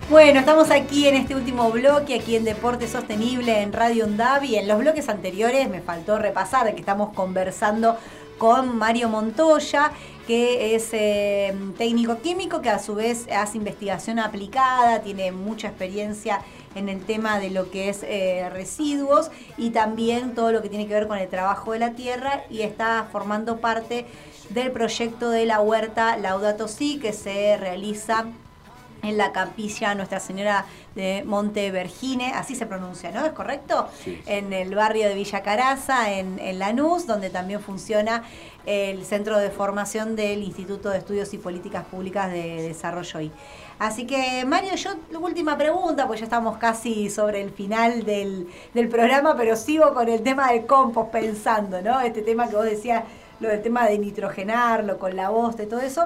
Bueno, 0.10 0.40
estamos 0.42 0.72
aquí 0.72 1.08
en 1.08 1.16
este 1.16 1.36
último 1.36 1.72
bloque, 1.72 2.16
aquí 2.16 2.36
en 2.36 2.44
Deporte 2.44 2.90
Sostenible 2.90 3.62
en 3.62 3.72
Radio 3.72 4.04
UNDAB 4.06 4.44
y 4.44 4.58
en 4.58 4.68
los 4.68 4.80
bloques 4.80 5.08
anteriores 5.08 5.70
me 5.70 5.80
faltó 5.80 6.20
repasar 6.20 6.74
que 6.74 6.82
estamos 6.82 7.14
conversando 7.14 7.96
con 8.42 8.76
Mario 8.76 9.08
Montoya, 9.08 9.92
que 10.26 10.74
es 10.74 10.90
eh, 10.94 11.56
técnico 11.78 12.18
químico, 12.24 12.60
que 12.60 12.72
a 12.72 12.80
su 12.80 12.96
vez 12.96 13.28
hace 13.32 13.60
investigación 13.60 14.18
aplicada, 14.18 15.04
tiene 15.04 15.32
mucha 15.32 15.68
experiencia 15.68 16.42
en 16.74 16.90
el 16.90 17.06
tema 17.06 17.38
de 17.38 17.52
lo 17.52 17.70
que 17.70 17.90
es 17.90 18.02
eh, 18.02 18.50
residuos 18.52 19.30
y 19.60 19.70
también 19.70 20.34
todo 20.34 20.52
lo 20.52 20.64
que 20.64 20.70
tiene 20.70 20.88
que 20.88 20.96
ver 20.96 21.08
con 21.08 21.20
el 21.20 21.30
trabajo 21.30 21.74
de 21.74 21.78
la 21.78 21.92
tierra 21.92 22.42
y 22.50 22.62
está 22.62 23.08
formando 23.12 23.58
parte 23.58 24.08
del 24.50 24.72
proyecto 24.72 25.30
de 25.30 25.46
la 25.46 25.62
huerta 25.62 26.18
Laudato 26.18 26.68
Si 26.68 26.98
que 26.98 27.14
se 27.14 27.58
realiza 27.58 28.26
en 29.04 29.18
la 29.18 29.32
capilla 29.32 29.96
Nuestra 29.96 30.20
Señora 30.20 30.66
de 30.96 31.24
Monte 31.26 31.72
Vergine, 31.72 32.34
así 32.34 32.56
se 32.56 32.66
pronuncia, 32.66 33.12
¿no? 33.12 33.26
¿Es 33.26 33.32
correcto? 33.32 33.88
En 34.26 34.54
el 34.54 34.76
barrio 34.76 35.08
de 35.08 35.16
Villa 35.16 35.42
Caraza, 35.42 36.12
en, 36.12 36.40
en, 36.40 36.60
Lanús, 36.60 37.08
donde 37.08 37.30
también 37.30 37.62
funciona 37.62 38.24
el 38.66 39.04
Centro 39.06 39.40
de 39.40 39.50
Formación 39.50 40.16
del 40.16 40.44
Instituto 40.44 40.90
de 40.90 41.00
Estudios 41.00 41.34
y 41.34 41.38
Políticas 41.38 41.86
Públicas 41.86 42.32
de 42.32 42.62
Desarrollo 42.62 43.22
I. 43.22 43.32
Así 43.80 44.06
que, 44.06 44.46
Mario, 44.46 44.76
yo, 44.76 44.92
última 45.20 45.58
pregunta, 45.58 46.06
pues 46.06 46.20
ya 46.20 46.26
estamos 46.26 46.58
casi 46.58 47.10
sobre 47.10 47.42
el 47.42 47.50
final 47.50 48.04
del, 48.04 48.48
del 48.76 48.88
programa, 48.90 49.36
pero 49.36 49.56
sigo 49.56 49.94
con 49.96 50.08
el 50.08 50.22
tema 50.22 50.52
del 50.52 50.68
compost 50.68 51.12
pensando, 51.12 51.82
¿no? 51.82 52.00
Este 52.02 52.22
tema 52.22 52.48
que 52.48 52.56
vos 52.56 52.66
decías, 52.66 53.04
lo 53.40 53.50
del 53.50 53.64
tema 53.64 53.88
de 53.88 53.98
nitrogenarlo 53.98 55.00
con 55.00 55.16
la 55.16 55.30
voz, 55.30 55.58
de 55.58 55.66
todo 55.66 55.80
eso 55.80 56.06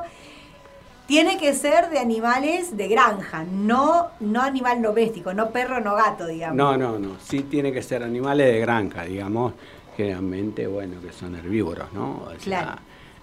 tiene 1.07 1.37
que 1.37 1.53
ser 1.53 1.89
de 1.89 1.99
animales 1.99 2.75
de 2.75 2.87
granja, 2.87 3.43
no, 3.43 4.07
no 4.19 4.41
animal 4.41 4.81
doméstico, 4.81 5.33
no 5.33 5.51
perro, 5.51 5.79
no 5.79 5.95
gato, 5.95 6.25
digamos. 6.27 6.57
No, 6.57 6.75
no, 6.77 6.97
no, 6.99 7.17
sí 7.23 7.41
tiene 7.41 7.71
que 7.71 7.81
ser 7.83 8.03
animales 8.03 8.51
de 8.51 8.59
granja, 8.59 9.03
digamos, 9.03 9.53
generalmente, 9.95 10.67
bueno, 10.67 10.99
que 11.01 11.11
son 11.13 11.35
herbívoros, 11.35 11.91
¿no? 11.93 12.27
claro. 12.43 12.81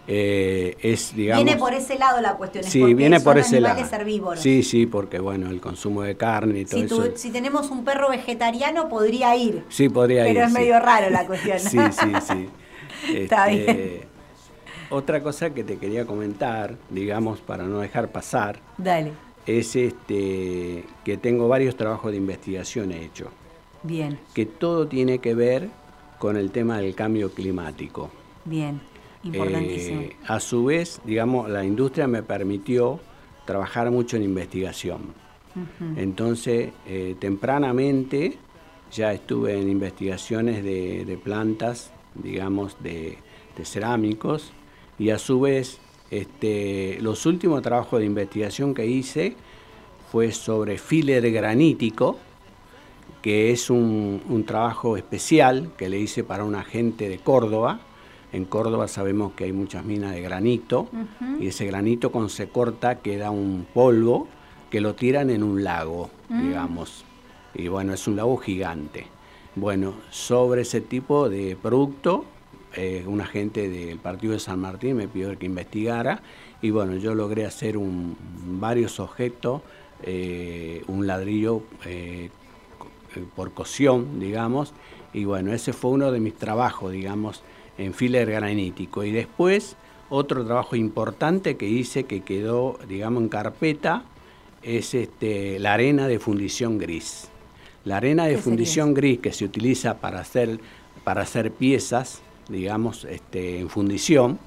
Eh, 0.08 0.76
es, 0.82 1.14
digamos, 1.14 1.44
viene 1.44 1.58
por 1.60 1.72
ese 1.74 1.96
lado 1.96 2.20
la 2.20 2.34
cuestión. 2.34 2.64
Sí, 2.64 2.92
viene 2.92 3.20
por 3.20 3.38
ese 3.38 3.60
lado. 3.60 3.80
herbívoros. 3.92 4.40
Sí, 4.40 4.64
sí, 4.64 4.86
porque 4.86 5.20
bueno, 5.20 5.48
el 5.48 5.60
consumo 5.60 6.02
de 6.02 6.16
carne 6.16 6.60
y 6.60 6.64
todo 6.64 6.80
si 6.80 6.86
eso. 6.86 7.04
si 7.14 7.30
tenemos 7.30 7.70
un 7.70 7.84
perro 7.84 8.10
vegetariano, 8.10 8.88
podría 8.88 9.36
ir. 9.36 9.64
Sí, 9.68 9.88
podría 9.88 10.22
pero 10.24 10.30
ir. 10.30 10.34
Pero 10.34 10.46
es 10.48 10.52
sí. 10.52 10.58
medio 10.58 10.80
raro 10.80 11.08
la 11.10 11.24
cuestión. 11.24 11.58
sí, 11.60 11.78
sí, 11.92 12.12
sí. 12.26 12.48
Está 13.14 13.48
Este, 13.48 13.74
bien. 13.74 14.11
Otra 14.92 15.22
cosa 15.22 15.54
que 15.54 15.64
te 15.64 15.78
quería 15.78 16.06
comentar, 16.06 16.76
digamos, 16.90 17.40
para 17.40 17.64
no 17.64 17.78
dejar 17.80 18.12
pasar, 18.12 18.60
Dale. 18.76 19.12
es 19.46 19.74
este 19.74 20.84
que 21.02 21.16
tengo 21.16 21.48
varios 21.48 21.76
trabajos 21.76 22.10
de 22.12 22.18
investigación 22.18 22.92
hechos, 22.92 23.28
Bien, 23.82 24.18
que 24.34 24.44
todo 24.44 24.86
tiene 24.86 25.18
que 25.18 25.34
ver 25.34 25.70
con 26.18 26.36
el 26.36 26.50
tema 26.50 26.78
del 26.78 26.94
cambio 26.94 27.30
climático. 27.32 28.10
bien. 28.44 28.80
Importantísimo. 29.24 30.00
Eh, 30.00 30.16
a 30.26 30.40
su 30.40 30.64
vez, 30.64 31.00
digamos, 31.04 31.48
la 31.48 31.64
industria 31.64 32.08
me 32.08 32.24
permitió 32.24 32.98
trabajar 33.46 33.88
mucho 33.92 34.16
en 34.16 34.24
investigación. 34.24 35.14
Entonces, 35.96 36.70
eh, 36.86 37.14
tempranamente 37.20 38.36
ya 38.90 39.12
estuve 39.12 39.60
en 39.60 39.68
investigaciones 39.70 40.64
de, 40.64 41.04
de 41.04 41.16
plantas, 41.18 41.92
digamos, 42.16 42.76
de, 42.82 43.16
de 43.56 43.64
cerámicos, 43.64 44.52
y 44.98 45.10
a 45.10 45.18
su 45.18 45.40
vez, 45.40 45.78
este, 46.10 46.98
los 47.00 47.24
últimos 47.26 47.62
trabajos 47.62 48.00
de 48.00 48.06
investigación 48.06 48.74
que 48.74 48.86
hice 48.86 49.36
fue 50.10 50.32
sobre 50.32 50.78
filler 50.78 51.30
granítico, 51.32 52.18
que 53.22 53.50
es 53.52 53.70
un, 53.70 54.20
un 54.28 54.44
trabajo 54.44 54.96
especial 54.96 55.70
que 55.76 55.88
le 55.88 55.98
hice 55.98 56.24
para 56.24 56.44
un 56.44 56.54
agente 56.54 57.08
de 57.08 57.18
Córdoba. 57.18 57.80
En 58.32 58.44
Córdoba 58.44 58.88
sabemos 58.88 59.32
que 59.32 59.44
hay 59.44 59.52
muchas 59.52 59.84
minas 59.84 60.12
de 60.12 60.20
granito 60.22 60.88
y 61.38 61.46
ese 61.48 61.66
granito 61.66 62.10
cuando 62.10 62.28
se 62.30 62.48
corta 62.48 62.96
queda 63.00 63.30
un 63.30 63.66
polvo 63.72 64.26
que 64.70 64.80
lo 64.80 64.94
tiran 64.94 65.30
en 65.30 65.42
un 65.42 65.62
lago, 65.64 66.10
Mm. 66.28 66.48
digamos. 66.48 67.04
Y 67.54 67.68
bueno, 67.68 67.92
es 67.92 68.06
un 68.08 68.16
lago 68.16 68.36
gigante. 68.38 69.06
Bueno, 69.54 69.94
sobre 70.10 70.62
ese 70.62 70.80
tipo 70.80 71.28
de 71.28 71.56
producto, 71.60 72.24
eh, 72.76 73.04
un 73.06 73.20
agente 73.20 73.68
del 73.68 73.98
partido 73.98 74.32
de 74.32 74.40
San 74.40 74.60
Martín 74.60 74.96
me 74.96 75.08
pidió 75.08 75.38
que 75.38 75.46
investigara 75.46 76.22
y 76.62 76.70
bueno, 76.70 76.94
yo 76.96 77.14
logré 77.14 77.44
hacer 77.44 77.76
un, 77.76 78.16
varios 78.60 79.00
objetos, 79.00 79.62
eh, 80.04 80.82
un 80.86 81.08
ladrillo 81.08 81.62
eh, 81.84 82.30
eh, 83.16 83.24
por 83.34 83.52
cocción, 83.52 84.20
digamos, 84.20 84.72
y 85.12 85.24
bueno, 85.24 85.52
ese 85.52 85.72
fue 85.72 85.90
uno 85.90 86.12
de 86.12 86.20
mis 86.20 86.34
trabajos, 86.34 86.92
digamos, 86.92 87.42
en 87.76 87.92
filler 87.92 88.30
granítico. 88.30 89.02
Y 89.02 89.10
después, 89.10 89.76
otro 90.08 90.44
trabajo 90.46 90.76
importante 90.76 91.56
que 91.56 91.68
hice 91.68 92.04
que 92.04 92.20
quedó, 92.20 92.78
digamos, 92.88 93.24
en 93.24 93.28
carpeta, 93.28 94.04
es 94.62 94.94
este, 94.94 95.58
la 95.58 95.74
arena 95.74 96.06
de 96.06 96.20
fundición 96.20 96.78
gris. 96.78 97.28
La 97.84 97.96
arena 97.96 98.24
de 98.24 98.30
¿Qué 98.30 98.36
sería 98.36 98.44
fundición 98.44 98.94
gris 98.94 99.18
que 99.18 99.32
se 99.32 99.44
utiliza 99.44 99.98
para 99.98 100.20
hacer, 100.20 100.60
para 101.02 101.22
hacer 101.22 101.50
piezas, 101.50 102.22
digamos, 102.48 103.04
este, 103.04 103.60
en 103.60 103.68
fundición, 103.68 104.38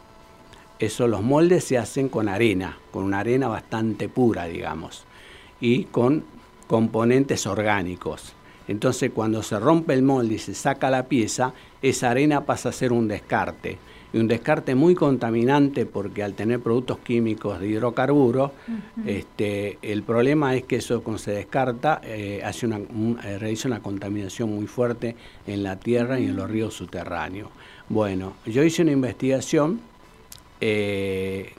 eso, 0.80 1.08
los 1.08 1.22
moldes 1.22 1.64
se 1.64 1.78
hacen 1.78 2.10
con 2.10 2.28
arena, 2.28 2.78
con 2.91 3.04
una 3.04 3.20
arena 3.20 3.48
bastante 3.48 4.10
pura, 4.10 4.46
digamos, 4.46 5.06
y 5.62 5.86
con 5.86 6.26
componentes 6.68 7.48
orgánicos. 7.48 8.34
Entonces, 8.68 9.12
cuando 9.14 9.43
se 9.43 9.60
rompe 9.60 9.93
el 9.93 10.02
molde 10.02 10.36
y 10.36 10.39
se 10.39 10.54
saca 10.54 10.89
la 10.89 11.04
pieza, 11.04 11.54
esa 11.82 12.10
arena 12.10 12.46
pasa 12.46 12.70
a 12.70 12.74
ser 12.74 12.91
un 12.91 13.08
descarte. 13.08 13.78
Y 14.16 14.18
un 14.18 14.30
descarte 14.30 14.76
muy 14.76 14.95
contaminante 14.95 15.86
porque 15.86 16.24
al 16.24 16.36
tener 16.36 16.61
productos 16.61 16.99
químicos 16.99 17.59
de 17.59 17.68
hidrocarburos, 17.68 18.51
este, 19.05 19.78
el 19.82 20.03
problema 20.03 20.55
es 20.55 20.63
que 20.63 20.78
eso 20.78 21.03
cuando 21.03 21.18
se 21.22 21.32
descarta 21.32 21.99
eh, 22.01 22.39
hace 22.41 22.66
una, 22.66 22.78
un- 22.78 23.20
eh, 23.26 23.38
realiza 23.38 23.68
una 23.68 23.82
contaminación 23.82 24.55
muy 24.55 24.68
fuerte 24.68 25.18
en 25.45 25.63
la 25.63 25.76
tierra 25.78 26.18
y 26.18 26.28
en 26.28 26.38
los 26.38 26.49
ríos 26.49 26.74
subterráneos. 26.76 27.49
Bueno, 27.89 28.36
yo 28.45 28.63
hice 28.63 28.84
una 28.84 28.93
investigación 28.93 29.82
eh, 30.61 31.51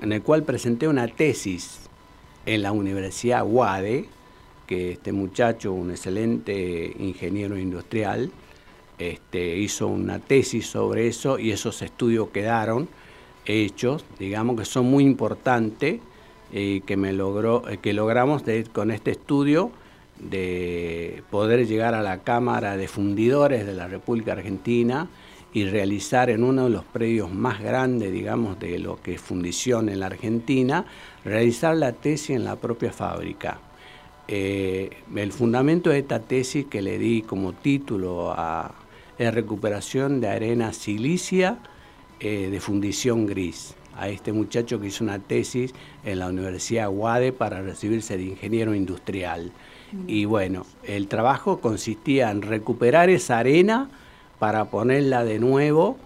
en 0.00 0.10
el 0.10 0.22
cual 0.22 0.42
presenté 0.42 0.88
una 0.88 1.06
tesis 1.06 1.82
en 2.46 2.62
la 2.62 2.72
Universidad 2.72 3.46
UADE, 3.46 4.06
que 4.66 4.90
este 4.90 5.12
muchacho, 5.12 5.72
un 5.72 5.92
excelente 5.92 6.96
ingeniero 6.98 7.56
industrial, 7.56 8.32
este, 8.98 9.56
hizo 9.56 9.88
una 9.88 10.18
tesis 10.18 10.66
sobre 10.66 11.06
eso 11.08 11.38
y 11.38 11.50
esos 11.50 11.82
estudios 11.82 12.28
quedaron 12.28 12.88
hechos, 13.46 14.04
digamos 14.18 14.58
que 14.58 14.64
son 14.64 14.86
muy 14.86 15.04
importantes 15.04 16.00
y 16.52 16.82
que 16.82 16.96
me 16.96 17.12
logró, 17.12 17.68
eh, 17.68 17.78
que 17.78 17.92
logramos 17.92 18.44
con 18.72 18.90
este 18.90 19.12
estudio 19.12 19.72
de 20.18 21.22
poder 21.30 21.66
llegar 21.66 21.94
a 21.94 22.02
la 22.02 22.18
Cámara 22.18 22.76
de 22.76 22.86
Fundidores 22.86 23.66
de 23.66 23.74
la 23.74 23.88
República 23.88 24.32
Argentina 24.32 25.08
y 25.54 25.64
realizar 25.64 26.30
en 26.30 26.44
uno 26.44 26.64
de 26.64 26.70
los 26.70 26.84
predios 26.84 27.32
más 27.32 27.60
grandes, 27.60 28.12
digamos, 28.12 28.58
de 28.58 28.78
lo 28.78 29.00
que 29.02 29.14
es 29.14 29.20
fundición 29.20 29.88
en 29.88 30.00
la 30.00 30.06
Argentina, 30.06 30.86
realizar 31.24 31.76
la 31.76 31.92
tesis 31.92 32.30
en 32.30 32.44
la 32.44 32.56
propia 32.56 32.92
fábrica. 32.92 33.58
Eh, 34.28 34.88
el 35.14 35.32
fundamento 35.32 35.90
de 35.90 35.98
esta 35.98 36.20
tesis 36.20 36.66
que 36.66 36.80
le 36.80 36.98
di 36.98 37.22
como 37.22 37.52
título 37.52 38.32
a 38.32 38.72
es 39.22 39.34
recuperación 39.34 40.20
de 40.20 40.28
arena 40.28 40.72
silicia 40.72 41.58
eh, 42.20 42.48
de 42.50 42.60
fundición 42.60 43.26
gris 43.26 43.74
a 43.96 44.08
este 44.08 44.32
muchacho 44.32 44.80
que 44.80 44.88
hizo 44.88 45.04
una 45.04 45.18
tesis 45.18 45.74
en 46.04 46.18
la 46.18 46.28
Universidad 46.28 46.88
Guade 46.88 47.32
para 47.32 47.62
recibirse 47.62 48.16
de 48.16 48.24
ingeniero 48.24 48.74
industrial. 48.74 49.52
Y 50.06 50.24
bueno, 50.24 50.64
el 50.84 51.08
trabajo 51.08 51.60
consistía 51.60 52.30
en 52.30 52.40
recuperar 52.40 53.10
esa 53.10 53.38
arena 53.38 53.90
para 54.38 54.70
ponerla 54.70 55.24
de 55.24 55.38
nuevo 55.38 55.98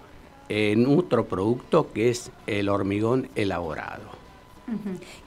en 0.49 0.87
otro 0.87 1.27
producto 1.27 1.93
que 1.93 2.11
es 2.11 2.33
el 2.47 2.69
hormigón 2.69 3.29
elaborado. 3.37 4.16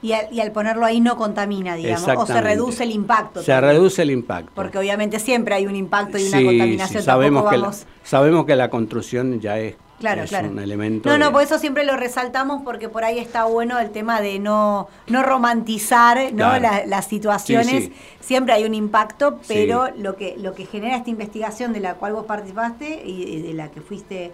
Y, 0.02 0.12
al, 0.12 0.52
ponerlo 0.52 0.84
ahí 0.84 1.00
no 1.00 1.16
contamina, 1.16 1.74
digamos, 1.74 2.08
o 2.16 2.26
se 2.26 2.40
reduce 2.40 2.84
el 2.84 2.90
impacto. 2.90 3.42
Se 3.42 3.58
reduce 3.60 4.02
el 4.02 4.10
impacto. 4.10 4.52
Porque 4.54 4.78
obviamente 4.78 5.18
siempre 5.18 5.54
hay 5.54 5.66
un 5.66 5.76
impacto 5.76 6.18
y 6.18 6.28
una 6.28 6.42
contaminación. 6.42 7.02
Sí, 7.02 7.06
sabemos, 7.06 7.50
que 7.50 7.58
la, 7.58 7.72
sabemos 8.04 8.44
que 8.44 8.56
la 8.56 8.70
construcción 8.70 9.40
ya 9.40 9.58
es 9.58 9.76
Claro, 10.00 10.24
claro. 10.26 10.48
un 10.48 10.58
elemento. 10.58 11.10
No, 11.10 11.18
no, 11.18 11.30
por 11.30 11.42
eso 11.42 11.58
siempre 11.58 11.84
lo 11.84 11.94
resaltamos 11.94 12.62
porque 12.62 12.88
por 12.88 13.04
ahí 13.04 13.18
está 13.18 13.44
bueno 13.44 13.78
el 13.78 13.90
tema 13.90 14.22
de 14.22 14.38
no, 14.38 14.88
no 15.08 15.22
romantizar 15.22 16.32
¿no? 16.32 16.58
las 16.58 17.06
situaciones. 17.06 17.90
Siempre 18.18 18.54
hay 18.54 18.64
un 18.64 18.74
impacto, 18.74 19.38
pero 19.46 19.88
lo 19.98 20.16
que 20.16 20.36
lo 20.38 20.54
que 20.54 20.64
genera 20.64 20.96
esta 20.96 21.10
investigación 21.10 21.74
de 21.74 21.80
la 21.80 21.94
cual 21.94 22.14
vos 22.14 22.24
participaste 22.24 23.02
y 23.04 23.42
de 23.42 23.52
la 23.52 23.70
que 23.70 23.82
fuiste 23.82 24.32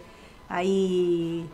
ahí 0.49 1.49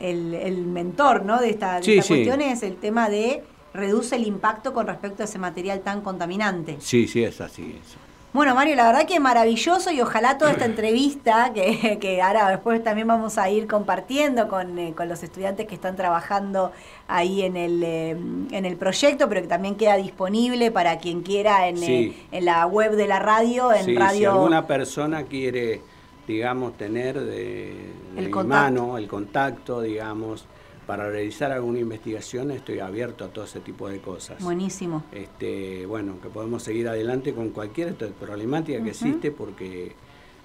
el, 0.00 0.66
mentor 0.66 1.24
¿no? 1.24 1.40
de 1.40 1.50
esta, 1.50 1.80
de 1.80 1.98
esta 1.98 2.14
cuestión 2.14 2.40
es 2.40 2.62
el 2.62 2.76
tema 2.76 3.08
de 3.08 3.42
reduce 3.74 4.16
el 4.16 4.26
impacto 4.26 4.72
con 4.72 4.86
respecto 4.86 5.22
a 5.22 5.26
ese 5.26 5.38
material 5.38 5.80
tan 5.80 6.00
contaminante. 6.00 6.76
Sí, 6.80 7.06
sí, 7.06 7.22
es 7.22 7.40
así. 7.40 7.78
Eso. 7.84 7.98
Bueno, 8.30 8.54
Mario, 8.54 8.76
la 8.76 8.86
verdad 8.86 9.06
que 9.06 9.14
es 9.14 9.20
maravilloso 9.20 9.90
y 9.90 10.02
ojalá 10.02 10.36
toda 10.36 10.52
esta 10.52 10.66
entrevista, 10.66 11.50
que, 11.54 11.98
que 12.00 12.20
ahora 12.20 12.50
después 12.50 12.82
también 12.84 13.08
vamos 13.08 13.38
a 13.38 13.48
ir 13.48 13.66
compartiendo 13.66 14.48
con, 14.48 14.78
eh, 14.78 14.92
con 14.94 15.08
los 15.08 15.22
estudiantes 15.22 15.66
que 15.66 15.74
están 15.74 15.96
trabajando 15.96 16.72
ahí 17.06 17.42
en 17.42 17.56
el, 17.56 17.82
eh, 17.82 18.10
en 18.10 18.64
el 18.66 18.76
proyecto, 18.76 19.28
pero 19.30 19.40
que 19.40 19.48
también 19.48 19.76
queda 19.76 19.96
disponible 19.96 20.70
para 20.70 20.98
quien 20.98 21.22
quiera 21.22 21.68
en, 21.68 21.82
eh, 21.82 22.16
en 22.30 22.44
la 22.44 22.66
web 22.66 22.96
de 22.96 23.06
la 23.06 23.18
radio, 23.18 23.72
en 23.72 23.96
radio... 23.96 24.18
Si 24.18 24.24
alguna 24.26 24.66
persona 24.66 25.22
quiere, 25.24 25.80
digamos, 26.28 26.76
tener 26.76 27.18
de, 27.18 27.72
de 28.14 28.28
mano 28.44 28.98
el 28.98 29.08
contacto, 29.08 29.80
digamos, 29.80 30.44
para 30.86 31.10
realizar 31.10 31.50
alguna 31.50 31.80
investigación 31.80 32.50
estoy 32.50 32.80
abierto 32.80 33.24
a 33.24 33.28
todo 33.28 33.46
ese 33.46 33.60
tipo 33.60 33.88
de 33.88 34.00
cosas. 34.00 34.42
Buenísimo. 34.42 35.04
Este, 35.10 35.86
bueno, 35.86 36.20
que 36.20 36.28
podemos 36.28 36.62
seguir 36.62 36.86
adelante 36.86 37.34
con 37.34 37.48
cualquier 37.50 37.94
problemática 37.94 38.82
que 38.82 38.90
existe 38.90 39.30
porque, 39.30 39.92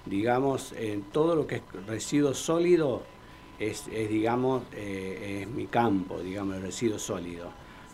digamos, 0.06 0.72
en 0.72 1.02
todo 1.02 1.36
lo 1.36 1.46
que 1.46 1.56
es 1.56 1.62
residuo 1.86 2.32
sólido 2.32 3.02
es, 3.58 3.86
digamos, 3.86 4.62
eh, 4.72 5.42
es 5.42 5.48
mi 5.48 5.66
campo, 5.66 6.18
digamos, 6.20 6.56
el 6.56 6.62
residuo 6.62 6.98
sólido. 6.98 7.50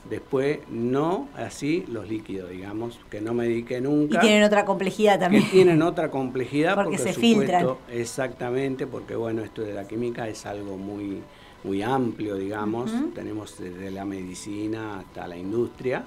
Después, 0.08 0.60
no 0.70 1.28
así 1.36 1.84
los 1.88 2.08
líquidos, 2.08 2.50
digamos, 2.50 2.98
que 3.10 3.20
no 3.20 3.34
me 3.34 3.44
dediqué 3.44 3.80
nunca. 3.80 4.18
Y 4.18 4.20
tienen 4.20 4.42
otra 4.42 4.64
complejidad 4.64 5.20
también. 5.20 5.44
Que 5.44 5.50
tienen 5.50 5.82
otra 5.82 6.10
complejidad 6.10 6.74
porque, 6.74 6.98
se 6.98 7.12
filtran. 7.12 7.74
Exactamente, 7.90 8.86
porque 8.86 9.14
bueno, 9.14 9.42
esto 9.42 9.62
de 9.62 9.74
la 9.74 9.86
química 9.86 10.26
es 10.26 10.46
algo 10.46 10.76
muy 10.76 11.22
muy 11.62 11.82
amplio, 11.82 12.36
digamos, 12.36 12.90
tenemos 13.14 13.58
desde 13.58 13.90
la 13.90 14.04
medicina 14.04 15.00
hasta 15.00 15.26
la 15.26 15.36
industria. 15.36 16.04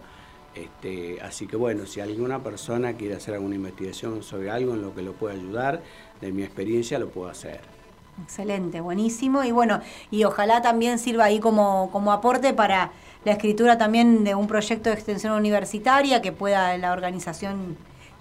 Este, 0.55 1.19
así 1.21 1.47
que 1.47 1.55
bueno, 1.55 1.85
si 1.85 1.99
alguna 1.99 2.43
persona 2.43 2.93
quiere 2.93 3.15
hacer 3.15 3.35
alguna 3.35 3.55
investigación 3.55 4.21
sobre 4.21 4.51
algo 4.51 4.73
en 4.73 4.81
lo 4.81 4.93
que 4.93 5.01
lo 5.01 5.13
pueda 5.13 5.33
ayudar, 5.33 5.81
de 6.21 6.31
mi 6.31 6.43
experiencia 6.43 6.99
lo 6.99 7.09
puedo 7.09 7.29
hacer. 7.29 7.61
Excelente, 8.23 8.79
buenísimo. 8.81 9.43
Y 9.43 9.51
bueno, 9.51 9.81
y 10.11 10.23
ojalá 10.23 10.61
también 10.61 10.99
sirva 10.99 11.25
ahí 11.25 11.39
como, 11.39 11.89
como 11.91 12.11
aporte 12.11 12.53
para 12.53 12.91
la 13.25 13.31
escritura 13.31 13.77
también 13.77 14.23
de 14.23 14.35
un 14.35 14.47
proyecto 14.47 14.89
de 14.89 14.95
extensión 14.95 15.33
universitaria 15.33 16.21
que 16.21 16.31
pueda 16.31 16.77
la 16.77 16.91
organización 16.91 17.77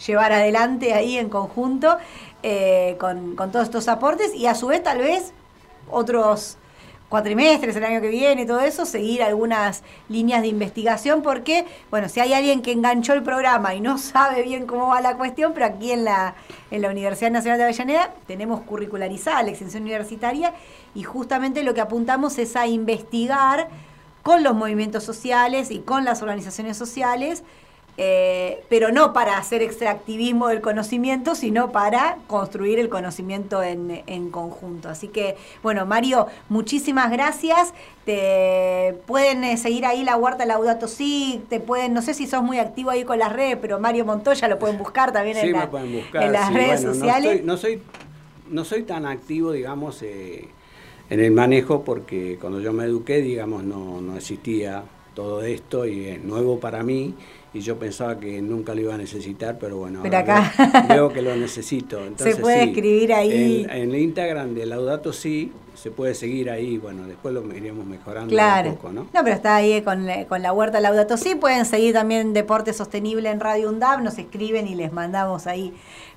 llevar 0.07 0.32
adelante 0.32 0.94
ahí 0.94 1.18
en 1.18 1.28
conjunto 1.28 1.96
eh, 2.42 2.96
con, 2.98 3.36
con 3.36 3.53
todos 3.53 3.66
estos 3.66 3.88
aportes 3.88 4.34
y 4.34 4.46
a 4.46 4.55
su 4.55 4.66
vez 4.68 4.82
tal 4.82 4.98
vez 4.98 5.32
otros 5.90 6.59
cuatrimestres 7.12 7.76
el 7.76 7.84
año 7.84 8.00
que 8.00 8.09
viene 8.09 8.46
todo 8.46 8.61
eso, 8.61 8.86
seguir 8.86 9.22
algunas 9.22 9.82
líneas 10.09 10.40
de 10.40 10.48
investigación, 10.48 11.20
porque, 11.20 11.66
bueno, 11.90 12.09
si 12.09 12.20
hay 12.20 12.32
alguien 12.32 12.62
que 12.62 12.72
enganchó 12.72 13.12
el 13.12 13.22
programa 13.22 13.74
y 13.74 13.82
no 13.82 13.98
sabe 14.12 14.42
bien 14.42 14.66
cómo 14.66 14.86
va 14.86 15.03
la 15.03 15.18
cuestión, 15.18 15.53
pero 15.53 15.66
aquí 15.66 15.92
en 15.92 16.05
la, 16.05 16.34
en 16.70 16.80
la 16.80 16.88
Universidad 16.88 17.30
Nacional 17.30 17.59
de 17.59 17.64
Avellaneda 17.64 18.14
tenemos 18.26 18.62
curricularizada 18.62 19.42
la 19.42 19.50
extensión 19.50 19.82
universitaria 19.82 20.55
y 20.94 21.03
justamente 21.03 21.62
lo 21.62 21.74
que 21.74 21.82
apuntamos 21.82 22.38
es 22.38 22.57
a 22.57 22.66
investigar 22.66 23.68
con 24.22 24.42
los 24.42 24.54
movimientos 24.54 25.04
sociales 25.04 25.70
y 25.70 25.80
con 25.80 26.04
las 26.04 26.22
organizaciones 26.22 26.76
sociales 26.76 27.42
eh, 27.98 28.64
pero 28.70 28.90
no 28.90 29.12
para 29.12 29.36
hacer 29.36 29.60
extractivismo 29.60 30.48
del 30.48 30.62
conocimiento, 30.62 31.34
sino 31.34 31.72
para 31.72 32.16
construir 32.26 32.78
el 32.78 32.88
conocimiento 32.88 33.62
en, 33.62 34.02
en, 34.06 34.30
conjunto. 34.30 34.88
Así 34.88 35.08
que, 35.08 35.36
bueno, 35.62 35.84
Mario, 35.84 36.26
muchísimas 36.48 37.10
gracias. 37.10 37.74
Te 38.06 38.96
pueden 39.06 39.44
eh, 39.44 39.58
seguir 39.58 39.84
ahí 39.84 40.04
la 40.04 40.16
Huerta 40.16 40.46
Laudato 40.46 40.88
Si, 40.88 41.42
te 41.50 41.60
pueden, 41.60 41.92
no 41.92 42.00
sé 42.00 42.14
si 42.14 42.26
sos 42.26 42.42
muy 42.42 42.58
activo 42.58 42.88
ahí 42.88 43.04
con 43.04 43.18
las 43.18 43.30
redes, 43.30 43.58
pero 43.60 43.78
Mario 43.78 44.06
Montoya 44.06 44.48
lo 44.48 44.58
pueden 44.58 44.78
buscar 44.78 45.12
también 45.12 45.36
en, 45.36 46.32
las 46.32 46.54
redes 46.54 46.80
sociales. 46.80 47.44
No, 47.44 47.58
soy, 47.58 47.82
no 48.48 48.64
soy 48.64 48.84
tan 48.84 49.04
activo, 49.04 49.52
digamos, 49.52 50.02
eh, 50.02 50.48
en 51.12 51.20
el 51.20 51.30
manejo, 51.30 51.84
porque 51.84 52.38
cuando 52.40 52.58
yo 52.60 52.72
me 52.72 52.84
eduqué, 52.84 53.20
digamos, 53.20 53.64
no, 53.64 54.00
no 54.00 54.16
existía 54.16 54.82
todo 55.14 55.42
esto 55.42 55.86
y 55.86 56.06
es 56.06 56.24
nuevo 56.24 56.58
para 56.58 56.82
mí 56.82 57.14
y 57.52 57.60
yo 57.60 57.76
pensaba 57.76 58.18
que 58.18 58.40
nunca 58.40 58.74
lo 58.74 58.80
iba 58.80 58.94
a 58.94 58.96
necesitar, 58.98 59.58
pero 59.58 59.76
bueno, 59.76 60.02
acá. 60.02 60.86
Veo, 60.88 61.12
que 61.12 61.20
lo 61.20 61.36
necesito. 61.36 62.00
se 62.16 62.36
puede 62.36 62.64
escribir 62.64 63.12
ahí. 63.12 63.66
En, 63.68 63.90
el 63.90 63.96
Instagram 63.96 64.54
de 64.54 64.64
Laudato 64.64 65.12
sí, 65.12 65.52
se 65.74 65.90
puede 65.90 66.14
seguir 66.14 66.50
ahí, 66.50 66.78
bueno, 66.78 67.06
después 67.06 67.34
lo 67.34 67.42
iríamos 67.54 67.86
mejorando 67.86 68.30
claro. 68.30 68.70
un 68.70 68.76
poco, 68.76 68.92
¿no? 68.92 69.02
No, 69.12 69.24
pero 69.24 69.34
está 69.34 69.56
ahí 69.56 69.82
con, 69.82 70.06
con 70.28 70.42
la 70.42 70.52
huerta 70.52 70.80
Laudato 70.80 71.16
sí, 71.16 71.34
pueden 71.34 71.64
seguir 71.64 71.94
también 71.94 72.32
Deporte 72.32 72.72
Sostenible 72.72 73.30
en 73.30 73.40
Radio 73.40 73.68
UNDAB, 73.68 74.02
nos 74.02 74.18
escriben 74.18 74.68
y 74.68 74.74
les 74.74 74.92
mandamos 74.92 75.46
ahí 75.46 75.72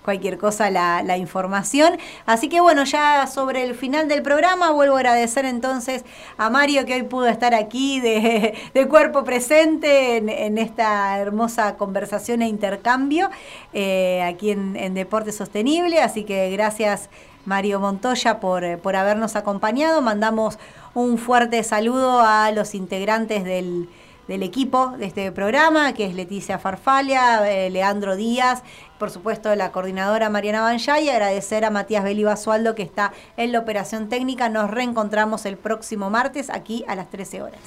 cualquier 0.06 0.38
cosa 0.38 0.70
la, 0.70 1.18
información. 1.18 1.98
Así 2.26 2.48
que 2.48 2.62
bueno, 2.62 2.84
ya 2.84 3.26
sobre 3.28 3.64
el 3.64 3.74
final 3.74 4.08
del 4.08 4.22
programa 4.22 4.72
vuelvo 4.72 4.96
a 4.96 5.00
agradecer 5.00 5.46
entonces 5.46 6.06
a 6.38 6.50
Mario 6.50 6.86
que 6.86 6.94
hoy 6.94 7.04
pudo 7.04 7.28
estar 7.28 7.54
aquí 7.54 8.00
de, 8.00 8.54
cuerpo 8.88 9.24
presente 9.24 10.18
en, 10.18 10.58
esta 10.58 11.18
hermosa 11.18 11.76
conversación 11.76 12.42
e 12.44 12.48
intercambio 12.48 13.30
eh, 13.74 14.22
aquí 14.24 14.52
en, 14.52 14.76
en 14.76 14.94
Deporte 14.94 15.32
Sostenible. 15.32 16.02
Así 16.02 16.24
que 16.24 16.52
gracias 16.52 17.10
Mario 17.46 17.80
Montoya 17.80 18.40
por, 18.40 18.64
eh, 18.64 18.78
por 18.78 18.96
habernos 18.96 19.36
acompañado. 19.36 20.02
Mandamos 20.02 20.58
un 20.94 21.18
fuerte 21.18 21.64
saludo 21.64 22.22
a 22.22 22.52
los 22.52 22.76
integrantes 22.76 23.44
del, 23.44 23.88
equipo 24.28 24.94
de 24.98 25.06
este 25.06 25.32
programa, 25.32 25.94
que 25.94 26.06
es 26.06 26.16
Leticia 26.16 26.58
Farfalia, 26.58 27.48
eh, 27.48 27.70
Leandro 27.70 28.16
Díaz, 28.16 28.64
por 28.98 29.12
supuesto 29.12 29.54
la 29.56 29.72
coordinadora 29.72 30.30
Mariana 30.30 30.62
Banjay, 30.62 31.06
y 31.06 31.10
agradecer 31.10 31.64
a 31.64 31.70
Matías 31.70 32.04
Beli 32.04 32.24
Basualdo 32.24 32.74
que 32.74 32.84
está 32.84 33.14
en 33.38 33.52
la 33.52 33.60
operación 33.60 34.10
técnica. 34.10 34.50
Nos 34.50 34.72
reencontramos 34.72 35.46
el 35.46 35.58
próximo 35.58 36.10
martes 36.10 36.50
aquí 36.50 36.84
a 36.88 36.96
las 36.96 37.10
13 37.10 37.44
horas. 37.44 37.60